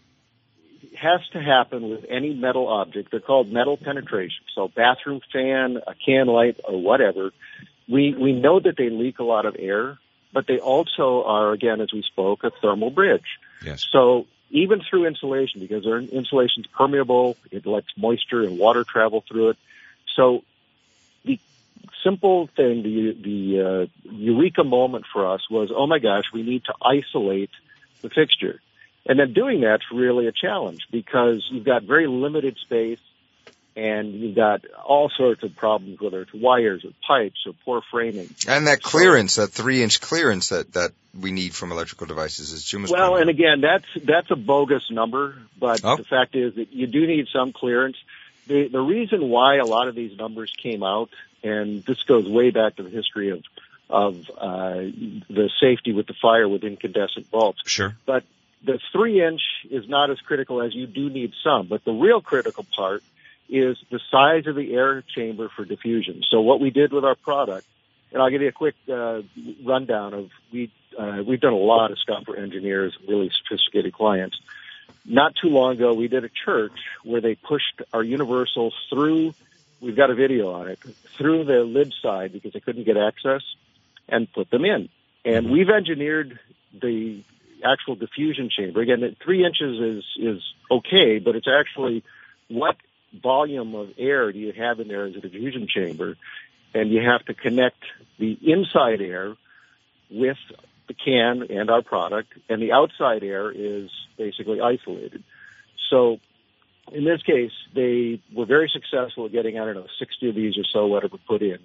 has 0.97 1.21
to 1.33 1.41
happen 1.41 1.91
with 1.91 2.05
any 2.09 2.35
metal 2.35 2.69
object, 2.69 3.11
they're 3.11 3.21
called 3.21 3.53
metal 3.53 3.77
penetration. 3.77 4.45
So 4.55 4.69
bathroom 4.69 5.21
fan, 5.33 5.79
a 5.87 5.95
can 5.95 6.27
light, 6.27 6.59
or 6.65 6.81
whatever. 6.81 7.33
We 7.89 8.15
we 8.15 8.33
know 8.33 8.61
that 8.61 8.77
they 8.77 8.91
leak 8.91 9.19
a 9.19 9.25
lot 9.25 9.47
of 9.47 9.57
air, 9.59 9.99
but 10.33 10.47
they 10.47 10.59
also 10.59 11.25
are, 11.25 11.53
again, 11.53 11.81
as 11.81 11.93
we 11.93 12.03
spoke, 12.03 12.45
a 12.45 12.51
thermal 12.51 12.91
bridge. 12.91 13.39
Yes. 13.65 13.85
So 13.91 14.27
even 14.51 14.81
through 14.89 15.07
insulation, 15.07 15.61
because 15.61 15.85
their 15.85 15.99
is 15.99 16.67
permeable, 16.73 17.37
it 17.51 17.67
lets 17.67 17.89
moisture 17.97 18.43
and 18.43 18.59
water 18.59 18.85
travel 18.85 19.25
through 19.29 19.51
it. 19.51 19.57
So 20.17 20.43
the 21.25 21.39
simple 22.03 22.49
thing, 22.57 22.83
the 22.83 23.13
the 23.13 23.61
uh, 23.61 24.11
eureka 24.11 24.65
moment 24.65 25.05
for 25.13 25.27
us 25.27 25.49
was, 25.51 25.71
oh 25.75 25.87
my 25.87 25.99
gosh, 25.99 26.25
we 26.33 26.43
need 26.43 26.65
to 26.65 26.75
isolate 26.83 27.51
the 28.03 28.11
fixture. 28.11 28.61
And 29.07 29.19
then 29.19 29.33
doing 29.33 29.61
that's 29.63 29.85
really 29.93 30.27
a 30.27 30.33
challenge 30.33 30.87
because 30.91 31.47
you've 31.51 31.65
got 31.65 31.83
very 31.85 32.07
limited 32.07 32.59
space 32.59 33.01
and 33.77 34.13
you've 34.15 34.35
got 34.37 34.65
all 34.85 35.09
sorts 35.17 35.43
of 35.43 35.57
problems, 35.57 36.01
whether 36.01 36.21
it's 36.21 36.35
wires 36.35 36.85
or 36.85 36.91
pipes 37.07 37.45
or 37.47 37.55
poor 37.65 37.83
framing. 37.91 38.29
And 38.47 38.67
that 38.67 38.83
clearance, 38.83 39.37
that 39.37 39.49
three 39.49 39.83
inch 39.83 40.01
clearance 40.01 40.49
that, 40.51 40.73
that 40.75 40.93
we 41.19 41.31
need 41.31 41.55
from 41.55 41.73
electrical 41.73 42.07
devices 42.07 42.53
is 42.53 42.65
Jim 42.65 42.85
Well, 42.89 43.17
and 43.17 43.31
again, 43.31 43.61
that's 43.61 43.87
that's 44.05 44.31
a 44.31 44.37
bogus 44.37 44.91
number, 44.91 45.37
but 45.59 45.81
Oh. 45.83 45.97
the 45.97 46.05
fact 46.05 46.35
is 46.35 46.55
that 46.57 46.73
you 46.73 46.87
do 46.87 47.07
need 47.07 47.29
some 47.33 47.53
clearance. 47.53 47.97
The 48.47 48.69
the 48.69 48.81
reason 48.81 49.29
why 49.29 49.57
a 49.57 49.65
lot 49.65 49.89
of 49.89 49.95
these 49.95 50.17
numbers 50.17 50.53
came 50.63 50.83
out, 50.83 51.11
and 51.43 51.83
this 51.85 52.03
goes 52.03 52.29
way 52.29 52.51
back 52.51 52.77
to 52.77 52.83
the 52.83 52.91
history 52.91 53.31
of 53.31 53.43
of 53.89 54.31
uh, 54.37 54.75
the 54.75 55.51
safety 55.61 55.93
with 55.93 56.07
the 56.07 56.15
fire 56.15 56.49
with 56.49 56.63
incandescent 56.65 57.31
bulbs. 57.31 57.59
Sure. 57.67 57.97
But 58.07 58.25
the 58.65 58.79
three 58.93 59.25
inch 59.25 59.41
is 59.71 59.89
not 59.89 60.11
as 60.11 60.19
critical 60.21 60.61
as 60.63 60.75
you 60.75 60.87
do 60.87 61.09
need 61.09 61.33
some. 61.43 61.67
But 61.67 61.85
the 61.85 61.93
real 61.93 62.21
critical 62.21 62.67
part 62.77 63.03
is 63.49 63.77
the 63.91 64.01
size 64.11 64.47
of 64.47 64.55
the 64.55 64.75
air 64.75 65.03
chamber 65.03 65.49
for 65.49 65.65
diffusion. 65.65 66.23
So 66.31 66.41
what 66.41 66.61
we 66.61 66.71
did 66.71 66.93
with 66.93 67.05
our 67.05 67.17
product, 67.17 67.67
and 68.13 68.23
I'll 68.23 68.31
give 68.31 68.43
you 68.43 68.49
a 68.49 68.53
quick 68.53 68.75
uh, 68.93 69.23
rundown 69.65 70.15
of 70.15 70.31
we 70.53 70.71
uh, 70.99 71.23
we've 71.27 71.41
done 71.41 71.53
a 71.53 71.57
lot 71.57 71.91
of 71.91 71.99
stuff 71.99 72.25
for 72.25 72.37
engineers, 72.37 72.97
really 73.09 73.31
sophisticated 73.31 73.93
clients. 73.93 74.39
Not 75.05 75.35
too 75.41 75.49
long 75.49 75.73
ago, 75.73 75.95
we 75.95 76.09
did 76.09 76.25
a 76.25 76.29
church 76.45 76.79
where 77.05 77.21
they 77.21 77.35
pushed 77.35 77.81
our 77.93 78.03
universal 78.03 78.73
through. 78.91 79.35
We've 79.81 79.97
got 79.97 80.11
a 80.11 80.15
video 80.15 80.53
on 80.53 80.69
it 80.69 80.79
through 81.17 81.45
the 81.45 81.61
lid 81.61 81.95
side 82.03 82.33
because 82.33 82.53
they 82.53 82.61
couldn't 82.61 82.85
get 82.85 82.97
access, 82.97 83.43
and 84.09 84.31
put 84.33 84.51
them 84.51 84.65
in. 84.65 84.89
And 85.25 85.51
we've 85.51 85.71
engineered 85.71 86.39
the 86.73 87.23
actual 87.65 87.95
diffusion 87.95 88.51
chamber. 88.51 88.81
Again, 88.81 89.17
three 89.23 89.45
inches 89.45 89.81
is 89.81 90.05
is 90.17 90.43
okay, 90.71 91.19
but 91.19 91.37
it's 91.37 91.49
actually 91.49 92.05
what 92.49 92.77
volume 93.23 93.75
of 93.75 93.91
air 93.99 94.33
do 94.33 94.39
you 94.39 94.53
have 94.53 94.81
in 94.81 94.89
there 94.89 95.07
as 95.07 95.17
a 95.17 95.21
diffusion 95.21 95.67
chamber, 95.69 96.17
and 96.75 96.91
you 96.91 97.01
have 97.01 97.25
to 97.27 97.35
connect 97.35 97.83
the 98.19 98.39
inside 98.43 99.01
air 99.01 99.37
with 100.11 100.39
the 100.89 100.95
can 100.95 101.43
and 101.51 101.71
our 101.71 101.83
product, 101.83 102.33
and 102.49 102.61
the 102.61 102.73
outside 102.73 103.23
air 103.23 103.51
is 103.51 103.91
basically 104.17 104.61
isolated. 104.61 105.23
So 105.89 106.21
in 106.93 107.05
this 107.05 107.23
case, 107.23 107.53
they 107.75 108.21
were 108.35 108.47
very 108.47 108.71
successful 108.73 109.27
at 109.27 109.33
getting, 109.33 109.59
I 109.59 109.65
don't 109.65 109.75
know, 109.75 109.87
60 109.99 110.29
of 110.29 110.35
these 110.35 110.59
or 110.59 110.65
so, 110.65 110.87
whatever, 110.87 111.17
put 111.29 111.43
in. 111.43 111.59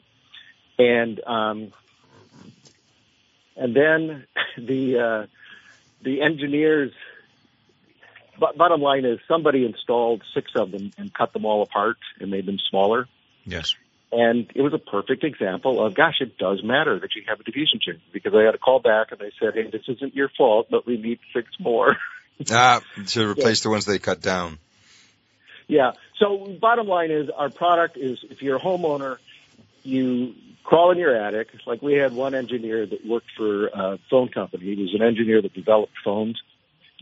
And, 0.77 1.19
um, 1.25 1.71
and 3.55 3.75
then 3.75 4.25
the, 4.57 4.99
uh, 4.99 5.25
the 6.01 6.21
engineers, 6.21 6.91
but 8.39 8.57
bottom 8.57 8.81
line 8.81 9.05
is 9.05 9.19
somebody 9.27 9.65
installed 9.65 10.23
six 10.33 10.51
of 10.55 10.71
them 10.71 10.91
and 10.97 11.13
cut 11.13 11.33
them 11.33 11.45
all 11.45 11.61
apart 11.61 11.97
and 12.19 12.29
made 12.31 12.45
them 12.45 12.59
smaller. 12.69 13.07
Yes. 13.45 13.75
And 14.11 14.49
it 14.55 14.61
was 14.61 14.73
a 14.73 14.77
perfect 14.77 15.23
example 15.23 15.83
of, 15.83 15.93
gosh, 15.93 16.21
it 16.21 16.37
does 16.37 16.63
matter 16.63 16.99
that 16.99 17.15
you 17.15 17.23
have 17.27 17.39
a 17.39 17.43
diffusion 17.43 17.79
chamber 17.81 18.01
because 18.13 18.33
I 18.33 18.43
had 18.43 18.55
a 18.55 18.57
call 18.57 18.79
back 18.79 19.11
and 19.11 19.19
they 19.19 19.31
said, 19.39 19.55
hey, 19.55 19.69
this 19.69 19.83
isn't 19.87 20.15
your 20.15 20.29
fault, 20.37 20.67
but 20.69 20.85
we 20.85 20.97
need 20.97 21.19
six 21.33 21.49
more. 21.59 21.97
Ah, 22.51 22.81
to 23.07 23.29
replace 23.29 23.61
the 23.61 23.69
ones 23.69 23.85
they 23.85 23.97
cut 23.97 24.19
down. 24.19 24.59
Yeah. 25.67 25.91
So 26.19 26.53
bottom 26.59 26.85
line 26.85 27.09
is 27.09 27.29
our 27.29 27.49
product 27.49 27.95
is 27.95 28.19
if 28.29 28.41
you're 28.41 28.57
a 28.57 28.59
homeowner, 28.59 29.19
you 29.83 30.35
crawl 30.65 30.91
in 30.91 30.97
your 30.97 31.15
attic. 31.15 31.49
Like 31.65 31.81
we 31.81 31.93
had 31.93 32.13
one 32.13 32.35
engineer 32.35 32.85
that 32.85 33.05
worked 33.05 33.31
for 33.37 33.67
a 33.67 33.99
phone 34.09 34.29
company. 34.29 34.75
He 34.75 34.81
was 34.81 34.93
an 34.93 35.01
engineer 35.01 35.41
that 35.41 35.53
developed 35.53 35.93
phones. 36.03 36.41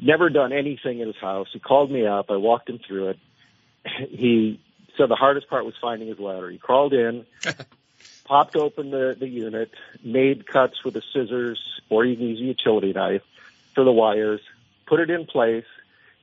Never 0.01 0.29
done 0.29 0.51
anything 0.53 0.99
in 0.99 1.07
his 1.07 1.17
house. 1.17 1.47
He 1.51 1.59
called 1.59 1.89
me 1.89 2.05
up. 2.05 2.29
I 2.29 2.35
walked 2.35 2.69
him 2.69 2.79
through 2.85 3.09
it. 3.09 3.19
He 4.09 4.61
said 4.97 5.09
the 5.09 5.15
hardest 5.15 5.49
part 5.49 5.65
was 5.65 5.73
finding 5.81 6.07
his 6.07 6.19
ladder. 6.19 6.49
He 6.49 6.57
crawled 6.57 6.93
in, 6.93 7.25
popped 8.25 8.55
open 8.55 8.91
the, 8.91 9.15
the 9.17 9.27
unit, 9.27 9.71
made 10.03 10.45
cuts 10.45 10.83
with 10.83 10.93
the 10.93 11.01
scissors 11.13 11.59
or 11.89 12.05
you 12.05 12.15
can 12.15 12.27
use 12.27 12.39
a 12.39 12.43
utility 12.43 12.93
knife 12.93 13.23
for 13.73 13.83
the 13.83 13.91
wires, 13.91 14.41
put 14.85 14.99
it 14.99 15.09
in 15.09 15.25
place, 15.25 15.65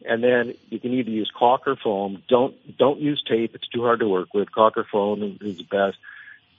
and 0.05 0.23
then 0.23 0.55
you 0.71 0.79
can 0.79 0.93
either 0.93 1.11
use 1.11 1.31
caulk 1.37 1.67
or 1.67 1.77
foam. 1.77 2.23
Don't 2.29 2.55
don't 2.79 3.01
use 3.01 3.23
tape; 3.27 3.55
it's 3.55 3.69
too 3.69 3.83
hard 3.83 4.01
to 4.01 4.09
work 4.09 4.33
with. 4.33 4.51
Caulk 4.51 4.77
or 4.77 4.85
foam 4.85 5.39
is 5.41 5.59
the 5.59 5.65
best. 5.65 5.99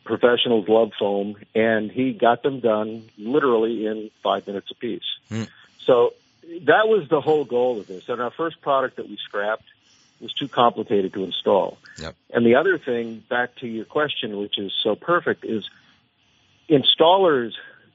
Professionals 0.03 0.67
love 0.67 0.91
foam, 0.97 1.35
and 1.53 1.91
he 1.91 2.13
got 2.13 2.43
them 2.43 2.59
done 2.59 3.09
literally 3.17 3.85
in 3.85 4.09
five 4.23 4.47
minutes 4.47 4.71
apiece. 4.71 5.03
Hmm. 5.29 5.43
So 5.85 6.13
that 6.65 6.87
was 6.87 7.07
the 7.09 7.21
whole 7.21 7.45
goal 7.45 7.79
of 7.79 7.87
this. 7.87 8.09
And 8.09 8.21
our 8.21 8.31
first 8.31 8.61
product 8.61 8.97
that 8.97 9.07
we 9.07 9.17
scrapped 9.17 9.65
was 10.19 10.33
too 10.33 10.47
complicated 10.47 11.13
to 11.13 11.23
install. 11.23 11.77
Yep. 11.99 12.15
And 12.31 12.45
the 12.45 12.55
other 12.55 12.77
thing, 12.77 13.23
back 13.29 13.55
to 13.57 13.67
your 13.67 13.85
question, 13.85 14.37
which 14.37 14.57
is 14.57 14.71
so 14.83 14.95
perfect, 14.95 15.45
is 15.45 15.69
installers 16.69 17.53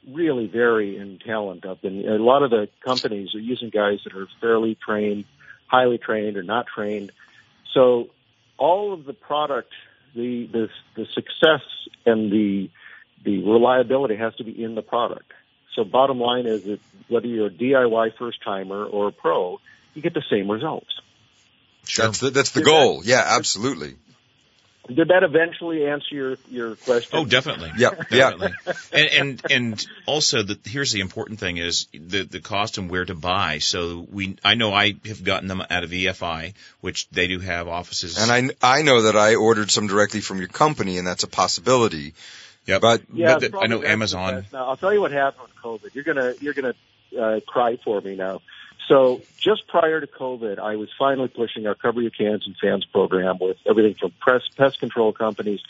really 0.08 0.46
vary 0.46 0.96
in 0.96 1.18
talent 1.18 1.64
up 1.64 1.82
and 1.82 2.04
a 2.04 2.22
lot 2.22 2.42
of 2.42 2.50
the 2.50 2.68
companies 2.84 3.34
are 3.34 3.40
using 3.40 3.70
guys 3.70 3.98
that 4.04 4.14
are 4.14 4.28
fairly 4.40 4.76
trained, 4.76 5.24
highly 5.66 5.98
trained 5.98 6.36
or 6.36 6.44
not 6.44 6.66
trained. 6.66 7.10
So 7.74 8.10
all 8.56 8.92
of 8.92 9.04
the 9.04 9.12
product, 9.12 9.72
the 10.16 10.46
the 10.46 10.68
the 10.96 11.06
success 11.14 11.62
and 12.04 12.32
the 12.32 12.70
the 13.24 13.42
reliability 13.44 14.16
has 14.16 14.34
to 14.36 14.44
be 14.44 14.62
in 14.62 14.74
the 14.74 14.82
product. 14.82 15.32
So 15.74 15.84
bottom 15.84 16.18
line 16.18 16.46
is 16.46 16.64
that 16.64 16.80
whether 17.08 17.26
you're 17.26 17.48
a 17.48 17.50
DIY 17.50 18.16
first 18.18 18.42
timer 18.42 18.84
or 18.84 19.08
a 19.08 19.12
pro, 19.12 19.60
you 19.94 20.02
get 20.02 20.14
the 20.14 20.24
same 20.30 20.50
results. 20.50 21.00
That's 21.96 22.18
the, 22.18 22.30
that's 22.30 22.50
the 22.50 22.62
goal. 22.62 23.02
Yeah, 23.04 23.22
absolutely. 23.24 23.96
Did 24.88 25.08
that 25.08 25.22
eventually 25.22 25.86
answer 25.86 26.14
your 26.14 26.36
your 26.48 26.76
question? 26.76 27.18
Oh, 27.18 27.24
definitely. 27.24 27.72
Yeah, 27.76 27.90
yeah. 28.10 28.30
Definitely. 28.30 28.52
and, 28.92 29.08
and 29.10 29.52
and 29.52 29.86
also, 30.06 30.42
the, 30.42 30.58
here's 30.64 30.92
the 30.92 31.00
important 31.00 31.40
thing: 31.40 31.56
is 31.56 31.86
the 31.92 32.22
the 32.22 32.40
cost 32.40 32.78
and 32.78 32.90
where 32.90 33.04
to 33.04 33.14
buy. 33.14 33.58
So 33.58 34.06
we, 34.10 34.36
I 34.44 34.54
know 34.54 34.72
I 34.72 34.94
have 35.06 35.24
gotten 35.24 35.48
them 35.48 35.62
out 35.68 35.82
of 35.84 35.90
EFI, 35.90 36.54
which 36.80 37.08
they 37.10 37.26
do 37.26 37.40
have 37.40 37.68
offices. 37.68 38.18
And 38.18 38.30
I 38.62 38.78
I 38.78 38.82
know 38.82 39.02
that 39.02 39.16
I 39.16 39.34
ordered 39.34 39.70
some 39.70 39.86
directly 39.88 40.20
from 40.20 40.38
your 40.38 40.48
company, 40.48 40.98
and 40.98 41.06
that's 41.06 41.24
a 41.24 41.28
possibility. 41.28 42.14
Yep. 42.66 42.80
But 42.80 43.02
Yeah, 43.12 43.38
But 43.38 43.52
the- 43.52 43.58
I 43.58 43.66
know 43.66 43.82
Amazon. 43.82 44.40
best. 44.42 44.52
Now, 44.52 44.68
I'll 44.68 44.76
tell 44.76 44.92
you 44.92 45.00
what 45.00 45.12
happened 45.12 45.48
with 45.48 45.82
COVID. 45.82 45.94
You're 45.94 46.04
gonna 46.04 46.34
you're 46.40 46.54
gonna 46.54 46.74
uh, 47.18 47.40
cry 47.46 47.76
for 47.84 48.00
me 48.00 48.16
now. 48.16 48.40
So 48.88 49.22
just 49.38 49.66
prior 49.66 50.00
to 50.00 50.06
COVID, 50.06 50.58
I 50.58 50.76
was 50.76 50.88
finally 50.98 51.28
pushing 51.28 51.66
our 51.66 51.74
Cover 51.74 52.00
Your 52.00 52.10
Cans 52.10 52.46
and 52.46 52.56
Fans 52.56 52.84
program 52.84 53.38
with 53.40 53.56
everything 53.66 53.94
from 53.94 54.12
press 54.20 54.42
pest 54.56 54.78
control 54.78 55.12
companies, 55.12 55.60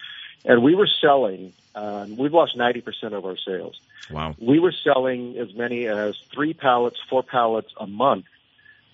and 0.45 0.63
we 0.63 0.75
were 0.75 0.89
selling. 1.01 1.53
Um, 1.75 2.17
we've 2.17 2.33
lost 2.33 2.57
90% 2.57 3.13
of 3.13 3.25
our 3.27 3.37
sales. 3.37 3.79
Wow. 4.11 4.35
We 4.39 4.59
were 4.59 4.73
selling 4.73 5.37
as 5.37 5.55
many 5.55 5.87
as 5.87 6.17
three 6.33 6.55
pallets, 6.55 6.99
four 7.11 7.23
pallets 7.23 7.73
a 7.79 7.87
month 7.87 8.25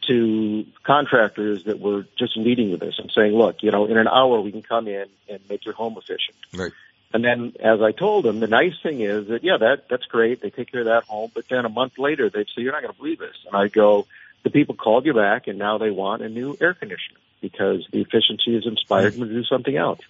to 0.08 0.66
contractors 0.82 1.64
that 1.64 1.78
were 1.78 2.06
just 2.18 2.36
leading 2.36 2.72
with 2.72 2.80
this 2.80 2.98
and 2.98 3.10
saying, 3.14 3.32
look, 3.32 3.62
you 3.62 3.70
know, 3.70 3.86
in 3.86 3.96
an 3.96 4.08
hour 4.08 4.40
we 4.40 4.50
can 4.50 4.62
come 4.62 4.88
in 4.88 5.06
and 5.28 5.40
make 5.48 5.64
your 5.64 5.74
home 5.74 5.96
efficient. 5.96 6.36
Right. 6.52 6.72
And 7.14 7.24
then, 7.24 7.52
as 7.60 7.82
I 7.82 7.92
told 7.92 8.24
them, 8.24 8.40
the 8.40 8.46
nice 8.46 8.74
thing 8.82 9.00
is 9.00 9.28
that 9.28 9.44
yeah, 9.44 9.58
that 9.58 9.88
that's 9.88 10.06
great. 10.06 10.40
They 10.40 10.50
take 10.50 10.72
care 10.72 10.80
of 10.80 10.86
that 10.86 11.04
home, 11.04 11.30
but 11.34 11.48
then 11.48 11.64
a 11.64 11.68
month 11.68 11.98
later 11.98 12.30
they'd 12.30 12.46
say, 12.54 12.62
"You're 12.62 12.72
not 12.72 12.82
going 12.82 12.94
to 12.94 12.98
believe 12.98 13.18
this." 13.18 13.36
And 13.46 13.54
I 13.56 13.68
go, 13.68 14.06
"The 14.44 14.50
people 14.50 14.74
called 14.74 15.04
you 15.04 15.12
back, 15.12 15.46
and 15.46 15.58
now 15.58 15.78
they 15.78 15.90
want 15.90 16.22
a 16.22 16.28
new 16.28 16.56
air 16.60 16.74
conditioner 16.74 17.20
because 17.40 17.86
the 17.90 18.00
efficiency 18.00 18.54
has 18.54 18.66
inspired 18.66 19.14
them 19.14 19.28
to 19.28 19.34
do 19.34 19.44
something 19.44 19.76
else." 19.76 20.00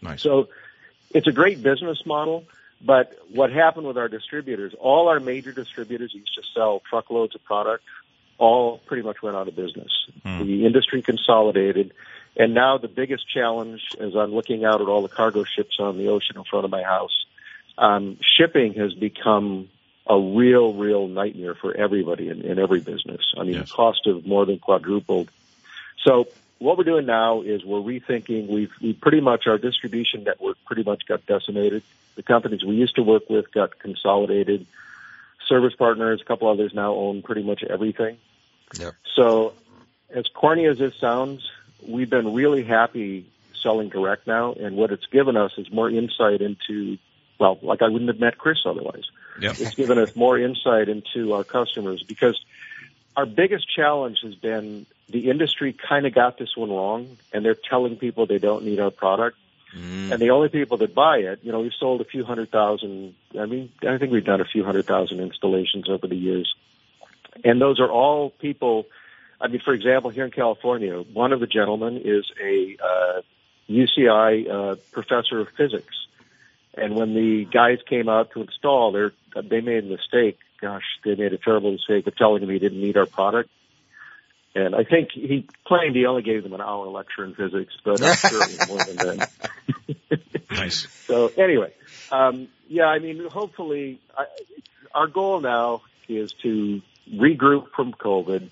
Nice. 0.00 0.22
So, 0.22 0.48
it's 1.14 1.28
a 1.28 1.32
great 1.32 1.62
business 1.62 2.04
model. 2.04 2.44
But 2.84 3.16
what 3.30 3.52
happened 3.52 3.86
with 3.86 3.96
our 3.96 4.08
distributors? 4.08 4.74
All 4.78 5.08
our 5.08 5.20
major 5.20 5.52
distributors 5.52 6.12
used 6.12 6.34
to 6.34 6.42
sell 6.52 6.82
truckloads 6.88 7.34
of 7.36 7.44
product. 7.44 7.84
All 8.38 8.78
pretty 8.78 9.04
much 9.04 9.22
went 9.22 9.36
out 9.36 9.46
of 9.46 9.54
business. 9.54 9.92
Hmm. 10.24 10.44
The 10.44 10.66
industry 10.66 11.00
consolidated. 11.02 11.92
And 12.36 12.54
now 12.54 12.78
the 12.78 12.88
biggest 12.88 13.28
challenge, 13.28 13.82
as 14.00 14.16
I'm 14.16 14.34
looking 14.34 14.64
out 14.64 14.80
at 14.80 14.88
all 14.88 15.02
the 15.02 15.08
cargo 15.08 15.44
ships 15.44 15.76
on 15.78 15.98
the 15.98 16.08
ocean 16.08 16.36
in 16.36 16.44
front 16.44 16.64
of 16.64 16.70
my 16.70 16.82
house, 16.82 17.26
um, 17.76 18.18
shipping 18.36 18.74
has 18.74 18.94
become 18.94 19.68
a 20.06 20.18
real, 20.18 20.72
real 20.72 21.08
nightmare 21.08 21.54
for 21.54 21.76
everybody 21.76 22.28
in, 22.28 22.42
in 22.42 22.58
every 22.58 22.80
business. 22.80 23.20
I 23.36 23.44
mean, 23.44 23.54
Yes. 23.54 23.68
the 23.68 23.74
cost 23.74 24.06
of 24.06 24.26
more 24.26 24.46
than 24.46 24.58
quadrupled. 24.58 25.30
So 26.04 26.26
what 26.58 26.78
we're 26.78 26.84
doing 26.84 27.06
now 27.06 27.42
is 27.42 27.64
we're 27.64 27.78
rethinking. 27.80 28.48
We've 28.48 28.72
we 28.80 28.92
pretty 28.94 29.20
much 29.20 29.46
our 29.46 29.58
distribution 29.58 30.24
network 30.24 30.56
pretty 30.64 30.82
much 30.82 31.06
got 31.06 31.24
decimated. 31.26 31.82
The 32.16 32.22
companies 32.22 32.64
we 32.64 32.76
used 32.76 32.96
to 32.96 33.02
work 33.02 33.28
with 33.28 33.52
got 33.52 33.78
consolidated. 33.78 34.66
Service 35.48 35.74
partners, 35.74 36.20
a 36.20 36.24
couple 36.24 36.48
others 36.48 36.72
now 36.72 36.94
own 36.94 37.22
pretty 37.22 37.42
much 37.42 37.62
everything. 37.62 38.16
Yep. 38.78 38.94
So, 39.14 39.54
as 40.10 40.26
corny 40.28 40.66
as 40.66 40.78
this 40.78 40.94
sounds, 41.00 41.48
we've 41.86 42.10
been 42.10 42.34
really 42.34 42.62
happy 42.62 43.26
selling 43.62 43.88
direct 43.88 44.26
now, 44.26 44.52
and 44.52 44.76
what 44.76 44.90
it's 44.90 45.06
given 45.06 45.36
us 45.36 45.52
is 45.56 45.70
more 45.70 45.88
insight 45.88 46.40
into, 46.40 46.98
well, 47.38 47.58
like 47.62 47.82
I 47.82 47.88
wouldn't 47.88 48.08
have 48.08 48.20
met 48.20 48.38
Chris 48.38 48.58
otherwise. 48.66 49.04
Yep. 49.40 49.60
It's 49.60 49.74
given 49.74 49.98
us 49.98 50.14
more 50.14 50.38
insight 50.38 50.88
into 50.88 51.32
our 51.32 51.44
customers 51.44 52.02
because 52.02 52.38
our 53.16 53.26
biggest 53.26 53.66
challenge 53.74 54.18
has 54.22 54.34
been 54.34 54.86
the 55.08 55.30
industry 55.30 55.72
kind 55.72 56.06
of 56.06 56.14
got 56.14 56.38
this 56.38 56.56
one 56.56 56.70
wrong, 56.70 57.16
and 57.32 57.44
they're 57.44 57.54
telling 57.54 57.96
people 57.96 58.26
they 58.26 58.38
don't 58.38 58.64
need 58.64 58.80
our 58.80 58.90
product. 58.90 59.36
Mm. 59.76 60.12
And 60.12 60.20
the 60.20 60.30
only 60.30 60.48
people 60.48 60.76
that 60.78 60.94
buy 60.94 61.18
it, 61.18 61.40
you 61.42 61.52
know, 61.52 61.60
we've 61.60 61.72
sold 61.78 62.00
a 62.00 62.04
few 62.04 62.24
hundred 62.24 62.50
thousand. 62.50 63.14
I 63.38 63.46
mean, 63.46 63.70
I 63.86 63.96
think 63.98 64.12
we've 64.12 64.24
done 64.24 64.40
a 64.40 64.44
few 64.44 64.64
hundred 64.64 64.86
thousand 64.86 65.20
installations 65.20 65.88
over 65.88 66.06
the 66.06 66.16
years. 66.16 66.54
And 67.44 67.60
those 67.60 67.80
are 67.80 67.90
all 67.90 68.30
people. 68.30 68.86
I 69.42 69.48
mean, 69.48 69.60
for 69.60 69.74
example, 69.74 70.10
here 70.10 70.24
in 70.24 70.30
California, 70.30 71.00
one 71.00 71.32
of 71.32 71.40
the 71.40 71.48
gentlemen 71.48 72.00
is 72.04 72.30
a 72.40 72.76
uh, 72.82 73.20
UCI 73.68 74.48
uh, 74.48 74.76
professor 74.92 75.40
of 75.40 75.48
physics. 75.56 75.94
And 76.74 76.94
when 76.94 77.12
the 77.14 77.44
guys 77.52 77.78
came 77.86 78.08
out 78.08 78.30
to 78.32 78.42
install, 78.42 78.92
they 78.92 79.08
they 79.42 79.60
made 79.60 79.84
a 79.84 79.88
mistake. 79.88 80.38
Gosh, 80.60 80.84
they 81.04 81.16
made 81.16 81.32
a 81.32 81.38
terrible 81.38 81.72
mistake 81.72 82.06
of 82.06 82.16
telling 82.16 82.42
him 82.42 82.50
he 82.50 82.60
didn't 82.60 82.80
need 82.80 82.96
our 82.96 83.04
product. 83.04 83.50
And 84.54 84.74
I 84.74 84.84
think 84.84 85.10
he 85.12 85.46
claimed 85.64 85.96
he 85.96 86.06
only 86.06 86.22
gave 86.22 86.44
them 86.44 86.52
an 86.52 86.60
hour 86.60 86.86
lecture 86.86 87.24
in 87.24 87.34
physics, 87.34 87.74
but 87.84 88.02
I'm 88.02 88.14
sure 88.14 88.42
it 88.42 88.58
was 88.58 88.68
more 88.68 88.84
than 88.84 89.18
that. 89.18 89.30
Nice. 90.50 90.86
So 91.06 91.28
anyway, 91.28 91.72
um, 92.10 92.48
yeah, 92.68 92.84
I 92.84 92.98
mean, 92.98 93.26
hopefully, 93.26 93.98
I, 94.14 94.26
our 94.94 95.06
goal 95.06 95.40
now 95.40 95.80
is 96.08 96.34
to 96.42 96.82
regroup 97.10 97.70
from 97.74 97.92
COVID 97.94 98.50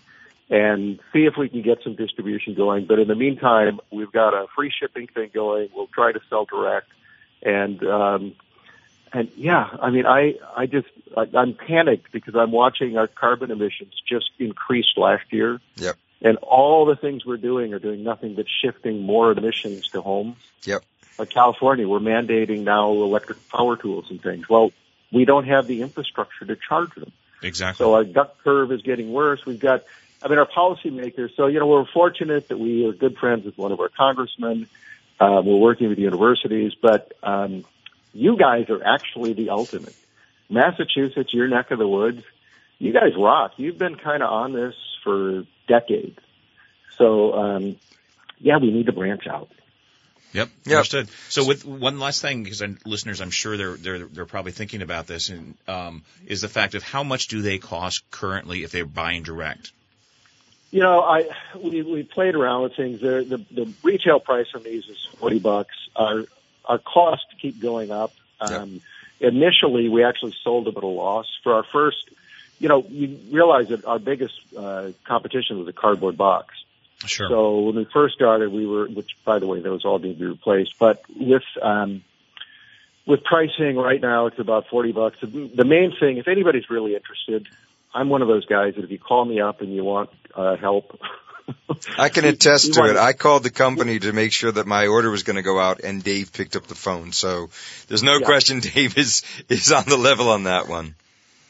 and 0.51 0.99
see 1.13 1.25
if 1.27 1.37
we 1.39 1.49
can 1.49 1.63
get 1.63 1.79
some 1.83 1.95
distribution 1.95 2.55
going. 2.55 2.85
But 2.85 2.99
in 2.99 3.09
the 3.09 3.15
meantime, 3.15 3.81
we've 3.91 4.13
got 4.13 4.35
a 4.35 4.47
free 4.55 4.71
shipping 4.77 5.07
thing 5.07 5.31
going. 5.33 5.69
We'll 5.75 5.87
try 5.87 6.13
to 6.13 6.21
sell 6.29 6.45
direct, 6.45 6.89
and 7.43 7.83
um, 7.85 8.35
and 9.13 9.31
yeah, 9.37 9.69
I 9.81 9.91
mean, 9.91 10.07
I 10.07 10.35
I 10.57 10.67
just 10.67 10.89
I, 11.17 11.27
I'm 11.35 11.55
panicked 11.55 12.13
because 12.13 12.35
I'm 12.35 12.51
watching 12.53 12.99
our 12.99 13.07
carbon 13.07 13.51
emissions 13.51 13.95
just 14.07 14.31
increase 14.39 14.87
last 14.97 15.33
year. 15.33 15.61
Yep. 15.77 15.97
And 16.23 16.37
all 16.39 16.85
the 16.85 16.97
things 16.97 17.25
we're 17.25 17.39
doing 17.39 17.73
are 17.73 17.79
doing 17.79 18.05
nothing 18.05 18.35
but 18.35 18.45
shifting 18.63 19.01
more 19.01 19.33
emissions 19.33 19.89
to 19.91 20.03
homes 20.03 20.37
Yep. 20.65 20.83
like 21.19 21.31
California, 21.31 21.89
we're 21.89 21.99
mandating 21.99 22.61
now 22.65 22.91
electric 22.93 23.49
power 23.49 23.77
tools 23.77 24.11
and 24.11 24.23
things. 24.23 24.47
Well, 24.47 24.71
we 25.11 25.25
don't 25.25 25.47
have 25.47 25.67
the 25.67 25.81
infrastructure 25.81 26.45
to 26.45 26.57
charge 26.57 26.95
them. 26.95 27.11
Exactly. 27.43 27.83
So 27.83 27.95
our 27.95 28.05
duck 28.05 28.37
curve 28.45 28.71
is 28.71 28.83
getting 28.83 29.11
worse. 29.11 29.47
We've 29.47 29.59
got, 29.59 29.85
I 30.23 30.29
mean, 30.29 30.39
our 30.39 30.47
policymakers. 30.47 31.35
So, 31.37 31.47
you 31.47 31.59
know, 31.59 31.67
we're 31.67 31.87
fortunate 31.87 32.49
that 32.49 32.59
we 32.59 32.87
are 32.87 32.93
good 32.93 33.17
friends 33.17 33.45
with 33.45 33.57
one 33.57 33.73
of 33.73 33.81
our 33.81 33.89
congressmen. 33.89 34.69
Uh, 35.19 35.43
we're 35.45 35.57
working 35.57 35.89
with 35.89 35.99
universities, 35.99 36.73
but, 36.81 37.13
um, 37.23 37.65
you 38.13 38.37
guys 38.37 38.69
are 38.71 38.83
actually 38.85 39.35
the 39.35 39.51
ultimate. 39.51 39.95
Massachusetts, 40.49 41.33
your 41.33 41.49
neck 41.49 41.71
of 41.71 41.79
the 41.79 41.87
woods, 41.87 42.23
you 42.79 42.93
guys 42.93 43.13
rock. 43.17 43.53
You've 43.57 43.79
been 43.79 43.97
kind 43.97 44.23
of 44.23 44.31
on 44.31 44.53
this 44.53 44.75
for 45.05 45.45
decades. 45.69 46.19
So, 46.99 47.33
um, 47.35 47.77
yeah, 48.39 48.59
we 48.59 48.71
need 48.71 48.87
to 48.87 48.93
branch 48.93 49.27
out. 49.27 49.49
Yep, 50.33 50.49
Yep. 50.65 50.77
understood. 50.77 51.09
So 51.29 51.45
with 51.47 51.65
one 51.65 51.99
last 51.99 52.23
thing, 52.23 52.45
because 52.45 52.63
listeners, 52.87 53.21
I'm 53.21 53.31
sure 53.31 53.57
they're 53.57 53.77
they're 53.77 54.07
they're 54.07 54.27
probably 54.27 54.53
thinking 54.53 54.81
about 54.81 55.09
this, 55.09 55.29
and 55.29 55.57
um, 55.67 56.05
is 56.27 56.41
the 56.41 56.49
fact 56.49 56.75
of 56.75 56.85
how 56.85 57.03
much 57.03 57.27
do 57.29 57.43
they 57.43 57.59
cost 57.59 58.09
currently 58.11 58.63
if 58.63 58.71
they're 58.71 58.87
buying 58.87 59.25
direct? 59.25 59.73
You 60.71 60.81
know, 60.81 61.01
I 61.01 61.29
we 61.61 61.83
we 61.83 62.03
played 62.05 62.35
around 62.35 62.63
with 62.63 62.77
things. 62.77 63.01
The 63.01 63.25
the, 63.29 63.65
the 63.65 63.73
retail 63.83 64.21
price 64.21 64.47
on 64.55 64.63
these 64.63 64.87
is 64.87 65.09
forty 65.19 65.39
bucks. 65.39 65.75
Our 65.97 66.25
our 66.65 66.79
costs 66.79 67.27
keep 67.41 67.61
going 67.61 67.91
up. 67.91 68.13
Um, 68.41 68.81
Initially, 69.21 69.91
we 69.91 70.03
actually 70.03 70.35
sold 70.43 70.65
them 70.65 70.75
at 70.79 70.83
a 70.83 70.87
loss 70.87 71.27
for 71.43 71.53
our 71.55 71.63
first. 71.63 72.09
You 72.59 72.69
know, 72.69 72.87
you 72.89 73.19
realize 73.31 73.69
that 73.69 73.85
our 73.85 73.99
biggest 73.99 74.35
uh, 74.57 74.93
competition 75.05 75.59
was 75.59 75.69
a 75.69 75.75
cardboard 75.75 76.17
box. 76.17 76.55
Sure. 77.05 77.29
So 77.29 77.61
when 77.61 77.77
we 77.77 77.87
first 77.93 78.15
started, 78.15 78.51
we 78.51 78.67
were, 78.67 78.87
which 78.87 79.17
by 79.25 79.39
the 79.39 79.47
way, 79.47 79.61
those 79.61 79.85
all 79.85 79.99
need 79.99 80.15
to 80.15 80.19
be 80.19 80.27
replaced. 80.27 80.79
But 80.79 81.03
with 81.15 81.43
um, 81.61 82.03
with 83.07 83.23
pricing 83.25 83.77
right 83.77 84.01
now, 84.01 84.27
it's 84.27 84.39
about 84.39 84.69
40 84.69 84.93
bucks. 84.93 85.17
The 85.21 85.51
the 85.55 85.65
main 85.65 85.93
thing, 86.01 86.17
if 86.17 86.27
anybody's 86.27 86.71
really 86.71 86.95
interested, 86.95 87.47
I'm 87.93 88.09
one 88.09 88.23
of 88.23 88.29
those 88.29 88.47
guys 88.47 88.75
that 88.77 88.85
if 88.85 88.91
you 88.91 88.99
call 88.99 89.25
me 89.25 89.41
up 89.41 89.61
and 89.61 89.75
you 89.75 89.85
want 89.85 90.11
uh, 90.35 90.57
help, 90.57 90.99
I 91.99 92.09
can 92.09 92.25
attest 92.27 92.69
You 92.69 92.75
to 92.75 92.85
it. 92.91 92.97
I 92.97 93.13
called 93.13 93.43
the 93.43 93.51
company 93.51 93.99
to 93.99 94.13
make 94.13 94.33
sure 94.33 94.53
that 94.53 94.67
my 94.67 94.87
order 94.87 95.11
was 95.11 95.23
going 95.23 95.37
to 95.37 95.43
go 95.43 95.59
out, 95.59 95.81
and 95.81 96.03
Dave 96.03 96.33
picked 96.33 96.57
up 96.57 96.67
the 96.67 96.75
phone. 96.75 97.13
So 97.13 97.51
there's 97.89 98.03
no 98.03 98.19
Yeah. 98.19 98.27
question 98.27 98.61
Dave 98.75 98.97
is 98.97 99.23
is 99.49 99.73
on 99.73 99.85
the 99.87 99.97
level 99.97 100.29
on 100.29 100.45
that 100.45 100.69
one. 100.69 100.95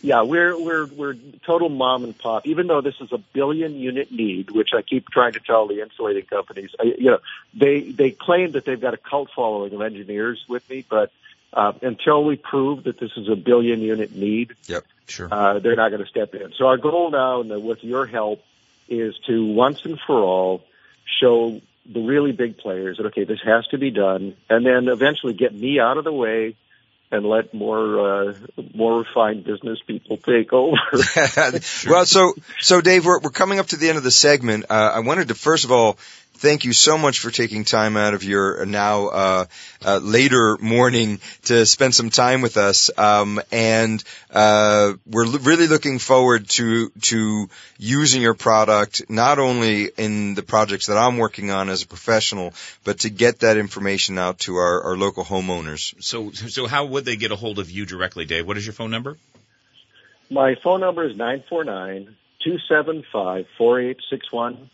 Yeah, 0.03 0.23
we're 0.23 0.59
we're 0.59 0.87
we're 0.87 1.15
total 1.45 1.69
mom 1.69 2.05
and 2.05 2.19
pop. 2.19 2.47
Even 2.47 2.69
though 2.69 2.81
this 2.81 2.95
is 3.03 3.13
a 3.13 3.19
billion 3.19 3.75
unit 3.75 4.11
need, 4.11 4.51
which 4.51 4.71
I 4.75 4.81
keep 4.81 5.09
trying 5.11 5.35
to 5.35 5.41
tell 5.41 5.69
the 5.69 5.83
insulating 5.83 6.25
companies, 6.25 6.71
I, 6.81 6.85
you 6.97 7.11
know, 7.11 7.19
they 7.53 7.93
they 7.93 8.11
claim 8.13 8.53
that 8.53 8.65
they've 8.65 8.81
got 8.81 8.95
a 8.95 8.97
cult 8.97 9.29
following 9.37 9.75
of 9.75 9.83
engineers 9.83 10.43
with 10.49 10.69
me, 10.71 10.87
but 10.89 11.13
uh, 11.53 11.73
until 11.83 12.25
we 12.25 12.37
prove 12.37 12.85
that 12.85 12.99
this 12.99 13.11
is 13.17 13.29
a 13.29 13.37
billion 13.37 13.81
unit 13.81 14.15
need, 14.15 14.55
Yep, 14.67 14.85
sure. 15.07 15.29
uh, 15.31 15.59
they're 15.59 15.77
not 15.77 15.91
going 15.91 16.03
to 16.03 16.09
step 16.09 16.35
in. 16.35 16.53
So 16.57 16.67
our 16.67 16.77
goal 16.77 17.11
now, 17.11 17.41
and 17.41 17.65
with 17.65 17.83
your 17.83 18.07
help, 18.07 18.43
is 18.89 19.15
to 19.27 19.45
once 19.47 19.85
and 19.85 19.99
for 20.07 20.19
all 20.23 20.63
show 21.21 21.61
the 21.87 22.01
really 22.01 22.33
big 22.33 22.59
players 22.59 22.99
that 22.99 23.07
okay, 23.07 23.25
this 23.25 23.41
has 23.45 23.67
to 23.69 23.79
be 23.79 23.91
done, 23.91 24.37
and 24.49 24.65
then 24.65 24.89
eventually 24.89 25.33
get 25.33 25.55
me 25.55 25.81
out 25.81 25.97
of 25.97 26.05
the 26.05 26.13
way 26.13 26.55
and 27.13 27.27
let 27.27 27.53
more 27.53 28.29
uh, 28.29 28.35
more 28.75 29.01
refined 29.01 29.45
business 29.45 29.81
people 29.87 30.17
take 30.17 30.53
over. 30.53 30.77
well, 31.89 32.07
so 32.07 32.35
so 32.61 32.81
Dave, 32.81 33.05
we're 33.05 33.19
we're 33.21 33.31
coming 33.31 33.59
up 33.59 33.67
to 33.69 33.77
the 33.77 33.89
end 33.89 33.99
of 33.99 34.05
the 34.05 34.11
segment. 34.11 34.67
Uh, 34.71 34.93
I 34.95 35.01
wanted 35.01 35.29
to 35.29 35.35
first 35.35 35.65
of 35.65 35.73
all 35.73 35.99
thank 36.41 36.65
you 36.65 36.73
so 36.73 36.97
much 36.97 37.19
for 37.19 37.31
taking 37.31 37.65
time 37.65 37.99
out 37.99 38.15
of 38.15 38.25
your 38.25 38.65
now 38.65 39.09
uh, 39.09 39.45
uh, 39.85 39.99
later 40.03 40.57
morning 40.59 41.21
to 41.45 41.67
spend 41.67 41.95
some 41.95 42.09
time 42.09 42.41
with 42.41 42.57
us. 42.57 42.91
Um, 42.97 43.41
and 43.53 44.03
uh, 44.31 44.95
we're 45.07 45.27
l- 45.27 45.39
really 45.39 45.67
looking 45.67 45.99
forward 45.99 46.49
to 46.51 46.89
to 47.03 47.51
using 47.79 48.23
your 48.23 48.35
product 48.35 49.03
not 49.11 49.39
only 49.39 49.91
in 49.97 50.35
the 50.35 50.43
projects 50.43 50.87
that 50.87 50.97
I'm 50.97 51.19
working 51.19 51.51
on 51.51 51.69
as 51.69 51.83
a 51.83 51.87
professional, 51.87 52.55
but 52.85 53.01
to 53.01 53.11
get 53.11 53.41
that 53.41 53.59
information 53.59 54.19
out 54.19 54.39
to 54.41 54.57
our, 54.57 54.83
our 54.83 54.97
local 54.97 55.25
homeowners. 55.25 55.95
So, 56.03 56.31
so 56.33 56.67
how 56.67 56.87
would 56.87 57.05
they 57.05 57.17
get 57.17 57.33
a 57.33 57.37
hold 57.37 57.59
of 57.59 57.71
you 57.71 57.85
directly, 57.85 58.25
Dave? 58.25 58.47
What 58.47 58.57
is 58.57 58.65
your 58.67 58.73
phone 58.73 58.91
number? 58.91 59.19
My 60.31 60.55
phone 60.63 60.81
number 60.81 61.05
is 61.05 61.17
nine 61.17 61.45
four 61.49 61.65
nine 61.65 62.17
two 62.43 62.59
seven 62.69 63.05
five 63.13 63.47
four 63.59 63.79
eight 63.81 63.99
six 64.09 64.33
one. 64.33 64.71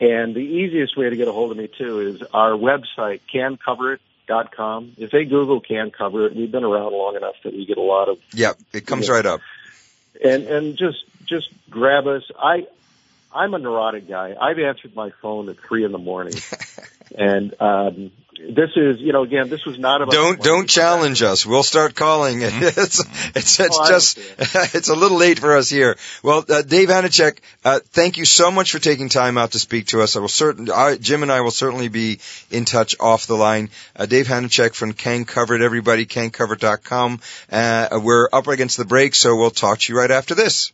And 0.00 0.34
the 0.34 0.40
easiest 0.40 0.96
way 0.96 1.10
to 1.10 1.16
get 1.16 1.26
a 1.28 1.32
hold 1.32 1.50
of 1.50 1.56
me 1.56 1.68
too 1.76 2.14
is 2.14 2.22
our 2.32 2.52
website, 2.52 3.20
cancoverit.com. 3.34 4.92
If 4.96 5.10
they 5.10 5.24
Google 5.24 5.60
Can 5.60 5.90
Cover 5.90 6.26
It, 6.26 6.36
we've 6.36 6.52
been 6.52 6.64
around 6.64 6.92
long 6.92 7.16
enough 7.16 7.34
that 7.44 7.52
we 7.52 7.66
get 7.66 7.78
a 7.78 7.82
lot 7.82 8.08
of 8.08 8.18
Yeah, 8.32 8.52
it 8.72 8.86
comes 8.86 9.08
Yeah. 9.08 9.14
right 9.14 9.26
up. 9.26 9.40
and 10.22 10.44
and 10.46 10.76
just 10.78 10.98
just 11.26 11.48
grab 11.68 12.06
us. 12.06 12.22
I 12.38 12.66
I'm 13.34 13.54
a 13.54 13.58
neurotic 13.58 14.08
guy. 14.08 14.34
I've 14.40 14.58
answered 14.58 14.94
my 14.94 15.10
phone 15.20 15.48
at 15.48 15.56
three 15.68 15.84
in 15.84 15.92
the 15.92 15.98
morning, 15.98 16.36
and 17.16 17.52
um, 17.60 18.10
this 18.38 18.70
is 18.76 19.00
you 19.00 19.12
know 19.12 19.22
again 19.22 19.48
this 19.48 19.64
was 19.64 19.78
not 19.78 20.02
about 20.02 20.12
Don't 20.12 20.40
don't 20.40 20.68
challenge 20.68 21.22
us. 21.22 21.44
We'll 21.44 21.62
start 21.62 21.94
calling. 21.94 22.42
It's 22.78 23.04
it's 23.34 23.60
it's 23.60 23.78
Oh, 23.78 23.88
just 23.88 24.18
it's 24.74 24.88
a 24.88 24.94
little 24.94 25.18
late 25.18 25.38
for 25.38 25.56
us 25.56 25.68
here. 25.68 25.96
Well, 26.22 26.44
uh, 26.48 26.62
Dave 26.62 26.88
Hanachek, 26.88 27.38
uh, 27.64 27.80
thank 27.90 28.16
you 28.16 28.24
so 28.24 28.50
much 28.50 28.72
for 28.72 28.78
taking 28.78 29.08
time 29.08 29.38
out 29.38 29.52
to 29.52 29.58
speak 29.58 29.86
to 29.88 30.02
us. 30.02 30.16
I 30.16 30.20
will 30.20 30.28
certain 30.28 30.70
I, 30.70 30.96
Jim 30.96 31.22
and 31.22 31.32
I 31.32 31.40
will 31.40 31.50
certainly 31.50 31.88
be 31.88 32.20
in 32.50 32.64
touch 32.64 32.96
off 33.00 33.26
the 33.26 33.36
line. 33.36 33.70
Uh, 33.96 34.06
Dave 34.06 34.26
Hanachek 34.26 34.74
from 34.74 34.92
Can 34.92 35.24
Cover 35.24 35.54
It. 35.54 35.62
Everybody, 35.62 36.06
cancoverit.com. 36.06 37.20
Uh, 37.50 38.00
we're 38.02 38.28
up 38.32 38.46
against 38.46 38.76
the 38.76 38.84
break, 38.84 39.14
so 39.14 39.36
we'll 39.36 39.50
talk 39.50 39.80
to 39.80 39.92
you 39.92 39.98
right 39.98 40.10
after 40.10 40.34
this. 40.34 40.72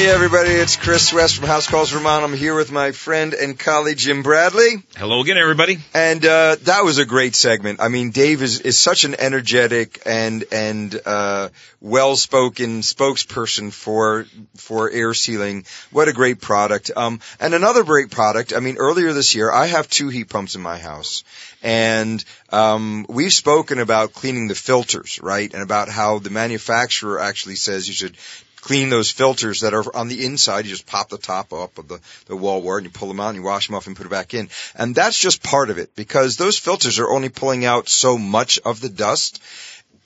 Hey 0.00 0.08
everybody, 0.08 0.52
it's 0.52 0.76
Chris 0.76 1.12
West 1.12 1.36
from 1.36 1.46
House 1.46 1.66
Calls 1.66 1.90
Vermont. 1.90 2.24
I'm 2.24 2.32
here 2.32 2.54
with 2.54 2.72
my 2.72 2.92
friend 2.92 3.34
and 3.34 3.58
colleague 3.58 3.98
Jim 3.98 4.22
Bradley. 4.22 4.82
Hello 4.96 5.20
again, 5.20 5.36
everybody. 5.36 5.76
And 5.92 6.24
uh, 6.24 6.56
that 6.62 6.84
was 6.84 6.96
a 6.96 7.04
great 7.04 7.34
segment. 7.34 7.82
I 7.82 7.88
mean, 7.88 8.10
Dave 8.10 8.40
is, 8.40 8.60
is 8.60 8.78
such 8.78 9.04
an 9.04 9.14
energetic 9.18 10.00
and 10.06 10.42
and 10.50 10.98
uh, 11.04 11.50
well 11.82 12.16
spoken 12.16 12.80
spokesperson 12.80 13.74
for 13.74 14.24
for 14.56 14.90
air 14.90 15.12
sealing. 15.12 15.66
What 15.90 16.08
a 16.08 16.14
great 16.14 16.40
product. 16.40 16.90
Um, 16.96 17.20
and 17.38 17.52
another 17.52 17.84
great 17.84 18.10
product. 18.10 18.54
I 18.54 18.60
mean, 18.60 18.78
earlier 18.78 19.12
this 19.12 19.34
year, 19.34 19.52
I 19.52 19.66
have 19.66 19.86
two 19.86 20.08
heat 20.08 20.30
pumps 20.30 20.54
in 20.54 20.62
my 20.62 20.78
house, 20.78 21.24
and 21.62 22.24
um, 22.48 23.04
we've 23.06 23.34
spoken 23.34 23.80
about 23.80 24.14
cleaning 24.14 24.48
the 24.48 24.54
filters, 24.54 25.20
right? 25.22 25.52
And 25.52 25.62
about 25.62 25.90
how 25.90 26.20
the 26.20 26.30
manufacturer 26.30 27.20
actually 27.20 27.56
says 27.56 27.86
you 27.86 27.92
should 27.92 28.16
clean 28.60 28.88
those 28.88 29.10
filters 29.10 29.60
that 29.60 29.74
are 29.74 29.96
on 29.96 30.08
the 30.08 30.24
inside. 30.24 30.64
You 30.64 30.70
just 30.70 30.86
pop 30.86 31.08
the 31.08 31.18
top 31.18 31.52
up 31.52 31.78
of 31.78 31.88
the, 31.88 32.00
the 32.26 32.36
wall 32.36 32.62
wart 32.62 32.82
and 32.82 32.92
you 32.92 32.98
pull 32.98 33.08
them 33.08 33.20
out 33.20 33.28
and 33.28 33.36
you 33.36 33.42
wash 33.42 33.66
them 33.66 33.76
off 33.76 33.86
and 33.86 33.96
put 33.96 34.06
it 34.06 34.10
back 34.10 34.34
in. 34.34 34.48
And 34.74 34.94
that's 34.94 35.18
just 35.18 35.42
part 35.42 35.70
of 35.70 35.78
it 35.78 35.94
because 35.94 36.36
those 36.36 36.58
filters 36.58 36.98
are 36.98 37.10
only 37.10 37.28
pulling 37.28 37.64
out 37.64 37.88
so 37.88 38.18
much 38.18 38.58
of 38.64 38.80
the 38.80 38.88
dust. 38.88 39.42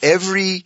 Every 0.03 0.65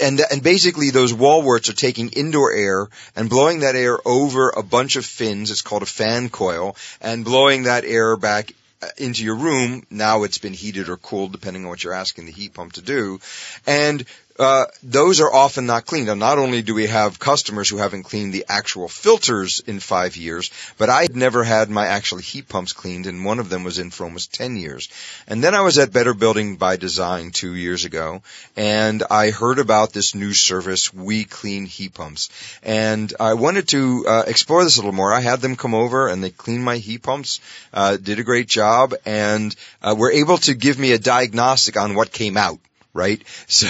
and 0.00 0.20
and 0.30 0.42
basically 0.42 0.90
those 0.90 1.14
wall 1.14 1.42
warts 1.42 1.68
are 1.68 1.74
taking 1.74 2.08
indoor 2.10 2.52
air 2.52 2.88
and 3.14 3.30
blowing 3.30 3.60
that 3.60 3.76
air 3.76 3.98
over 4.06 4.50
a 4.50 4.62
bunch 4.62 4.96
of 4.96 5.04
fins. 5.04 5.50
It's 5.50 5.62
called 5.62 5.82
a 5.82 5.86
fan 5.86 6.28
coil 6.28 6.76
and 7.00 7.24
blowing 7.24 7.64
that 7.64 7.84
air 7.84 8.16
back 8.16 8.52
uh, 8.82 8.88
into 8.96 9.24
your 9.24 9.36
room. 9.36 9.84
Now 9.90 10.24
it's 10.24 10.38
been 10.38 10.52
heated 10.52 10.88
or 10.88 10.96
cooled 10.96 11.32
depending 11.32 11.64
on 11.64 11.68
what 11.68 11.82
you're 11.82 11.92
asking 11.92 12.26
the 12.26 12.32
heat 12.32 12.54
pump 12.54 12.74
to 12.74 12.82
do. 12.82 13.20
And 13.66 14.04
uh, 14.38 14.66
those 14.84 15.20
are 15.20 15.32
often 15.32 15.66
not 15.66 15.84
cleaned. 15.84 16.06
Now, 16.06 16.14
not 16.14 16.38
only 16.38 16.62
do 16.62 16.74
we 16.74 16.86
have 16.86 17.18
customers 17.18 17.68
who 17.68 17.78
haven't 17.78 18.04
cleaned 18.04 18.32
the 18.32 18.46
actual 18.48 18.88
filters 18.88 19.60
in 19.60 19.80
five 19.80 20.16
years, 20.16 20.50
but 20.78 20.88
I 20.88 21.02
had 21.02 21.16
never 21.16 21.42
had 21.42 21.68
my 21.68 21.86
actual 21.86 22.18
heat 22.18 22.48
pumps 22.48 22.72
cleaned, 22.72 23.06
and 23.06 23.24
one 23.24 23.40
of 23.40 23.48
them 23.48 23.64
was 23.64 23.78
in 23.78 23.90
for 23.90 24.04
almost 24.04 24.32
10 24.32 24.56
years. 24.56 24.88
And 25.26 25.42
then 25.42 25.56
I 25.56 25.62
was 25.62 25.78
at 25.78 25.92
Better 25.92 26.14
Building 26.14 26.56
by 26.56 26.76
Design 26.76 27.32
two 27.32 27.54
years 27.54 27.84
ago, 27.84 28.22
and 28.56 29.02
I 29.10 29.30
heard 29.30 29.58
about 29.58 29.92
this 29.92 30.14
new 30.14 30.32
service, 30.32 30.94
We 30.94 31.24
Clean 31.24 31.66
Heat 31.66 31.94
Pumps. 31.94 32.28
And 32.62 33.12
I 33.18 33.34
wanted 33.34 33.68
to 33.68 34.06
uh, 34.06 34.24
explore 34.26 34.62
this 34.62 34.76
a 34.76 34.80
little 34.80 34.92
more. 34.92 35.12
I 35.12 35.20
had 35.20 35.40
them 35.40 35.56
come 35.56 35.74
over, 35.74 36.06
and 36.06 36.22
they 36.22 36.30
cleaned 36.30 36.64
my 36.64 36.76
heat 36.76 37.02
pumps, 37.02 37.40
uh, 37.72 37.96
did 37.96 38.20
a 38.20 38.24
great 38.24 38.46
job, 38.46 38.94
and 39.04 39.54
uh, 39.82 39.96
were 39.98 40.12
able 40.12 40.38
to 40.38 40.54
give 40.54 40.78
me 40.78 40.92
a 40.92 40.98
diagnostic 40.98 41.76
on 41.76 41.96
what 41.96 42.12
came 42.12 42.36
out 42.36 42.60
right? 42.94 43.22
So 43.48 43.68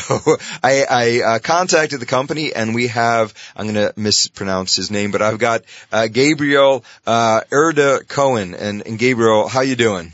I, 0.63 0.85
I 0.91 1.23
uh, 1.25 1.39
contacted 1.39 2.01
the 2.01 2.07
company, 2.07 2.53
and 2.55 2.75
we 2.75 2.89
have 2.89 3.33
I'm 3.57 3.73
going 3.73 3.87
to 3.87 3.93
mispronounce 3.99 4.77
his 4.77 4.91
name, 4.91 5.13
but 5.13 5.23
I've 5.23 5.39
got 5.39 5.63
uh, 5.91 6.09
Gabriel 6.09 6.85
uh, 7.07 7.41
Erda 7.51 8.01
Cohen, 8.07 8.55
and, 8.55 8.87
and 8.87 8.99
Gabriel, 8.99 9.49
how 9.49 9.63
you 9.63 9.77
doing? 9.77 10.13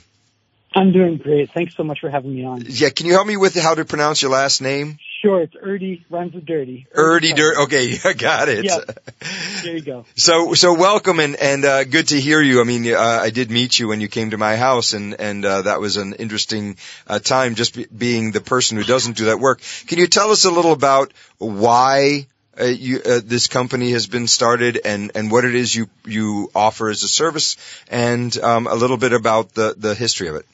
I'm 0.77 0.93
doing 0.93 1.19
great. 1.19 1.51
Thanks 1.53 1.77
so 1.77 1.85
much 1.85 2.01
for 2.01 2.11
having 2.11 2.35
me 2.35 2.45
on. 2.45 2.65
Yeah, 2.67 2.91
can 2.91 3.07
you 3.07 3.13
help 3.13 3.27
me 3.27 3.37
with 3.37 3.55
how 3.55 3.75
to 3.75 3.85
pronounce 3.85 4.23
your 4.23 4.33
last 4.33 4.61
name? 4.61 4.99
Sure, 5.25 5.41
it's 5.41 5.55
Erdy, 5.55 6.05
runs 6.11 6.35
with 6.35 6.45
dirty. 6.45 6.87
Erdy 6.95 7.35
Dirt. 7.35 7.57
Okay, 7.63 7.97
I 8.05 8.13
got 8.13 8.51
it. 8.51 8.67
Yeah. 8.67 8.81
There 9.63 9.75
you 9.75 9.81
go. 9.81 10.05
So, 10.17 10.53
so 10.53 10.75
welcome 10.75 11.19
and, 11.19 11.35
and, 11.37 11.65
uh, 11.65 11.85
good 11.85 12.09
to 12.09 12.21
hear 12.21 12.43
you. 12.43 12.61
I 12.61 12.65
mean, 12.65 12.87
uh, 12.93 12.99
I 12.99 13.31
did 13.31 13.51
meet 13.51 13.79
you 13.79 13.89
when 13.89 14.03
you 14.03 14.09
came 14.09 14.33
to 14.33 14.37
my 14.37 14.57
house 14.57 14.93
and, 14.93 15.19
and, 15.19 15.43
uh, 15.43 15.63
that 15.63 15.81
was 15.81 15.97
an 15.97 16.13
interesting, 16.13 16.77
uh, 17.07 17.21
time 17.21 17.55
just 17.55 17.75
be, 17.75 17.87
being 17.87 18.33
the 18.33 18.43
person 18.43 18.77
who 18.77 18.85
doesn't 18.85 19.17
do 19.17 19.25
that 19.27 19.41
work. 19.41 19.63
Can 19.87 19.99
you 19.99 20.09
tell 20.09 20.31
us 20.31 20.45
a 20.45 20.51
little 20.51 20.73
about 20.73 21.15
why, 21.39 22.27
uh, 22.61 22.65
you, 22.65 23.01
uh, 23.01 23.21
this 23.25 23.47
company 23.47 23.93
has 23.93 24.07
been 24.07 24.27
started 24.27 24.79
and, 24.85 25.13
and 25.15 25.31
what 25.31 25.47
it 25.47 25.55
is 25.55 25.75
you, 25.75 25.89
you 26.05 26.51
offer 26.55 26.91
as 26.91 27.03
a 27.03 27.09
service 27.09 27.57
and, 27.91 28.37
um, 28.41 28.67
a 28.67 28.75
little 28.75 28.99
bit 28.99 29.15
about 29.15 29.55
the, 29.55 29.75
the 29.75 29.95
history 29.95 30.29
of 30.29 30.35
it? 30.35 30.45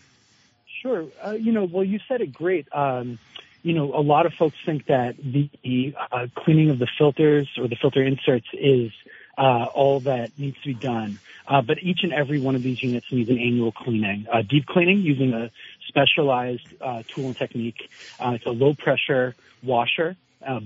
Sure. 0.80 1.06
Uh, 1.22 1.32
you 1.32 1.52
know, 1.52 1.64
well, 1.64 1.84
you 1.84 1.98
said 2.08 2.20
it 2.20 2.32
great. 2.32 2.68
Um, 2.72 3.18
you 3.62 3.74
know, 3.74 3.94
a 3.94 4.00
lot 4.00 4.26
of 4.26 4.32
folks 4.34 4.56
think 4.64 4.86
that 4.86 5.16
the 5.18 5.94
uh, 6.10 6.26
cleaning 6.34 6.70
of 6.70 6.78
the 6.78 6.88
filters 6.98 7.48
or 7.58 7.68
the 7.68 7.76
filter 7.76 8.02
inserts 8.02 8.46
is 8.52 8.90
uh, 9.36 9.66
all 9.74 10.00
that 10.00 10.38
needs 10.38 10.56
to 10.62 10.68
be 10.68 10.74
done. 10.74 11.18
Uh, 11.46 11.60
but 11.62 11.82
each 11.82 12.00
and 12.02 12.12
every 12.12 12.40
one 12.40 12.54
of 12.54 12.62
these 12.62 12.82
units 12.82 13.10
needs 13.10 13.28
an 13.28 13.38
annual 13.38 13.72
cleaning. 13.72 14.26
Uh, 14.32 14.42
deep 14.42 14.66
cleaning 14.66 15.00
using 15.00 15.32
a 15.32 15.50
specialized 15.88 16.66
uh, 16.80 17.02
tool 17.08 17.26
and 17.26 17.36
technique. 17.36 17.90
Uh, 18.18 18.32
it's 18.36 18.46
a 18.46 18.50
low 18.50 18.74
pressure 18.74 19.34
washer, 19.62 20.16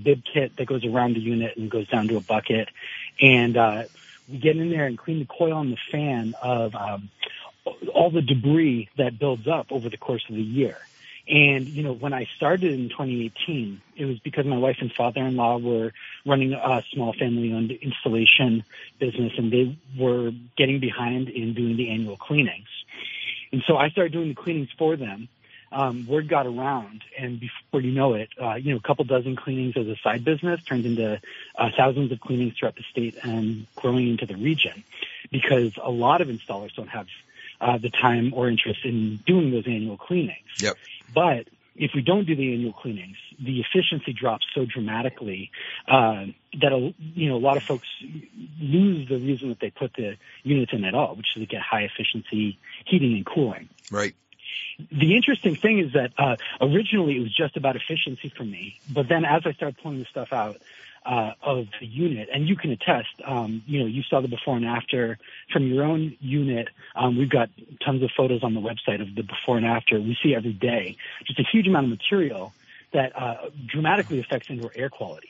bib 0.03 0.21
kit 0.31 0.55
that 0.57 0.67
goes 0.67 0.85
around 0.85 1.15
the 1.15 1.19
unit 1.19 1.57
and 1.57 1.69
goes 1.71 1.87
down 1.87 2.07
to 2.07 2.17
a 2.17 2.21
bucket. 2.21 2.69
And 3.19 3.57
uh, 3.57 3.83
we 4.29 4.37
get 4.37 4.57
in 4.57 4.69
there 4.69 4.85
and 4.85 4.97
clean 4.97 5.19
the 5.19 5.25
coil 5.25 5.59
and 5.59 5.73
the 5.73 5.77
fan 5.91 6.35
of 6.41 6.75
um, 6.75 7.09
all 7.93 8.11
the 8.11 8.21
debris 8.21 8.89
that 8.97 9.17
builds 9.17 9.47
up 9.47 9.71
over 9.71 9.89
the 9.89 9.97
course 9.97 10.23
of 10.29 10.35
the 10.35 10.41
year. 10.41 10.77
And, 11.27 11.67
you 11.67 11.81
know, 11.81 11.93
when 11.93 12.13
I 12.13 12.27
started 12.35 12.71
in 12.71 12.89
2018, 12.89 13.81
it 13.95 14.05
was 14.05 14.19
because 14.19 14.45
my 14.45 14.57
wife 14.57 14.77
and 14.79 14.91
father-in-law 14.91 15.57
were 15.57 15.91
running 16.23 16.53
a 16.53 16.83
small 16.93 17.13
family-owned 17.13 17.71
installation 17.71 18.63
business 18.99 19.33
and 19.37 19.51
they 19.51 19.77
were 19.97 20.31
getting 20.55 20.79
behind 20.79 21.29
in 21.29 21.55
doing 21.55 21.77
the 21.77 21.89
annual 21.89 22.15
cleanings. 22.15 22.67
And 23.51 23.63
so 23.65 23.75
I 23.75 23.89
started 23.89 24.11
doing 24.11 24.29
the 24.29 24.35
cleanings 24.35 24.69
for 24.77 24.95
them. 24.95 25.27
Um, 25.71 26.05
word 26.07 26.29
got 26.29 26.45
around 26.45 27.03
and 27.17 27.39
before 27.39 27.81
you 27.81 27.91
know 27.91 28.13
it, 28.13 28.29
uh, 28.41 28.53
you 28.53 28.71
know, 28.71 28.77
a 28.77 28.87
couple 28.87 29.03
dozen 29.03 29.35
cleanings 29.35 29.75
as 29.75 29.87
a 29.87 29.95
side 30.03 30.23
business 30.23 30.61
turned 30.63 30.85
into 30.85 31.19
uh, 31.57 31.69
thousands 31.75 32.11
of 32.11 32.21
cleanings 32.21 32.53
throughout 32.57 32.75
the 32.75 32.83
state 32.91 33.17
and 33.23 33.65
growing 33.75 34.09
into 34.09 34.25
the 34.25 34.35
region 34.35 34.83
because 35.31 35.73
a 35.83 35.89
lot 35.89 36.21
of 36.21 36.29
installers 36.29 36.73
don't 36.75 36.87
have 36.87 37.07
uh, 37.59 37.77
the 37.77 37.89
time 37.89 38.33
or 38.33 38.47
interest 38.47 38.81
in 38.85 39.17
doing 39.25 39.51
those 39.51 39.65
annual 39.67 39.97
cleanings. 39.97 40.37
Yep. 40.59 40.77
But 41.13 41.47
if 41.75 41.91
we 41.93 42.01
don't 42.01 42.25
do 42.25 42.35
the 42.35 42.53
annual 42.53 42.73
cleanings, 42.73 43.17
the 43.39 43.59
efficiency 43.59 44.13
drops 44.13 44.45
so 44.53 44.65
dramatically 44.65 45.51
uh, 45.87 46.25
that 46.61 46.71
a, 46.71 46.93
you 47.13 47.29
know 47.29 47.35
a 47.35 47.43
lot 47.43 47.57
of 47.57 47.63
folks 47.63 47.87
lose 48.59 49.09
the 49.09 49.17
reason 49.17 49.49
that 49.49 49.59
they 49.59 49.71
put 49.71 49.93
the 49.95 50.15
units 50.43 50.71
in 50.73 50.85
at 50.85 50.93
all, 50.93 51.15
which 51.15 51.27
is 51.35 51.41
to 51.41 51.45
get 51.45 51.61
high 51.61 51.81
efficiency 51.83 52.57
heating 52.85 53.13
and 53.13 53.25
cooling. 53.25 53.69
Right. 53.91 54.15
The 54.91 55.15
interesting 55.15 55.55
thing 55.55 55.79
is 55.79 55.93
that 55.93 56.11
uh, 56.17 56.35
originally 56.61 57.17
it 57.17 57.21
was 57.21 57.33
just 57.33 57.57
about 57.57 57.75
efficiency 57.75 58.31
for 58.35 58.43
me, 58.43 58.79
but 58.89 59.07
then 59.07 59.25
as 59.25 59.43
I 59.45 59.53
started 59.53 59.77
pulling 59.81 59.99
the 59.99 60.05
stuff 60.05 60.31
out, 60.33 60.57
uh, 61.05 61.31
of 61.43 61.67
the 61.79 61.85
unit. 61.85 62.29
And 62.33 62.47
you 62.47 62.55
can 62.55 62.71
attest, 62.71 63.09
um, 63.25 63.63
you 63.67 63.79
know, 63.79 63.85
you 63.85 64.03
saw 64.09 64.21
the 64.21 64.27
before 64.27 64.57
and 64.57 64.65
after 64.65 65.17
from 65.51 65.67
your 65.67 65.83
own 65.83 66.17
unit. 66.19 66.69
Um, 66.95 67.17
we've 67.17 67.29
got 67.29 67.49
tons 67.85 68.01
of 68.03 68.09
photos 68.17 68.43
on 68.43 68.53
the 68.53 68.61
website 68.61 69.01
of 69.01 69.15
the 69.15 69.23
before 69.23 69.57
and 69.57 69.65
after. 69.65 69.99
We 69.99 70.17
see 70.23 70.35
every 70.35 70.53
day 70.53 70.97
just 71.27 71.39
a 71.39 71.43
huge 71.51 71.67
amount 71.67 71.85
of 71.85 71.91
material 71.91 72.53
that 72.93 73.15
uh, 73.15 73.49
dramatically 73.67 74.19
affects 74.19 74.49
indoor 74.49 74.71
air 74.75 74.89
quality. 74.89 75.29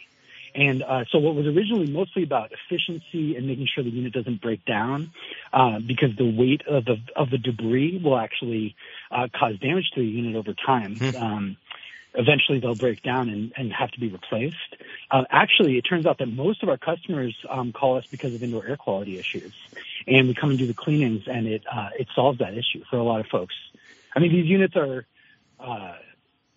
And 0.53 0.83
uh, 0.83 1.03
so 1.11 1.19
what 1.19 1.35
was 1.35 1.47
originally 1.47 1.87
mostly 1.91 2.23
about 2.23 2.53
efficiency 2.53 3.35
and 3.35 3.45
making 3.45 3.67
sure 3.67 3.83
the 3.83 3.89
unit 3.89 4.13
doesn't 4.13 4.41
break 4.41 4.63
down, 4.63 5.11
uh, 5.51 5.79
because 5.79 6.15
the 6.15 6.29
weight 6.29 6.61
of 6.65 6.85
the 6.85 6.97
of 7.13 7.29
the 7.29 7.37
debris 7.37 7.99
will 8.01 8.17
actually 8.17 8.73
uh, 9.11 9.27
cause 9.37 9.59
damage 9.59 9.89
to 9.95 9.99
the 9.99 10.07
unit 10.07 10.37
over 10.37 10.53
time. 10.53 10.97
Um, 11.17 11.57
eventually 12.17 12.59
they'll 12.59 12.75
break 12.75 13.01
down 13.01 13.29
and, 13.29 13.51
and 13.55 13.71
have 13.73 13.91
to 13.91 13.99
be 13.99 14.09
replaced. 14.09 14.55
Uh, 15.11 15.23
actually, 15.29 15.77
it 15.77 15.81
turns 15.81 16.05
out 16.05 16.17
that 16.19 16.27
most 16.27 16.63
of 16.63 16.69
our 16.69 16.77
customers 16.77 17.35
um, 17.49 17.71
call 17.71 17.97
us 17.97 18.05
because 18.09 18.33
of 18.33 18.41
indoor 18.43 18.65
air 18.65 18.77
quality 18.77 19.19
issues, 19.19 19.53
and 20.07 20.27
we 20.27 20.33
come 20.33 20.49
and 20.49 20.59
do 20.59 20.67
the 20.67 20.73
cleanings, 20.73 21.23
and 21.27 21.47
it 21.47 21.63
uh, 21.71 21.89
it 21.97 22.07
solves 22.15 22.39
that 22.39 22.53
issue 22.53 22.83
for 22.89 22.97
a 22.97 23.03
lot 23.03 23.19
of 23.19 23.27
folks. 23.27 23.55
I 24.15 24.19
mean, 24.19 24.31
these 24.31 24.45
units 24.45 24.75
are, 24.75 25.05
uh, 25.59 25.95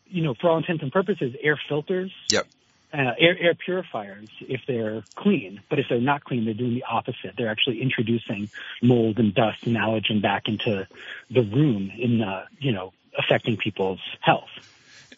you 0.06 0.22
know, 0.22 0.34
for 0.40 0.50
all 0.50 0.58
intents 0.58 0.82
and 0.82 0.92
purposes, 0.92 1.34
air 1.42 1.60
filters. 1.68 2.12
Yep. 2.30 2.46
Uh, 2.90 3.12
air, 3.20 3.36
air 3.38 3.54
purifiers 3.54 4.30
if 4.40 4.62
they're 4.66 5.02
clean, 5.14 5.60
but 5.68 5.78
if 5.78 5.84
they're 5.90 6.00
not 6.00 6.24
clean, 6.24 6.46
they're 6.46 6.54
doing 6.54 6.72
the 6.72 6.84
opposite. 6.84 7.34
They're 7.36 7.50
actually 7.50 7.82
introducing 7.82 8.48
mold 8.80 9.18
and 9.18 9.34
dust 9.34 9.58
and 9.66 9.76
allergen 9.76 10.22
back 10.22 10.48
into 10.48 10.88
the 11.30 11.42
room 11.42 11.92
in, 11.98 12.22
uh, 12.22 12.46
you 12.58 12.72
know, 12.72 12.94
affecting 13.18 13.58
people's 13.58 14.00
health. 14.22 14.48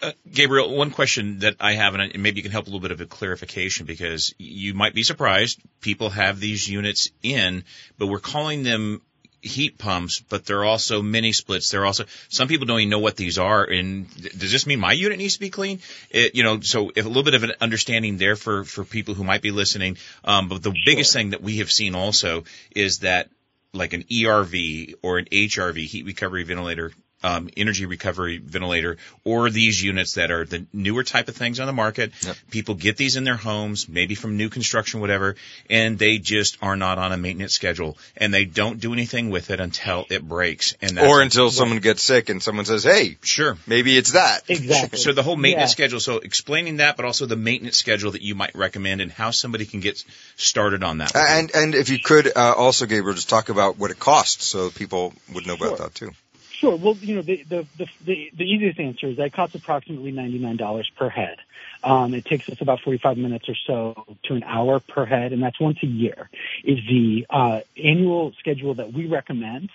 Uh, 0.03 0.13
Gabriel, 0.33 0.75
one 0.75 0.91
question 0.91 1.41
that 1.41 1.57
I 1.61 1.75
have, 1.75 1.95
and 1.95 2.19
maybe 2.23 2.39
you 2.39 2.43
can 2.43 2.53
help 2.53 2.67
a 2.67 2.71
little 2.71 2.81
bit 2.81 2.91
of 2.91 3.01
a 3.01 3.07
clarification 3.07 3.85
because 3.85 4.35
you 4.39 4.73
might 4.73 4.95
be 4.95 5.03
surprised. 5.03 5.61
People 5.81 6.09
have 6.09 6.41
these 6.41 6.67
units 6.69 7.11
in, 7.23 7.65
but 7.99 8.07
we're 8.07 8.19
calling 8.19 8.63
them 8.63 9.03
heat 9.43 9.79
pumps, 9.79 10.21
but 10.21 10.45
they're 10.45 10.65
also 10.65 11.03
mini 11.03 11.33
splits. 11.33 11.71
They're 11.71 11.85
also 11.85 12.05
some 12.29 12.49
people 12.49 12.67
don't 12.67 12.81
even 12.81 12.91
know 12.91 12.99
what 12.99 13.17
these 13.17 13.39
are. 13.39 13.65
And 13.65 14.09
does 14.39 14.53
this 14.53 14.67
mean 14.67 14.81
my 14.81 14.93
unit 14.93 15.19
needs 15.19 15.35
to 15.35 15.41
be 15.41 15.51
clean? 15.51 15.81
It, 16.11 16.35
you 16.35 16.45
know, 16.45 16.61
so 16.61 16.91
if 16.95 17.05
a 17.05 17.09
little 17.09 17.23
bit 17.23 17.35
of 17.35 17.43
an 17.43 17.53
understanding 17.61 18.17
there 18.17 18.37
for 18.37 18.65
for 18.65 18.85
people 18.85 19.15
who 19.15 19.25
might 19.25 19.43
be 19.43 19.51
listening. 19.51 19.99
Um, 20.25 20.49
but 20.49 20.63
the 20.63 20.71
sure. 20.71 20.83
biggest 20.85 21.13
thing 21.13 21.31
that 21.31 21.43
we 21.43 21.59
have 21.59 21.71
seen 21.71 21.95
also 21.95 22.45
is 22.75 23.01
that 23.01 23.29
like 23.73 23.93
an 23.93 24.05
ERV 24.05 24.95
or 25.03 25.19
an 25.19 25.27
HRV, 25.27 25.85
heat 25.85 26.07
recovery 26.07 26.43
ventilator 26.45 26.93
um, 27.23 27.51
energy 27.57 27.87
recovery 27.87 28.39
ventilator 28.39 28.97
or 29.25 29.51
these 29.51 29.83
units 29.83 30.15
that 30.15 30.31
are 30.31 30.45
the 30.45 30.67
newer 30.73 31.05
type 31.05 31.29
of 31.29 31.37
things 31.37 31.61
on 31.61 31.67
the 31.67 31.73
market. 31.73 32.13
Yep. 32.25 32.37
People 32.51 32.75
get 32.75 32.97
these 32.97 33.17
in 33.17 33.25
their 33.25 33.37
homes, 33.37 33.89
maybe 33.89 34.15
from 34.15 34.37
new 34.37 34.49
construction, 34.49 35.01
whatever, 35.01 35.37
and 35.69 35.99
they 35.99 36.19
just 36.19 36.59
are 36.63 36.77
not 36.77 36.99
on 36.99 37.13
a 37.13 37.17
maintenance 37.17 37.55
schedule 37.55 37.99
and 38.17 38.33
they 38.33 38.45
don't 38.45 38.81
do 38.81 38.93
anything 38.93 39.31
with 39.31 39.51
it 39.51 39.61
until 39.61 40.07
it 40.11 40.27
breaks. 40.27 40.75
And 40.81 40.99
or 40.99 41.21
until 41.21 41.51
someone 41.51 41.79
gets 41.79 42.03
sick 42.03 42.29
and 42.29 42.43
someone 42.43 42.65
says, 42.65 42.85
"Hey, 42.85 43.19
sure, 43.23 43.57
maybe 43.67 43.97
it's 43.97 44.13
that." 44.13 44.43
Exactly. 44.49 44.99
So 44.99 45.13
the 45.13 45.23
whole 45.23 45.37
maintenance 45.37 45.71
yeah. 45.71 45.75
schedule. 45.75 46.01
So 46.01 46.19
explaining 46.19 46.79
that, 46.79 46.97
but 46.97 47.05
also 47.05 47.27
the 47.27 47.37
maintenance 47.37 47.77
schedule 47.77 48.13
that 48.13 48.23
you 48.23 48.35
might 48.35 48.55
recommend 48.55 49.01
and 49.01 49.11
how 49.11 49.31
somebody 49.31 49.67
can 49.67 49.81
get 49.81 50.03
started 50.37 50.83
on 50.83 50.99
that. 50.99 51.15
And 51.15 51.51
and 51.55 51.75
if 51.75 51.89
you 51.91 51.99
could 51.99 52.33
uh, 52.37 52.55
also, 52.57 52.87
Gabriel, 52.87 53.15
just 53.15 53.29
talk 53.29 53.49
about 53.49 53.79
what 53.79 53.91
it 53.91 53.99
costs 53.99 54.45
so 54.45 54.71
people 54.71 55.13
would 55.33 55.47
know 55.47 55.57
sure. 55.57 55.67
about 55.69 55.79
that 55.79 55.95
too. 55.95 56.13
Sure. 56.61 56.77
Well, 56.77 56.95
you 57.01 57.15
know, 57.15 57.23
the, 57.23 57.43
the, 57.49 57.67
the, 57.79 58.31
the, 58.37 58.45
easiest 58.45 58.79
answer 58.79 59.07
is 59.07 59.17
that 59.17 59.25
it 59.29 59.33
costs 59.33 59.55
approximately 59.55 60.13
$99 60.13 60.85
per 60.95 61.09
head. 61.09 61.39
Um, 61.83 62.13
it 62.13 62.27
takes 62.27 62.51
us 62.51 62.61
about 62.61 62.81
45 62.81 63.17
minutes 63.17 63.49
or 63.49 63.55
so 63.67 64.05
to 64.25 64.35
an 64.35 64.43
hour 64.43 64.79
per 64.79 65.07
head, 65.07 65.33
and 65.33 65.43
that's 65.43 65.59
once 65.59 65.79
a 65.83 65.87
year, 65.87 66.29
is 66.63 66.77
the 66.87 67.27
uh, 67.31 67.61
annual 67.83 68.33
schedule 68.39 68.75
that 68.75 68.93
we 68.93 69.07
recommend. 69.07 69.71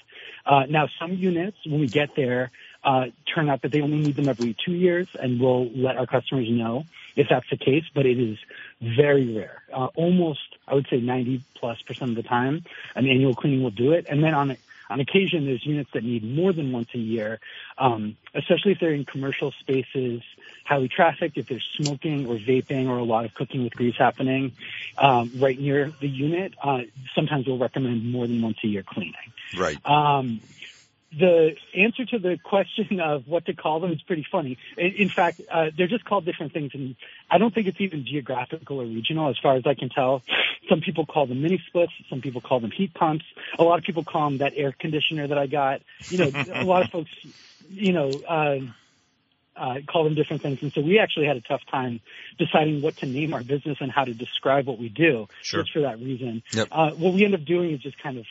Uh, 0.46 0.68
now, 0.70 0.88
some 1.00 1.14
units, 1.14 1.58
when 1.66 1.80
we 1.80 1.88
get 1.88 2.16
there, 2.16 2.52
uh, 2.84 3.06
turn 3.34 3.50
out 3.50 3.64
that 3.64 3.72
they 3.72 3.82
only 3.82 3.98
need 3.98 4.16
them 4.16 4.30
every 4.30 4.56
two 4.64 4.74
years, 4.74 5.08
and 5.20 5.42
we'll 5.42 5.68
let 5.72 5.98
our 5.98 6.06
customers 6.06 6.48
know 6.52 6.86
if 7.16 7.30
that's 7.32 7.50
the 7.50 7.58
case, 7.58 7.86
but 7.96 8.06
it 8.06 8.20
is 8.20 8.38
very 8.80 9.34
rare. 9.34 9.64
Uh, 9.74 9.88
almost, 9.96 10.56
I 10.68 10.76
would 10.76 10.86
say 10.88 11.00
90 11.00 11.42
plus 11.56 11.82
percent 11.82 12.12
of 12.12 12.16
the 12.16 12.22
time, 12.22 12.64
an 12.94 13.08
annual 13.08 13.34
cleaning 13.34 13.64
will 13.64 13.72
do 13.72 13.94
it. 13.94 14.06
And 14.08 14.24
then 14.24 14.36
on 14.36 14.56
on 14.90 15.00
occasion, 15.00 15.46
there's 15.46 15.66
units 15.66 15.90
that 15.94 16.04
need 16.04 16.24
more 16.24 16.54
than 16.54 16.72
once 16.72 16.90
a 16.94 17.00
year, 17.00 17.40
um, 17.78 18.18
especially 18.36 18.74
if 18.74 18.80
they're 18.80 18.94
in 18.94 19.06
commercial 19.06 19.54
spaces, 19.62 20.22
highly 20.66 20.90
trafficked, 20.94 21.38
if 21.38 21.48
there's 21.48 21.66
smoking 21.78 22.26
or 22.28 22.36
vaping 22.36 22.88
or 22.88 22.98
a 22.98 23.04
lot 23.04 23.26
of 23.26 23.34
cooking 23.34 23.64
with 23.64 23.74
grease 23.74 23.96
happening 23.98 24.54
um, 25.02 25.32
right 25.42 25.60
near 25.60 25.92
the 26.02 26.08
unit. 26.08 26.54
Uh, 26.64 26.80
sometimes 27.16 27.48
we'll 27.48 27.60
recommend 27.60 28.12
more 28.12 28.28
than 28.28 28.42
once 28.42 28.58
a 28.64 28.68
year 28.68 28.84
cleaning. 28.88 29.14
Right. 29.58 29.78
Um, 29.86 30.42
the 31.12 31.56
answer 31.76 32.06
to 32.06 32.20
the 32.20 32.38
question 32.44 33.00
of 33.00 33.28
what 33.28 33.46
to 33.46 33.54
call 33.54 33.80
them 33.80 33.92
is 33.92 34.02
pretty 34.02 34.26
funny. 34.30 34.58
In, 34.78 34.94
in 34.94 35.10
fact, 35.10 35.42
uh, 35.50 35.70
they're 35.76 35.88
just 35.88 36.04
called 36.04 36.26
different 36.26 36.54
things, 36.54 36.72
and 36.74 36.96
I 37.30 37.38
don't 37.38 37.54
think 37.54 37.68
it's 37.68 37.80
even 37.80 38.06
geographical 38.06 38.82
or 38.82 38.86
regional, 38.86 39.30
as 39.30 39.38
far 39.42 39.56
as 39.56 39.66
I 39.66 39.76
can 39.76 39.90
tell. 39.90 40.22
Some 40.70 40.82
people 40.82 41.06
call 41.06 41.26
them 41.26 41.42
mini 41.42 41.62
splits. 41.68 41.94
Some 42.10 42.22
people 42.22 42.42
call 42.42 42.60
them 42.60 42.72
heat 42.72 42.94
pumps. 42.94 43.26
A 43.58 43.64
lot 43.64 43.80
of 43.80 43.86
people 43.86 44.04
call 44.04 44.30
them 44.30 44.40
that 44.40 44.54
air 44.56 44.74
conditioner 44.78 45.28
that 45.28 45.38
I 45.38 45.48
got. 45.48 45.82
You 46.10 46.18
know, 46.18 46.32
a 46.54 46.66
lot 46.66 46.84
of 46.84 46.92
folks, 46.92 47.12
you 47.70 47.94
know. 47.94 48.10
Uh, 48.10 48.60
uh, 49.58 49.76
call 49.88 50.04
them 50.04 50.16
different 50.16 50.42
things. 50.42 50.62
And 50.62 50.74
so 50.74 50.82
we 50.82 51.00
actually 51.00 51.28
had 51.28 51.38
a 51.38 51.42
tough 51.42 51.62
time 51.72 52.02
deciding 52.38 52.82
what 52.82 52.98
to 52.98 53.06
name 53.06 53.34
our 53.34 53.42
business 53.42 53.78
and 53.80 53.90
how 53.90 54.04
to 54.04 54.14
describe 54.14 54.68
what 54.68 54.78
we 54.78 54.90
do. 54.90 55.28
Sure. 55.42 55.62
Just 55.62 55.72
for 55.72 55.82
that 55.82 56.00
reason. 56.00 56.44
Yep. 56.52 56.68
Uh, 56.72 56.92
what 56.92 57.14
we 57.14 57.24
end 57.24 57.36
up 57.36 57.46
doing 57.46 57.72
is 57.72 57.80
just 57.80 57.98
kind 57.98 58.18
of 58.18 58.26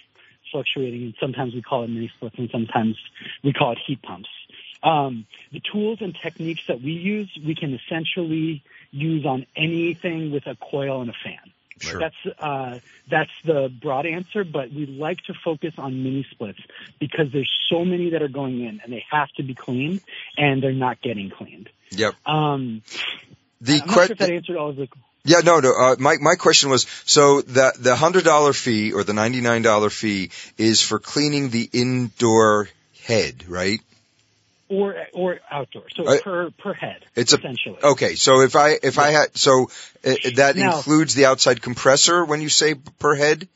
fluctuating, 0.54 1.02
and 1.02 1.14
sometimes 1.18 1.52
we 1.52 1.62
call 1.62 1.82
it 1.82 1.88
mini 1.88 2.10
splits, 2.16 2.38
and 2.38 2.48
sometimes 2.50 2.96
we 3.42 3.52
call 3.52 3.72
it 3.72 3.78
heat 3.84 4.00
pumps. 4.00 4.28
Um, 4.84 5.26
the 5.50 5.60
tools 5.72 5.98
and 6.00 6.14
techniques 6.14 6.62
that 6.68 6.80
we 6.80 6.92
use, 6.92 7.28
we 7.44 7.56
can 7.56 7.74
essentially 7.74 8.62
use 8.92 9.26
on 9.26 9.46
anything 9.56 10.30
with 10.30 10.46
a 10.46 10.56
coil 10.56 11.00
and 11.00 11.10
a 11.10 11.14
fan. 11.24 11.52
Sure. 11.80 11.98
That's 11.98 12.38
uh, 12.38 12.78
that's 13.10 13.32
the 13.44 13.68
broad 13.82 14.06
answer, 14.06 14.44
but 14.44 14.70
we 14.70 14.86
like 14.86 15.18
to 15.24 15.34
focus 15.44 15.74
on 15.76 16.04
mini 16.04 16.24
splits 16.30 16.60
because 17.00 17.32
there's 17.32 17.50
so 17.68 17.84
many 17.84 18.10
that 18.10 18.22
are 18.22 18.28
going 18.28 18.60
in, 18.60 18.80
and 18.84 18.92
they 18.92 19.04
have 19.10 19.28
to 19.38 19.42
be 19.42 19.54
cleaned, 19.54 20.00
and 20.36 20.62
they're 20.62 20.72
not 20.72 21.02
getting 21.02 21.30
cleaned. 21.30 21.68
Yep. 21.90 22.14
Um, 22.26 22.82
the 23.60 23.80
I'm 23.80 23.86
not 23.88 23.94
sure 23.94 24.12
if 24.12 24.18
that 24.18 24.30
answered 24.30 24.56
all 24.56 24.70
of 24.70 24.76
the 24.76 24.88
yeah, 25.24 25.38
no, 25.44 25.60
no. 25.60 25.72
Uh, 25.72 25.96
my 25.98 26.16
my 26.20 26.34
question 26.34 26.70
was 26.70 26.86
so 27.04 27.40
the 27.40 27.72
the 27.78 27.96
hundred 27.96 28.24
dollar 28.24 28.52
fee 28.52 28.92
or 28.92 29.04
the 29.04 29.12
ninety 29.14 29.40
nine 29.40 29.62
dollar 29.62 29.90
fee 29.90 30.30
is 30.58 30.80
for 30.82 30.98
cleaning 30.98 31.50
the 31.50 31.68
indoor 31.72 32.68
head, 33.04 33.48
right? 33.48 33.80
Or 34.68 34.96
or 35.12 35.40
outdoor, 35.50 35.84
so 35.94 36.04
Uh, 36.06 36.18
per 36.22 36.50
per 36.50 36.72
head. 36.72 37.04
It's 37.14 37.32
a- 37.32 37.38
essentially. 37.38 37.78
Okay, 37.82 38.14
so 38.16 38.40
if 38.40 38.56
I 38.56 38.78
if 38.82 38.98
I 38.98 39.10
had 39.10 39.36
so 39.36 39.70
uh, 40.04 40.14
that 40.36 40.56
Now- 40.56 40.76
includes 40.76 41.14
the 41.14 41.26
outside 41.26 41.60
compressor 41.62 42.24
when 42.24 42.40
you 42.40 42.48
say 42.48 42.74
per 42.74 43.14
head. 43.14 43.48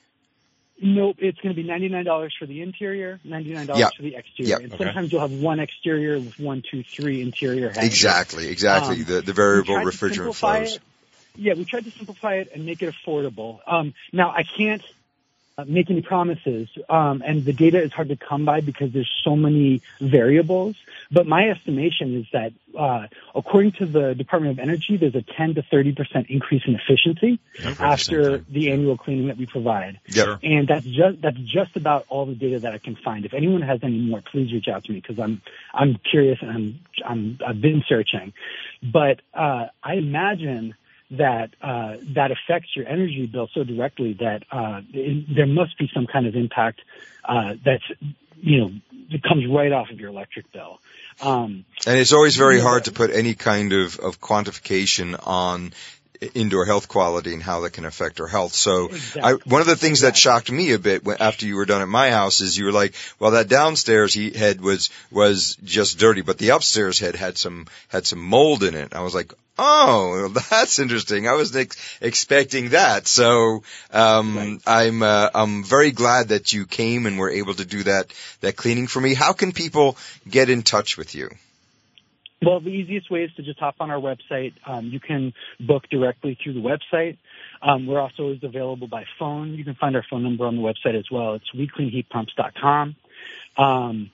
Nope, 0.80 1.16
it's 1.18 1.40
going 1.40 1.52
to 1.52 1.60
be 1.60 1.66
ninety 1.66 1.88
nine 1.88 2.04
dollars 2.04 2.36
for 2.38 2.46
the 2.46 2.62
interior, 2.62 3.18
ninety 3.24 3.52
nine 3.52 3.66
dollars 3.66 3.80
Yeah. 3.80 3.88
for 3.96 4.02
the 4.02 4.14
exterior. 4.14 4.50
Yeah. 4.50 4.56
And 4.64 4.72
Okay. 4.72 4.84
sometimes 4.84 5.10
you'll 5.10 5.22
have 5.22 5.32
one 5.32 5.58
exterior 5.58 6.20
with 6.20 6.38
one, 6.38 6.62
two, 6.70 6.84
three 6.84 7.20
interior 7.20 7.70
heads. 7.70 7.84
Exactly, 7.84 8.46
exactly. 8.46 8.96
Um, 8.98 9.04
the 9.04 9.20
the 9.22 9.32
variable 9.32 9.74
refrigerant 9.74 10.36
flows. 10.36 10.76
It. 10.76 10.82
Yeah, 11.38 11.54
we 11.54 11.64
tried 11.64 11.84
to 11.84 11.90
simplify 11.92 12.34
it 12.34 12.50
and 12.52 12.66
make 12.66 12.82
it 12.82 12.92
affordable. 12.92 13.60
Um, 13.66 13.94
now 14.12 14.30
I 14.30 14.42
can't 14.42 14.82
make 15.66 15.90
any 15.90 16.02
promises, 16.02 16.68
um, 16.88 17.22
and 17.24 17.44
the 17.44 17.52
data 17.52 17.82
is 17.82 17.92
hard 17.92 18.08
to 18.08 18.16
come 18.16 18.44
by 18.44 18.60
because 18.60 18.92
there's 18.92 19.10
so 19.24 19.34
many 19.34 19.82
variables. 20.00 20.76
But 21.10 21.26
my 21.26 21.48
estimation 21.48 22.16
is 22.16 22.26
that, 22.32 22.52
uh, 22.78 23.06
according 23.34 23.72
to 23.72 23.86
the 23.86 24.14
Department 24.14 24.58
of 24.58 24.62
Energy, 24.62 24.96
there's 24.96 25.14
a 25.14 25.24
10 25.36 25.54
to 25.54 25.62
30 25.62 25.92
percent 25.92 26.26
increase 26.28 26.62
in 26.66 26.76
efficiency 26.76 27.40
after 27.80 28.38
the 28.38 28.70
annual 28.70 28.96
cleaning 28.96 29.28
that 29.28 29.36
we 29.36 29.46
provide. 29.46 30.00
Sure. 30.08 30.38
And 30.42 30.68
that's 30.68 30.84
just 30.84 31.20
that's 31.22 31.38
just 31.38 31.76
about 31.76 32.06
all 32.08 32.26
the 32.26 32.34
data 32.34 32.60
that 32.60 32.72
I 32.72 32.78
can 32.78 32.96
find. 32.96 33.24
If 33.24 33.34
anyone 33.34 33.62
has 33.62 33.80
any 33.82 33.98
more, 33.98 34.22
please 34.22 34.52
reach 34.52 34.68
out 34.68 34.84
to 34.84 34.92
me 34.92 35.00
because 35.00 35.18
I'm 35.18 35.40
I'm 35.72 35.98
curious 36.10 36.38
and 36.40 36.50
I'm 36.50 36.80
I'm 37.04 37.38
I've 37.46 37.60
been 37.60 37.82
searching. 37.88 38.32
But 38.82 39.22
uh, 39.34 39.66
I 39.82 39.94
imagine 39.94 40.74
that 41.10 41.50
uh, 41.62 41.96
that 42.14 42.30
affects 42.30 42.76
your 42.76 42.86
energy 42.86 43.26
bill 43.26 43.48
so 43.54 43.64
directly 43.64 44.14
that 44.20 44.42
uh, 44.50 44.80
it, 44.92 45.34
there 45.34 45.46
must 45.46 45.78
be 45.78 45.90
some 45.94 46.06
kind 46.06 46.26
of 46.26 46.34
impact 46.34 46.80
uh, 47.24 47.54
that's 47.64 47.84
you 48.36 48.60
know 48.60 48.70
that 49.10 49.22
comes 49.22 49.44
right 49.48 49.72
off 49.72 49.90
of 49.90 49.98
your 49.98 50.10
electric 50.10 50.52
bill. 50.52 50.78
Um, 51.20 51.64
And 51.86 51.98
it's 51.98 52.12
always 52.12 52.36
very 52.36 52.60
hard 52.60 52.84
to 52.84 52.92
put 52.92 53.10
any 53.10 53.34
kind 53.34 53.72
of, 53.72 53.98
of 53.98 54.20
quantification 54.20 55.18
on 55.26 55.72
indoor 56.34 56.64
health 56.64 56.88
quality 56.88 57.32
and 57.32 57.42
how 57.42 57.60
that 57.60 57.72
can 57.72 57.84
affect 57.84 58.20
our 58.20 58.26
health. 58.26 58.52
So 58.52 58.90
I, 59.22 59.34
one 59.44 59.60
of 59.60 59.66
the 59.66 59.76
things 59.76 60.00
that 60.00 60.16
shocked 60.16 60.50
me 60.50 60.72
a 60.72 60.78
bit 60.78 61.04
when, 61.04 61.18
after 61.20 61.46
you 61.46 61.56
were 61.56 61.66
done 61.66 61.82
at 61.82 61.88
my 61.88 62.10
house 62.10 62.40
is 62.40 62.56
you 62.56 62.64
were 62.64 62.72
like, 62.72 62.94
well, 63.18 63.32
that 63.32 63.48
downstairs 63.48 64.14
he, 64.14 64.30
head 64.30 64.60
was, 64.60 64.90
was 65.10 65.56
just 65.64 65.98
dirty, 65.98 66.22
but 66.22 66.38
the 66.38 66.50
upstairs 66.50 66.98
head 66.98 67.14
had 67.14 67.38
some, 67.38 67.66
had 67.88 68.06
some 68.06 68.20
mold 68.20 68.62
in 68.62 68.74
it. 68.74 68.94
I 68.94 69.00
was 69.00 69.14
like, 69.14 69.32
Oh, 69.60 70.28
that's 70.50 70.78
interesting. 70.78 71.26
I 71.26 71.34
wasn't 71.34 71.62
ex- 71.62 71.98
expecting 72.00 72.70
that. 72.70 73.08
So, 73.08 73.64
um, 73.92 74.60
I'm, 74.66 75.02
uh, 75.02 75.30
I'm 75.34 75.64
very 75.64 75.90
glad 75.90 76.28
that 76.28 76.52
you 76.52 76.64
came 76.64 77.06
and 77.06 77.18
were 77.18 77.30
able 77.30 77.54
to 77.54 77.64
do 77.64 77.82
that, 77.82 78.12
that 78.40 78.54
cleaning 78.54 78.86
for 78.86 79.00
me. 79.00 79.14
How 79.14 79.32
can 79.32 79.50
people 79.50 79.96
get 80.28 80.48
in 80.48 80.62
touch 80.62 80.96
with 80.96 81.16
you? 81.16 81.30
Well, 82.40 82.60
the 82.60 82.70
easiest 82.70 83.10
way 83.10 83.24
is 83.24 83.34
to 83.34 83.42
just 83.42 83.58
hop 83.58 83.76
on 83.80 83.90
our 83.90 84.00
website. 84.00 84.52
Um, 84.64 84.86
you 84.86 85.00
can 85.00 85.32
book 85.58 85.88
directly 85.90 86.38
through 86.42 86.54
the 86.54 86.60
website. 86.60 87.16
Um, 87.62 87.86
we're 87.86 88.00
also 88.00 88.24
always 88.24 88.44
available 88.44 88.86
by 88.86 89.04
phone. 89.18 89.54
You 89.54 89.64
can 89.64 89.74
find 89.74 89.96
our 89.96 90.04
phone 90.08 90.22
number 90.22 90.46
on 90.46 90.56
the 90.56 90.62
website 90.62 90.96
as 90.96 91.10
well. 91.10 91.34
It's 91.34 91.50
wecleanheatpumps.com. 91.52 92.94
Um, 93.56 94.10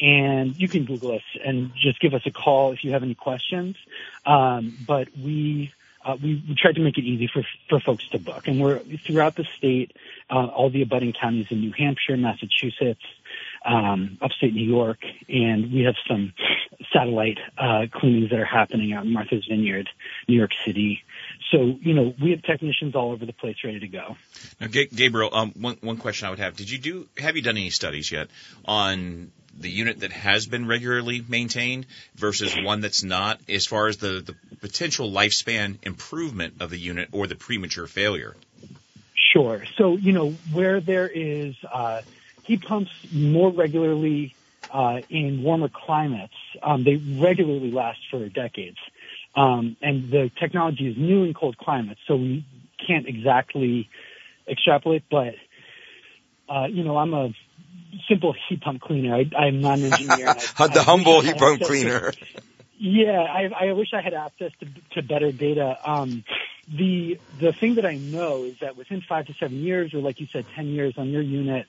and 0.00 0.56
you 0.56 0.68
can 0.68 0.84
Google 0.84 1.12
us 1.12 1.22
and 1.42 1.72
just 1.74 2.00
give 2.00 2.12
us 2.12 2.22
a 2.26 2.30
call 2.30 2.72
if 2.72 2.84
you 2.84 2.92
have 2.92 3.02
any 3.02 3.14
questions. 3.14 3.76
Um, 4.26 4.76
but 4.86 5.08
we, 5.16 5.72
uh, 6.04 6.16
we, 6.22 6.44
we 6.46 6.54
tried 6.54 6.74
to 6.74 6.82
make 6.82 6.98
it 6.98 7.04
easy 7.04 7.30
for, 7.32 7.42
for 7.70 7.80
folks 7.80 8.06
to 8.08 8.18
book. 8.18 8.48
And 8.48 8.60
we're 8.60 8.80
throughout 8.80 9.36
the 9.36 9.46
state, 9.56 9.96
uh, 10.28 10.46
all 10.46 10.68
the 10.68 10.82
abutting 10.82 11.14
counties 11.18 11.46
in 11.50 11.60
New 11.60 11.72
Hampshire, 11.72 12.16
Massachusetts, 12.18 13.04
um, 13.64 14.18
upstate 14.20 14.54
New 14.54 14.66
York, 14.66 14.98
and 15.28 15.72
we 15.72 15.82
have 15.82 15.94
some 16.08 16.32
satellite 16.92 17.38
uh, 17.58 17.86
cleanings 17.92 18.30
that 18.30 18.38
are 18.38 18.44
happening 18.44 18.92
out 18.92 19.04
in 19.04 19.12
Martha's 19.12 19.46
Vineyard, 19.48 19.88
New 20.28 20.36
York 20.36 20.50
City. 20.64 21.02
So, 21.50 21.78
you 21.80 21.94
know, 21.94 22.14
we 22.20 22.30
have 22.30 22.42
technicians 22.42 22.94
all 22.94 23.12
over 23.12 23.26
the 23.26 23.32
place 23.32 23.56
ready 23.64 23.80
to 23.80 23.88
go. 23.88 24.16
Now, 24.60 24.68
Ga- 24.68 24.88
Gabriel, 24.88 25.30
um, 25.32 25.52
one 25.52 25.76
one 25.80 25.96
question 25.96 26.26
I 26.26 26.30
would 26.30 26.38
have: 26.38 26.56
Did 26.56 26.70
you 26.70 26.78
do? 26.78 27.08
Have 27.18 27.36
you 27.36 27.42
done 27.42 27.56
any 27.56 27.70
studies 27.70 28.10
yet 28.10 28.28
on 28.64 29.30
the 29.58 29.70
unit 29.70 30.00
that 30.00 30.12
has 30.12 30.46
been 30.46 30.66
regularly 30.66 31.22
maintained 31.26 31.86
versus 32.16 32.56
one 32.56 32.80
that's 32.80 33.02
not, 33.04 33.38
as 33.48 33.66
far 33.66 33.86
as 33.86 33.98
the 33.98 34.20
the 34.20 34.34
potential 34.60 35.10
lifespan 35.10 35.78
improvement 35.82 36.54
of 36.60 36.70
the 36.70 36.78
unit 36.78 37.10
or 37.12 37.26
the 37.26 37.36
premature 37.36 37.86
failure? 37.86 38.34
Sure. 39.32 39.62
So, 39.76 39.96
you 39.96 40.12
know, 40.12 40.30
where 40.52 40.80
there 40.80 41.08
is 41.08 41.54
uh, 41.70 42.02
heat 42.52 42.62
pumps 42.68 42.90
more 43.10 43.52
regularly 43.52 44.36
uh, 44.72 44.96
in 45.08 45.42
warmer 45.42 45.68
climates, 45.86 46.34
um, 46.62 46.84
they 46.84 46.96
regularly 47.22 47.70
last 47.70 47.98
for 48.10 48.28
decades. 48.28 48.76
Um, 49.34 49.76
and 49.80 50.10
the 50.10 50.30
technology 50.40 50.88
is 50.88 50.96
new 50.98 51.24
in 51.24 51.34
cold 51.34 51.56
climates, 51.58 52.00
so 52.06 52.16
we 52.16 52.44
can't 52.86 53.06
exactly 53.06 53.88
extrapolate, 54.50 55.04
but, 55.10 55.34
uh, 56.48 56.66
you 56.66 56.84
know, 56.84 56.96
I'm 56.96 57.14
a 57.14 57.30
simple 58.08 58.34
heat 58.48 58.60
pump 58.60 58.80
cleaner. 58.82 59.14
I, 59.14 59.36
I'm 59.36 59.62
not 59.62 59.78
an 59.78 59.84
engineer. 59.86 60.28
I- 60.58 60.66
the 60.66 60.80
I 60.80 60.84
humble 60.84 61.22
heat 61.22 61.36
pump 61.38 61.60
to- 61.60 61.66
cleaner. 61.66 62.12
yeah, 62.78 63.20
I, 63.20 63.68
I 63.68 63.72
wish 63.72 63.88
I 63.94 64.02
had 64.02 64.14
access 64.14 64.50
to, 64.60 64.66
to 65.00 65.06
better 65.06 65.32
data. 65.32 65.74
Um, 65.86 66.24
the 66.68 67.18
the 67.40 67.52
thing 67.60 67.74
that 67.76 67.84
I 67.84 67.96
know 67.96 68.44
is 68.44 68.54
that 68.60 68.76
within 68.76 69.02
five 69.08 69.26
to 69.26 69.34
seven 69.40 69.58
years, 69.58 69.92
or 69.94 70.00
like 70.00 70.20
you 70.20 70.26
said, 70.32 70.46
ten 70.56 70.68
years 70.68 70.94
on 70.96 71.08
your 71.08 71.22
unit, 71.22 71.66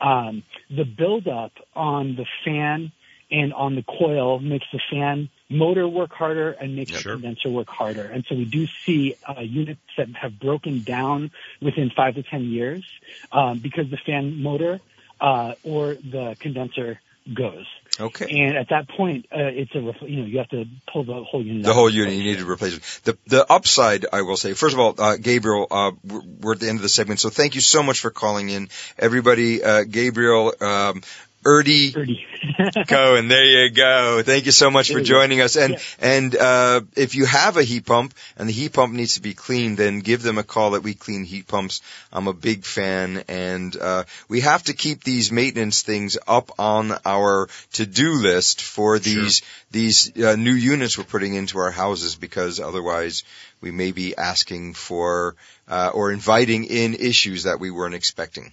um, 0.00 0.42
the 0.68 0.84
buildup 0.84 1.52
on 1.74 2.16
the 2.16 2.26
fan 2.44 2.92
and 3.30 3.52
on 3.54 3.76
the 3.76 3.82
coil 3.82 4.40
makes 4.40 4.66
the 4.72 4.80
fan 4.90 5.28
motor 5.48 5.86
work 5.86 6.10
harder 6.12 6.52
and 6.52 6.74
makes 6.74 6.92
the 6.92 7.02
condenser 7.02 7.50
work 7.50 7.68
harder. 7.68 8.04
And 8.04 8.24
so 8.28 8.34
we 8.34 8.44
do 8.44 8.66
see 8.86 9.14
uh, 9.28 9.40
units 9.40 9.80
that 9.96 10.08
have 10.20 10.40
broken 10.40 10.84
down 10.84 11.30
within 11.62 11.90
five 11.96 12.14
to 12.16 12.22
ten 12.22 12.44
years 12.44 12.84
um, 13.32 13.60
because 13.62 13.84
the 13.90 13.98
fan 14.04 14.42
motor 14.42 14.80
uh, 15.20 15.52
or 15.62 15.94
the 15.94 16.36
condenser 16.40 17.00
goes. 17.34 17.66
Okay. 18.00 18.26
And 18.44 18.56
at 18.56 18.68
that 18.70 18.88
point, 18.88 19.26
uh, 19.30 19.38
it's 19.38 19.74
a 19.74 19.80
ref- 19.80 20.02
you 20.02 20.20
know 20.20 20.26
you 20.26 20.38
have 20.38 20.48
to 20.48 20.64
pull 20.92 21.04
the 21.04 21.22
whole 21.22 21.44
unit. 21.44 21.64
The 21.64 21.70
out. 21.70 21.74
whole 21.74 21.90
unit, 21.90 22.14
you 22.14 22.24
need 22.24 22.38
to 22.38 22.50
replace 22.50 22.76
it. 22.76 22.82
The 23.04 23.18
the 23.26 23.52
upside, 23.52 24.06
I 24.12 24.22
will 24.22 24.36
say. 24.36 24.54
First 24.54 24.74
of 24.74 24.80
all, 24.80 24.94
uh, 24.98 25.16
Gabriel, 25.16 25.66
uh, 25.70 25.92
we're, 26.04 26.22
we're 26.40 26.52
at 26.52 26.60
the 26.60 26.68
end 26.68 26.78
of 26.78 26.82
the 26.82 26.88
segment, 26.88 27.20
so 27.20 27.28
thank 27.28 27.54
you 27.54 27.60
so 27.60 27.82
much 27.82 28.00
for 28.00 28.10
calling 28.10 28.48
in, 28.48 28.68
everybody. 28.98 29.62
Uh, 29.62 29.84
Gabriel, 29.84 30.54
um, 30.60 31.02
Erdy, 31.44 31.92
Erdy. 31.94 32.86
Cohen, 32.86 33.28
there 33.28 33.44
you 33.44 33.70
go. 33.70 34.22
Thank 34.22 34.44
you 34.44 34.52
so 34.52 34.70
much 34.70 34.88
There 34.88 34.96
for 34.96 34.98
you 35.00 35.06
go. 35.06 35.20
joining 35.20 35.40
us. 35.40 35.56
And 35.56 35.78
and 35.98 36.36
uh, 36.36 36.82
if 36.96 37.14
you 37.14 37.24
have 37.24 37.56
a 37.56 37.62
heat 37.62 37.86
pump 37.86 38.12
and 38.36 38.46
the 38.46 38.52
heat 38.52 38.74
pump 38.74 38.92
needs 38.92 39.14
to 39.14 39.22
be 39.22 39.32
cleaned, 39.32 39.78
then 39.78 40.00
give 40.00 40.22
them 40.22 40.36
a 40.36 40.42
call 40.42 40.74
at 40.76 40.82
We 40.82 40.92
Clean 40.92 41.24
Heat 41.24 41.46
Pumps. 41.48 41.80
I'm 42.12 42.28
a 42.28 42.34
big 42.34 42.64
fan, 42.64 43.24
and 43.26 43.74
uh, 43.74 44.04
we 44.28 44.40
have 44.40 44.64
to 44.64 44.74
keep 44.74 45.02
these 45.02 45.32
maintenance 45.32 45.80
things 45.80 46.18
up 46.28 46.50
on 46.58 46.92
our 47.06 47.48
to-do 47.72 48.14
list 48.20 48.60
for 48.60 48.98
these 48.98 49.40
these 49.70 50.14
uh, 50.22 50.36
new 50.36 50.52
units 50.52 50.98
we're 50.98 51.04
putting 51.04 51.34
into 51.34 51.58
our 51.58 51.70
houses 51.70 52.16
because 52.16 52.60
otherwise 52.60 53.22
we 53.62 53.70
may 53.70 53.92
be 53.92 54.14
asking 54.14 54.74
for 54.74 55.36
uh, 55.68 55.90
or 55.94 56.12
inviting 56.12 56.64
in 56.64 56.94
issues 56.94 57.44
that 57.44 57.60
we 57.60 57.70
weren't 57.70 57.94
expecting. 57.94 58.52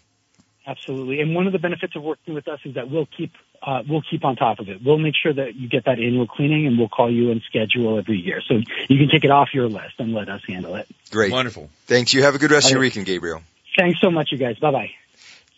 Absolutely. 0.68 1.22
And 1.22 1.34
one 1.34 1.48
of 1.48 1.54
the 1.54 1.60
benefits 1.60 1.96
of 1.96 2.04
working 2.04 2.34
with 2.34 2.48
us 2.50 2.60
is 2.66 2.76
that 2.76 2.92
we'll 2.92 3.08
keep 3.18 3.32
uh, 3.66 3.84
we'll 3.90 4.04
keep 4.12 4.26
on 4.26 4.36
top 4.36 4.60
of 4.60 4.68
it. 4.68 4.80
We'll 4.86 4.98
make 4.98 5.14
sure 5.22 5.34
that 5.34 5.56
you 5.56 5.70
get 5.70 5.86
that 5.86 5.98
annual 5.98 6.28
cleaning, 6.28 6.68
and 6.68 6.78
we'll 6.78 6.90
call 6.90 7.10
you 7.12 7.32
and 7.32 7.42
schedule 7.50 7.98
every 7.98 8.18
year. 8.18 8.42
So 8.48 8.56
you 8.90 8.98
can 8.98 9.10
take 9.10 9.24
it 9.24 9.32
off 9.32 9.50
your 9.54 9.68
list 9.70 9.96
and 9.98 10.14
let 10.14 10.28
us 10.28 10.42
handle 10.46 10.76
it. 10.76 10.88
Great. 11.10 11.32
Wonderful. 11.32 11.70
Thanks. 11.86 12.14
You 12.14 12.24
have 12.24 12.36
a 12.36 12.38
good 12.38 12.52
rest 12.52 12.68
of 12.68 12.72
your 12.72 12.80
Okay. 12.80 12.88
weekend, 12.88 13.06
Gabriel. 13.06 13.42
Thanks 13.80 14.00
so 14.02 14.12
much, 14.12 14.30
you 14.32 14.38
guys. 14.38 14.60
Bye 14.60 14.72
bye. 14.72 14.92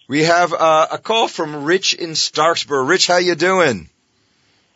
We 0.07 0.23
have 0.23 0.53
uh, 0.53 0.87
a 0.91 0.97
call 0.99 1.27
from 1.27 1.65
Rich 1.65 1.95
in 1.95 2.11
Starksboro. 2.11 2.87
Rich, 2.87 3.07
how 3.07 3.17
you 3.17 3.35
doing? 3.35 3.89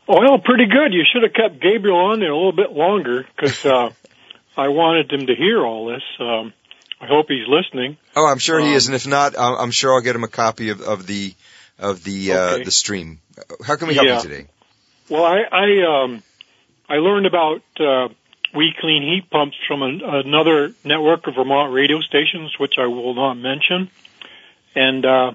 Well, 0.07 0.39
pretty 0.39 0.65
good. 0.65 0.93
You 0.93 1.03
should 1.11 1.23
have 1.23 1.33
kept 1.33 1.61
Gabriel 1.61 1.97
on 1.97 2.19
there 2.19 2.31
a 2.31 2.35
little 2.35 2.51
bit 2.51 2.71
longer 2.71 3.25
because 3.35 3.63
uh, 3.65 3.89
I 4.57 4.67
wanted 4.69 5.11
him 5.11 5.27
to 5.27 5.35
hear 5.35 5.65
all 5.65 5.87
this. 5.87 6.03
Um, 6.19 6.53
I 7.03 7.07
hope 7.07 7.25
he's 7.27 7.47
listening. 7.49 7.97
Oh, 8.15 8.25
I'm 8.25 8.37
sure 8.39 8.59
he 8.59 8.67
Um, 8.69 8.75
is, 8.75 8.87
and 8.87 8.95
if 8.95 9.05
not, 9.05 9.37
I'm 9.37 9.55
I'm 9.55 9.71
sure 9.71 9.93
I'll 9.93 10.01
get 10.01 10.15
him 10.15 10.23
a 10.23 10.29
copy 10.29 10.69
of, 10.69 10.79
of 10.81 11.05
the 11.05 11.33
of 11.77 12.03
the 12.03 12.31
uh, 12.31 12.57
the 12.63 12.71
stream. 12.71 13.19
How 13.65 13.75
can 13.75 13.87
we 13.89 13.93
help 13.95 14.07
Yeah. 14.07 14.15
you 14.17 14.21
today? 14.29 14.47
Well, 15.09 15.25
I 15.25 15.41
I, 15.51 16.03
um, 16.03 16.23
I 16.87 16.95
learned 16.95 17.25
about 17.25 17.61
uh, 17.79 18.07
we 18.55 18.73
clean 18.79 19.03
heat 19.03 19.29
pumps 19.29 19.57
from 19.67 19.81
an, 19.81 20.01
another 20.01 20.73
network 20.85 21.27
of 21.27 21.35
Vermont 21.35 21.73
radio 21.73 21.99
stations, 21.99 22.57
which 22.57 22.75
I 22.77 22.85
will 22.87 23.15
not 23.15 23.33
mention. 23.33 23.89
And 24.75 25.05
uh, 25.05 25.31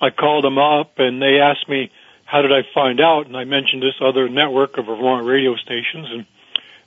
I 0.00 0.10
called 0.10 0.44
them 0.44 0.56
up, 0.58 0.98
and 0.98 1.20
they 1.20 1.40
asked 1.40 1.68
me 1.68 1.90
how 2.24 2.40
did 2.40 2.52
I 2.52 2.62
find 2.72 3.00
out, 3.00 3.26
and 3.26 3.36
I 3.36 3.44
mentioned 3.44 3.82
this 3.82 4.00
other 4.00 4.28
network 4.30 4.78
of 4.78 4.86
Vermont 4.86 5.26
radio 5.26 5.56
stations, 5.56 6.08
and 6.10 6.26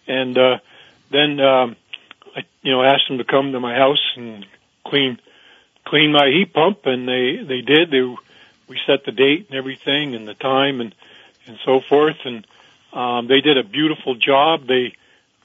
and 0.08 0.38
uh, 0.38 0.58
then 1.12 1.40
um, 1.40 1.76
I 2.36 2.42
you 2.62 2.72
know 2.72 2.84
asked 2.84 3.08
them 3.08 3.18
to 3.20 3.24
come 3.24 3.52
to 3.54 3.60
my 3.60 3.76
house 3.76 4.04
and 4.16 4.46
clean 4.86 5.20
clean 5.86 6.12
my 6.12 6.28
heat 6.30 6.54
pump, 6.54 6.80
and 6.86 7.08
they 7.08 7.38
they 7.44 7.62
did. 7.62 7.92
They 7.92 8.02
we 8.68 8.80
set 8.88 9.06
the 9.06 9.12
date 9.12 9.48
and 9.50 9.58
everything 9.58 10.16
and 10.16 10.28
the 10.28 10.34
time 10.34 10.82
and 10.82 10.94
and 11.48 11.58
so 11.66 11.80
forth, 11.80 12.18
and 12.26 12.46
um, 12.94 13.28
they 13.28 13.42
did 13.42 13.58
a 13.58 13.64
beautiful 13.64 14.16
job. 14.16 14.68
They 14.68 14.94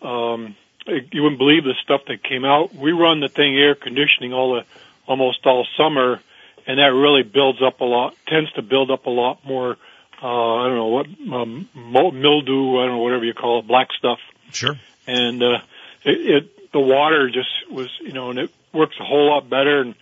um, 0.03 0.57
you 0.87 1.23
wouldn't 1.23 1.39
believe 1.39 1.65
the 1.65 1.75
stuff 1.83 2.03
that 2.09 2.23
came 2.23 2.45
out. 2.45 2.75
We 2.75 2.93
run 2.93 3.21
the 3.21 3.29
thing 3.29 3.57
air 3.57 3.75
conditioning 3.75 4.33
all 4.33 4.55
the 4.55 4.65
almost 5.07 5.45
all 5.47 5.67
summer, 5.77 6.21
and 6.67 6.79
that 6.79 6.93
really 6.95 7.23
builds 7.23 7.61
up 7.63 7.81
a 7.81 7.85
lot. 7.85 8.15
Tends 8.27 8.51
to 8.53 8.63
build 8.63 8.91
up 8.91 9.07
a 9.07 9.11
lot 9.11 9.45
more. 9.45 9.77
Uh, 10.23 10.55
I 10.57 10.67
don't 10.69 10.77
know 10.77 10.87
what 10.87 11.07
um, 11.33 11.69
mildew. 11.75 12.79
I 12.79 12.87
don't 12.87 12.97
know 12.97 12.99
whatever 12.99 13.25
you 13.25 13.33
call 13.35 13.61
it, 13.61 13.67
black 13.67 13.89
stuff 13.99 14.19
Sure. 14.53 14.75
and 15.07 15.43
uh, 15.43 15.59
it, 16.05 16.45
it 16.45 16.60
the 16.73 16.81
water 16.81 17.31
just 17.31 17.49
was 17.71 17.89
you 18.01 18.13
know 18.13 18.31
and 18.31 18.39
it 18.39 18.51
works 18.73 18.97
a 19.01 19.05
whole 19.05 19.29
lot 19.29 19.49
better 19.49 19.81
and 19.81 19.95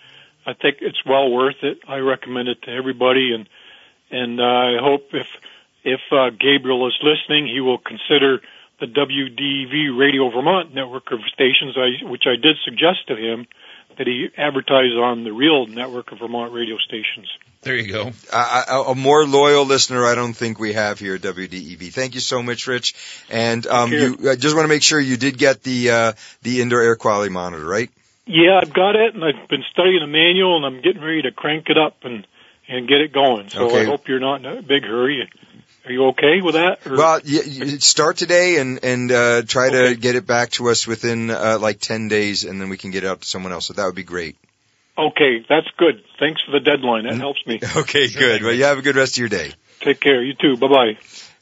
I 0.49 0.55
think 0.55 0.79
it's 0.81 1.05
well 1.05 1.31
worth 1.31 1.63
it. 1.63 1.81
I 1.87 1.99
recommend 1.99 2.49
it 2.49 2.63
to 2.63 2.71
everybody, 2.71 3.35
and 3.35 3.47
and 4.11 4.41
uh, 4.41 4.45
I 4.45 4.77
hope 4.81 5.13
if 5.13 5.27
if 5.85 6.01
uh, 6.11 6.31
Gabriel 6.31 6.89
is 6.89 6.99
listening, 7.03 7.47
he 7.47 7.61
will 7.61 7.77
consider 7.77 8.41
the 8.81 8.87
WDEV 8.87 9.99
Radio 9.99 10.31
Vermont 10.31 10.75
network 10.75 11.13
of 11.13 11.21
stations, 11.35 11.77
I, 11.77 12.03
which 12.09 12.25
I 12.27 12.37
did 12.41 12.57
suggest 12.65 13.09
to 13.09 13.17
him 13.17 13.47
that 13.99 14.07
he 14.07 14.29
advertise 14.37 14.93
on 14.97 15.25
the 15.25 15.33
real 15.33 15.67
network 15.67 16.13
of 16.13 16.21
Vermont 16.21 16.53
radio 16.53 16.77
stations. 16.79 17.29
There 17.63 17.75
you 17.75 17.93
go. 17.93 18.13
A, 18.33 18.85
a 18.89 18.95
more 18.95 19.27
loyal 19.27 19.67
listener, 19.67 20.07
I 20.07 20.15
don't 20.15 20.33
think 20.33 20.61
we 20.61 20.73
have 20.75 21.01
here 21.01 21.17
at 21.17 21.21
WDEV. 21.23 21.93
Thank 21.93 22.15
you 22.15 22.21
so 22.21 22.41
much, 22.41 22.69
Rich. 22.69 22.95
And 23.29 23.67
um, 23.67 23.93
you, 23.93 24.31
I 24.31 24.37
just 24.37 24.55
want 24.55 24.65
to 24.65 24.69
make 24.69 24.85
sure 24.85 25.01
you 25.01 25.17
did 25.17 25.37
get 25.37 25.65
the 25.65 25.91
uh, 25.91 26.13
the 26.43 26.63
indoor 26.63 26.81
air 26.81 26.95
quality 26.95 27.33
monitor, 27.33 27.67
right? 27.67 27.91
Yeah, 28.27 28.61
I've 28.63 28.73
got 28.73 28.95
it, 28.95 29.15
and 29.15 29.25
I've 29.25 29.49
been 29.49 29.65
studying 29.73 30.01
the 30.01 30.07
manual, 30.07 30.57
and 30.57 30.67
I'm 30.67 30.83
getting 30.83 31.03
ready 31.03 31.23
to 31.23 31.33
crank 31.33 31.69
it 31.69 31.77
up 31.77 31.97
and 32.03 32.27
and 32.69 32.87
get 32.87 33.01
it 33.01 33.13
going. 33.13 33.49
So 33.49 33.67
Okay. 33.67 33.81
I 33.81 33.85
hope 33.85 34.07
you're 34.07 34.21
not 34.21 34.45
in 34.45 34.47
a 34.47 34.63
big 34.63 34.85
hurry. 34.85 35.29
Are 35.89 35.93
you 35.93 36.05
okay 36.09 36.43
with 36.43 36.55
that? 36.55 36.87
Or- 36.87 36.97
Well, 36.99 37.21
you 37.25 37.81
start 37.81 38.19
today 38.19 38.59
and 38.59 38.79
and 38.85 39.11
uh, 39.11 39.43
try 39.43 39.71
to 39.71 39.97
get 39.97 40.17
it 40.17 40.27
back 40.27 40.51
to 40.53 40.69
us 40.69 40.87
within 40.87 41.31
uh, 41.31 41.59
like 41.59 41.81
ten 41.81 42.09
days, 42.09 42.45
and 42.45 42.61
then 42.61 42.69
we 42.69 42.77
can 42.77 42.91
get 42.91 43.05
it 43.05 43.07
out 43.07 43.23
to 43.23 43.27
someone 43.27 43.53
else. 43.53 43.67
So 43.69 43.73
that 43.73 43.87
would 43.87 43.95
be 43.95 44.03
great. 44.05 44.37
okay, 44.99 45.47
that's 45.49 45.69
good. 45.79 46.03
Thanks 46.19 46.43
for 46.45 46.53
the 46.53 46.61
deadline. 46.61 47.05
That 47.07 47.17
helps 47.19 47.41
me. 47.47 47.61
Okay, 47.77 48.09
good. 48.09 48.43
Well, 48.43 48.53
you 48.53 48.65
have 48.65 48.77
a 48.79 48.83
good 48.83 48.97
rest 48.97 49.15
of 49.15 49.19
your 49.21 49.31
day. 49.31 49.53
Take 49.81 50.01
care. 50.01 50.23
You 50.23 50.35
too. 50.35 50.57
Bye 50.59 50.69
bye. 50.69 50.99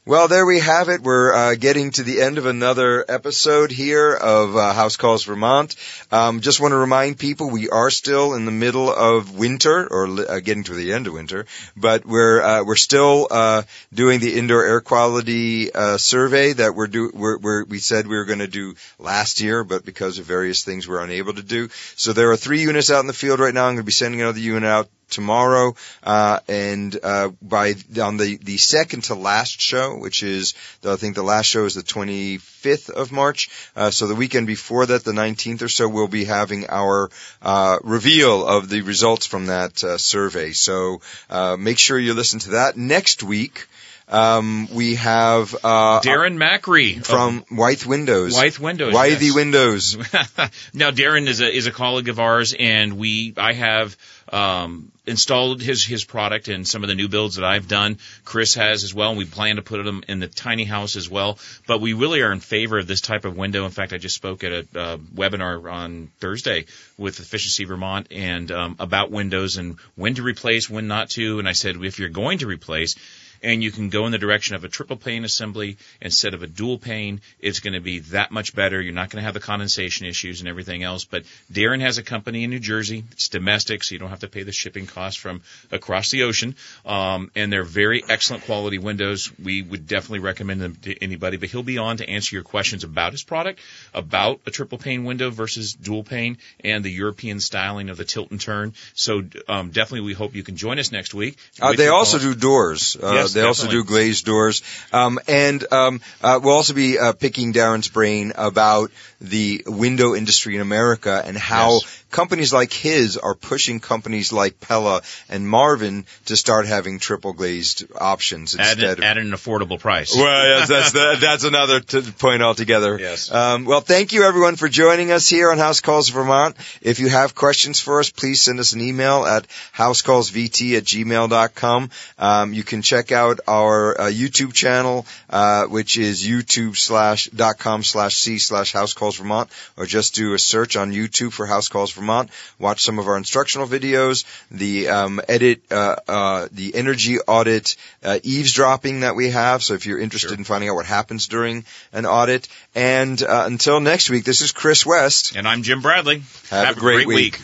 Well, 0.07 0.29
there 0.29 0.45
we 0.45 0.61
have 0.61 0.87
it. 0.87 1.01
We're 1.01 1.33
uh, 1.33 1.55
getting 1.55 1.91
to 1.91 2.03
the 2.03 2.21
end 2.21 2.37
of 2.37 2.45
another 2.45 3.03
episode 3.09 3.71
here 3.71 4.13
of 4.13 4.55
uh, 4.55 4.71
House 4.71 4.95
Calls 4.95 5.25
Vermont. 5.25 5.75
Um, 6.13 6.39
just 6.39 6.61
want 6.61 6.71
to 6.71 6.77
remind 6.77 7.19
people 7.19 7.49
we 7.49 7.67
are 7.67 7.89
still 7.89 8.33
in 8.33 8.45
the 8.45 8.51
middle 8.53 8.89
of 8.89 9.37
winter, 9.37 9.85
or 9.85 10.07
uh, 10.07 10.39
getting 10.39 10.63
to 10.63 10.75
the 10.75 10.93
end 10.93 11.07
of 11.07 11.13
winter, 11.13 11.45
but 11.75 12.05
we're 12.05 12.41
uh, 12.41 12.63
we're 12.63 12.77
still 12.77 13.27
uh, 13.29 13.63
doing 13.93 14.21
the 14.21 14.39
indoor 14.39 14.63
air 14.63 14.79
quality 14.79 15.73
uh, 15.73 15.97
survey 15.97 16.53
that 16.53 16.73
we're 16.73 16.87
do 16.87 17.11
we're, 17.13 17.37
we're, 17.37 17.65
we 17.65 17.79
said 17.79 18.07
we 18.07 18.15
were 18.15 18.23
going 18.23 18.39
to 18.39 18.47
do 18.47 18.75
last 18.99 19.41
year, 19.41 19.65
but 19.65 19.83
because 19.83 20.19
of 20.19 20.25
various 20.25 20.63
things 20.63 20.87
we're 20.87 21.03
unable 21.03 21.33
to 21.33 21.43
do. 21.43 21.67
So 21.97 22.13
there 22.13 22.31
are 22.31 22.37
three 22.37 22.61
units 22.61 22.89
out 22.89 23.01
in 23.01 23.07
the 23.07 23.11
field 23.11 23.41
right 23.41 23.53
now. 23.53 23.65
I'm 23.65 23.75
going 23.75 23.83
to 23.83 23.83
be 23.83 23.91
sending 23.91 24.21
another 24.21 24.39
unit 24.39 24.69
out 24.69 24.87
tomorrow 25.09 25.75
uh 26.03 26.39
and 26.47 26.99
uh 27.03 27.29
by 27.41 27.73
on 28.01 28.17
the 28.17 28.37
the 28.37 28.57
second 28.57 29.03
to 29.05 29.15
last 29.15 29.61
show 29.61 29.97
which 29.97 30.23
is 30.23 30.53
the, 30.81 30.91
I 30.91 30.95
think 30.95 31.15
the 31.15 31.23
last 31.23 31.45
show 31.45 31.65
is 31.65 31.75
the 31.75 31.81
25th 31.81 32.89
of 32.89 33.11
March 33.11 33.49
uh 33.75 33.91
so 33.91 34.07
the 34.07 34.15
weekend 34.15 34.47
before 34.47 34.85
that 34.85 35.03
the 35.03 35.11
19th 35.11 35.61
or 35.61 35.69
so 35.69 35.87
we'll 35.87 36.07
be 36.07 36.25
having 36.25 36.69
our 36.69 37.09
uh 37.41 37.77
reveal 37.83 38.45
of 38.45 38.69
the 38.69 38.81
results 38.81 39.25
from 39.25 39.47
that 39.47 39.83
uh, 39.83 39.97
survey. 39.97 40.51
So 40.51 41.01
uh 41.29 41.55
make 41.57 41.77
sure 41.77 41.97
you 41.97 42.13
listen 42.13 42.39
to 42.41 42.49
that 42.51 42.77
next 42.77 43.23
week 43.23 43.67
um 44.09 44.67
we 44.73 44.95
have 44.95 45.53
uh 45.63 45.99
Darren 46.01 46.37
Macri 46.37 47.05
from 47.05 47.43
Wythe 47.51 47.85
Windows 47.85 48.35
Wythe 48.35 48.57
Windows, 48.57 48.93
Wythe 48.93 49.21
yes. 49.21 49.35
Windows 49.35 49.97
now 50.73 50.91
Darren 50.91 51.27
is 51.27 51.41
a 51.41 51.53
is 51.53 51.67
a 51.67 51.71
colleague 51.71 52.09
of 52.09 52.19
ours, 52.19 52.53
and 52.57 52.97
we 52.97 53.33
I 53.37 53.53
have 53.53 53.97
um, 54.31 54.91
installed 55.05 55.61
his 55.61 55.85
his 55.85 56.03
product 56.03 56.47
in 56.47 56.65
some 56.65 56.83
of 56.83 56.89
the 56.89 56.95
new 56.95 57.07
builds 57.07 57.35
that 57.35 57.45
I've 57.45 57.67
done. 57.67 57.97
Chris 58.25 58.55
has 58.55 58.83
as 58.83 58.93
well, 58.93 59.09
and 59.09 59.17
we 59.17 59.25
plan 59.25 59.55
to 59.55 59.61
put 59.61 59.83
them 59.83 60.03
in 60.07 60.19
the 60.19 60.27
tiny 60.27 60.65
house 60.65 60.95
as 60.95 61.09
well. 61.09 61.39
But 61.65 61.81
we 61.81 61.93
really 61.93 62.21
are 62.21 62.31
in 62.31 62.39
favor 62.39 62.77
of 62.77 62.87
this 62.87 63.01
type 63.01 63.25
of 63.25 63.37
window. 63.37 63.65
In 63.65 63.71
fact, 63.71 63.93
I 63.93 63.97
just 63.97 64.15
spoke 64.15 64.43
at 64.43 64.51
a 64.51 64.79
uh, 64.79 64.97
webinar 64.97 65.71
on 65.71 66.11
Thursday 66.19 66.65
with 66.97 67.19
Efficiency 67.19 67.65
Vermont 67.65 68.07
and 68.11 68.51
um, 68.51 68.75
about 68.79 69.11
windows 69.11 69.57
and 69.57 69.77
when 69.95 70.15
to 70.15 70.23
replace, 70.23 70.69
when 70.69 70.87
not 70.87 71.11
to. 71.11 71.39
And 71.39 71.47
I 71.47 71.53
said 71.53 71.77
if 71.77 71.99
you're 71.99 72.09
going 72.09 72.39
to 72.39 72.47
replace 72.47 72.95
and 73.41 73.63
you 73.63 73.71
can 73.71 73.89
go 73.89 74.05
in 74.05 74.11
the 74.11 74.17
direction 74.17 74.55
of 74.55 74.63
a 74.63 74.69
triple 74.69 74.97
pane 74.97 75.23
assembly 75.25 75.77
instead 76.01 76.33
of 76.33 76.43
a 76.43 76.47
dual 76.47 76.77
pane. 76.77 77.21
It's 77.39 77.59
going 77.59 77.73
to 77.73 77.79
be 77.79 77.99
that 77.99 78.31
much 78.31 78.55
better. 78.55 78.81
You're 78.81 78.93
not 78.93 79.09
going 79.09 79.21
to 79.21 79.25
have 79.25 79.33
the 79.33 79.39
condensation 79.39 80.05
issues 80.05 80.39
and 80.39 80.49
everything 80.49 80.83
else. 80.83 81.05
But 81.05 81.23
Darren 81.51 81.81
has 81.81 81.97
a 81.97 82.03
company 82.03 82.43
in 82.43 82.49
New 82.49 82.59
Jersey. 82.59 83.03
It's 83.11 83.29
domestic, 83.29 83.83
so 83.83 83.93
you 83.93 83.99
don't 83.99 84.09
have 84.09 84.21
to 84.21 84.27
pay 84.27 84.43
the 84.43 84.51
shipping 84.51 84.87
costs 84.87 85.19
from 85.19 85.41
across 85.71 86.11
the 86.11 86.23
ocean. 86.23 86.55
Um, 86.85 87.31
and 87.35 87.51
they're 87.51 87.63
very 87.63 88.03
excellent 88.07 88.43
quality 88.45 88.77
windows. 88.77 89.31
We 89.37 89.61
would 89.61 89.87
definitely 89.87 90.19
recommend 90.19 90.61
them 90.61 90.75
to 90.83 91.03
anybody. 91.03 91.37
But 91.37 91.49
he'll 91.49 91.63
be 91.63 91.77
on 91.77 91.97
to 91.97 92.09
answer 92.09 92.35
your 92.35 92.43
questions 92.43 92.83
about 92.83 93.11
his 93.11 93.23
product, 93.23 93.59
about 93.93 94.41
a 94.45 94.51
triple 94.51 94.77
pane 94.77 95.03
window 95.03 95.29
versus 95.29 95.73
dual 95.73 96.03
pane, 96.03 96.37
and 96.63 96.83
the 96.83 96.91
European 96.91 97.39
styling 97.39 97.89
of 97.89 97.97
the 97.97 98.05
tilt 98.05 98.31
and 98.31 98.39
turn. 98.39 98.73
So 98.93 99.23
um, 99.47 99.69
definitely, 99.71 100.07
we 100.07 100.13
hope 100.13 100.35
you 100.35 100.43
can 100.43 100.55
join 100.55 100.79
us 100.79 100.91
next 100.91 101.13
week. 101.13 101.37
Uh, 101.61 101.73
they 101.73 101.87
also 101.87 102.17
call. 102.17 102.33
do 102.33 102.35
doors. 102.39 102.97
Uh, 103.01 103.13
Yes, 103.13 103.26
they 103.33 103.41
also 103.41 103.69
do 103.69 103.83
glazed 103.83 104.25
doors. 104.25 104.63
Um, 104.91 105.19
and 105.27 105.71
um, 105.71 106.01
uh, 106.21 106.39
we'll 106.41 106.55
also 106.55 106.73
be 106.73 106.97
uh, 106.99 107.13
picking 107.13 107.53
Darren's 107.53 107.87
brain 107.87 108.33
about 108.35 108.91
the 109.19 109.63
window 109.65 110.15
industry 110.15 110.55
in 110.55 110.61
America 110.61 111.21
and 111.25 111.37
how 111.37 111.73
Yes. 111.73 112.03
Companies 112.11 112.53
like 112.53 112.73
his 112.73 113.17
are 113.17 113.35
pushing 113.35 113.79
companies 113.79 114.31
like 114.31 114.59
Pella 114.59 115.01
and 115.29 115.47
Marvin 115.47 116.05
to 116.25 116.37
start 116.37 116.67
having 116.67 116.99
triple 116.99 117.33
glazed 117.33 117.85
options 117.99 118.55
at, 118.55 118.77
instead 118.77 118.83
an, 118.83 118.97
of 118.99 119.03
at 119.03 119.17
an 119.17 119.31
affordable 119.31 119.79
price. 119.79 120.15
well, 120.15 120.47
yes, 120.47 120.67
that's 120.67 120.91
the, 120.91 121.17
that's 121.21 121.43
another 121.43 121.79
t- 121.79 122.01
point 122.17 122.41
altogether. 122.41 122.97
Yes. 122.99 123.31
Um, 123.31 123.65
well, 123.65 123.81
thank 123.81 124.13
you 124.13 124.23
everyone 124.23 124.55
for 124.55 124.69
joining 124.69 125.11
us 125.11 125.27
here 125.27 125.51
on 125.51 125.57
House 125.57 125.81
Calls 125.81 126.09
Vermont. 126.09 126.55
If 126.81 126.99
you 126.99 127.09
have 127.09 127.35
questions 127.35 127.79
for 127.79 127.99
us, 127.99 128.09
please 128.09 128.41
send 128.41 128.59
us 128.59 128.73
an 128.73 128.81
email 128.81 129.25
at 129.25 129.47
housecallsvt 129.75 130.77
at 130.77 130.83
gmail.com. 130.83 131.89
Um, 132.17 132.53
you 132.53 132.63
can 132.63 132.81
check 132.81 133.11
out 133.11 133.39
our 133.47 133.99
uh, 133.99 134.03
YouTube 134.05 134.53
channel, 134.53 135.05
uh, 135.29 135.65
which 135.65 135.97
is 135.97 136.25
youtube 136.25 136.77
slash 136.77 137.27
dot 137.27 137.57
com 137.57 137.83
slash 137.83 138.15
c 138.15 138.37
slash 138.37 138.73
House 138.73 138.93
Calls 138.93 139.17
Vermont, 139.17 139.49
or 139.75 139.85
just 139.85 140.15
do 140.15 140.33
a 140.33 140.39
search 140.39 140.75
on 140.75 140.91
YouTube 140.91 141.31
for 141.31 141.45
House 141.45 141.69
Calls 141.69 141.91
Vermont. 141.97 142.29
Watch 142.59 142.83
some 142.83 142.99
of 142.99 143.07
our 143.07 143.17
instructional 143.17 143.67
videos, 143.67 144.25
the 144.49 144.87
um, 144.89 145.21
edit, 145.27 145.61
uh, 145.71 145.95
uh, 146.07 146.47
the 146.51 146.73
energy 146.75 147.19
audit 147.19 147.75
uh, 148.03 148.19
eavesdropping 148.23 149.01
that 149.01 149.15
we 149.15 149.29
have. 149.31 149.63
So 149.63 149.73
if 149.73 149.85
you're 149.85 149.99
interested 149.99 150.37
in 150.37 150.43
finding 150.43 150.69
out 150.69 150.75
what 150.75 150.85
happens 150.85 151.27
during 151.27 151.65
an 151.91 152.05
audit, 152.05 152.47
and 152.75 153.21
uh, 153.21 153.43
until 153.45 153.79
next 153.79 154.09
week, 154.09 154.23
this 154.23 154.41
is 154.41 154.51
Chris 154.51 154.85
West. 154.85 155.35
And 155.35 155.47
I'm 155.47 155.63
Jim 155.63 155.81
Bradley. 155.81 156.23
Have, 156.49 156.77
a 156.77 156.79
great, 156.79 157.07
week. 157.07 157.39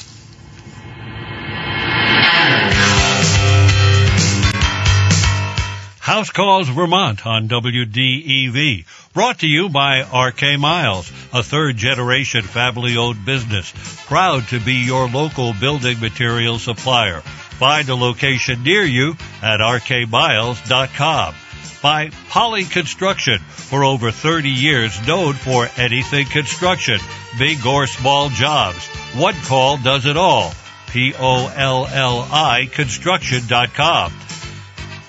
House 6.03 6.31
Calls 6.31 6.67
Vermont 6.67 7.25
on 7.25 7.47
WDEV. 7.47 8.83
Brought 9.13 9.39
to 9.39 9.47
you 9.47 9.69
by 9.69 10.01
RK 10.01 10.59
Miles, 10.59 11.09
a 11.31 11.41
third 11.41 11.77
generation 11.77 12.41
family 12.41 12.97
owned 12.97 13.23
business. 13.23 13.71
Proud 14.05 14.45
to 14.49 14.59
be 14.59 14.73
your 14.85 15.07
local 15.07 15.53
building 15.53 16.01
material 16.01 16.59
supplier. 16.59 17.21
Find 17.21 17.87
a 17.87 17.95
location 17.95 18.63
near 18.63 18.83
you 18.83 19.11
at 19.41 19.61
rkmiles.com. 19.61 21.35
By 21.81 22.09
Polli 22.09 22.69
Construction, 22.69 23.39
for 23.39 23.85
over 23.85 24.11
30 24.11 24.49
years 24.49 25.07
known 25.07 25.35
for 25.35 25.69
anything 25.77 26.25
construction, 26.25 26.99
big 27.39 27.65
or 27.65 27.87
small 27.87 28.27
jobs. 28.27 28.85
One 29.15 29.35
call 29.35 29.77
does 29.77 30.05
it 30.05 30.17
all. 30.17 30.53
P-O-L-L-I 30.87 32.65
construction.com. 32.73 34.13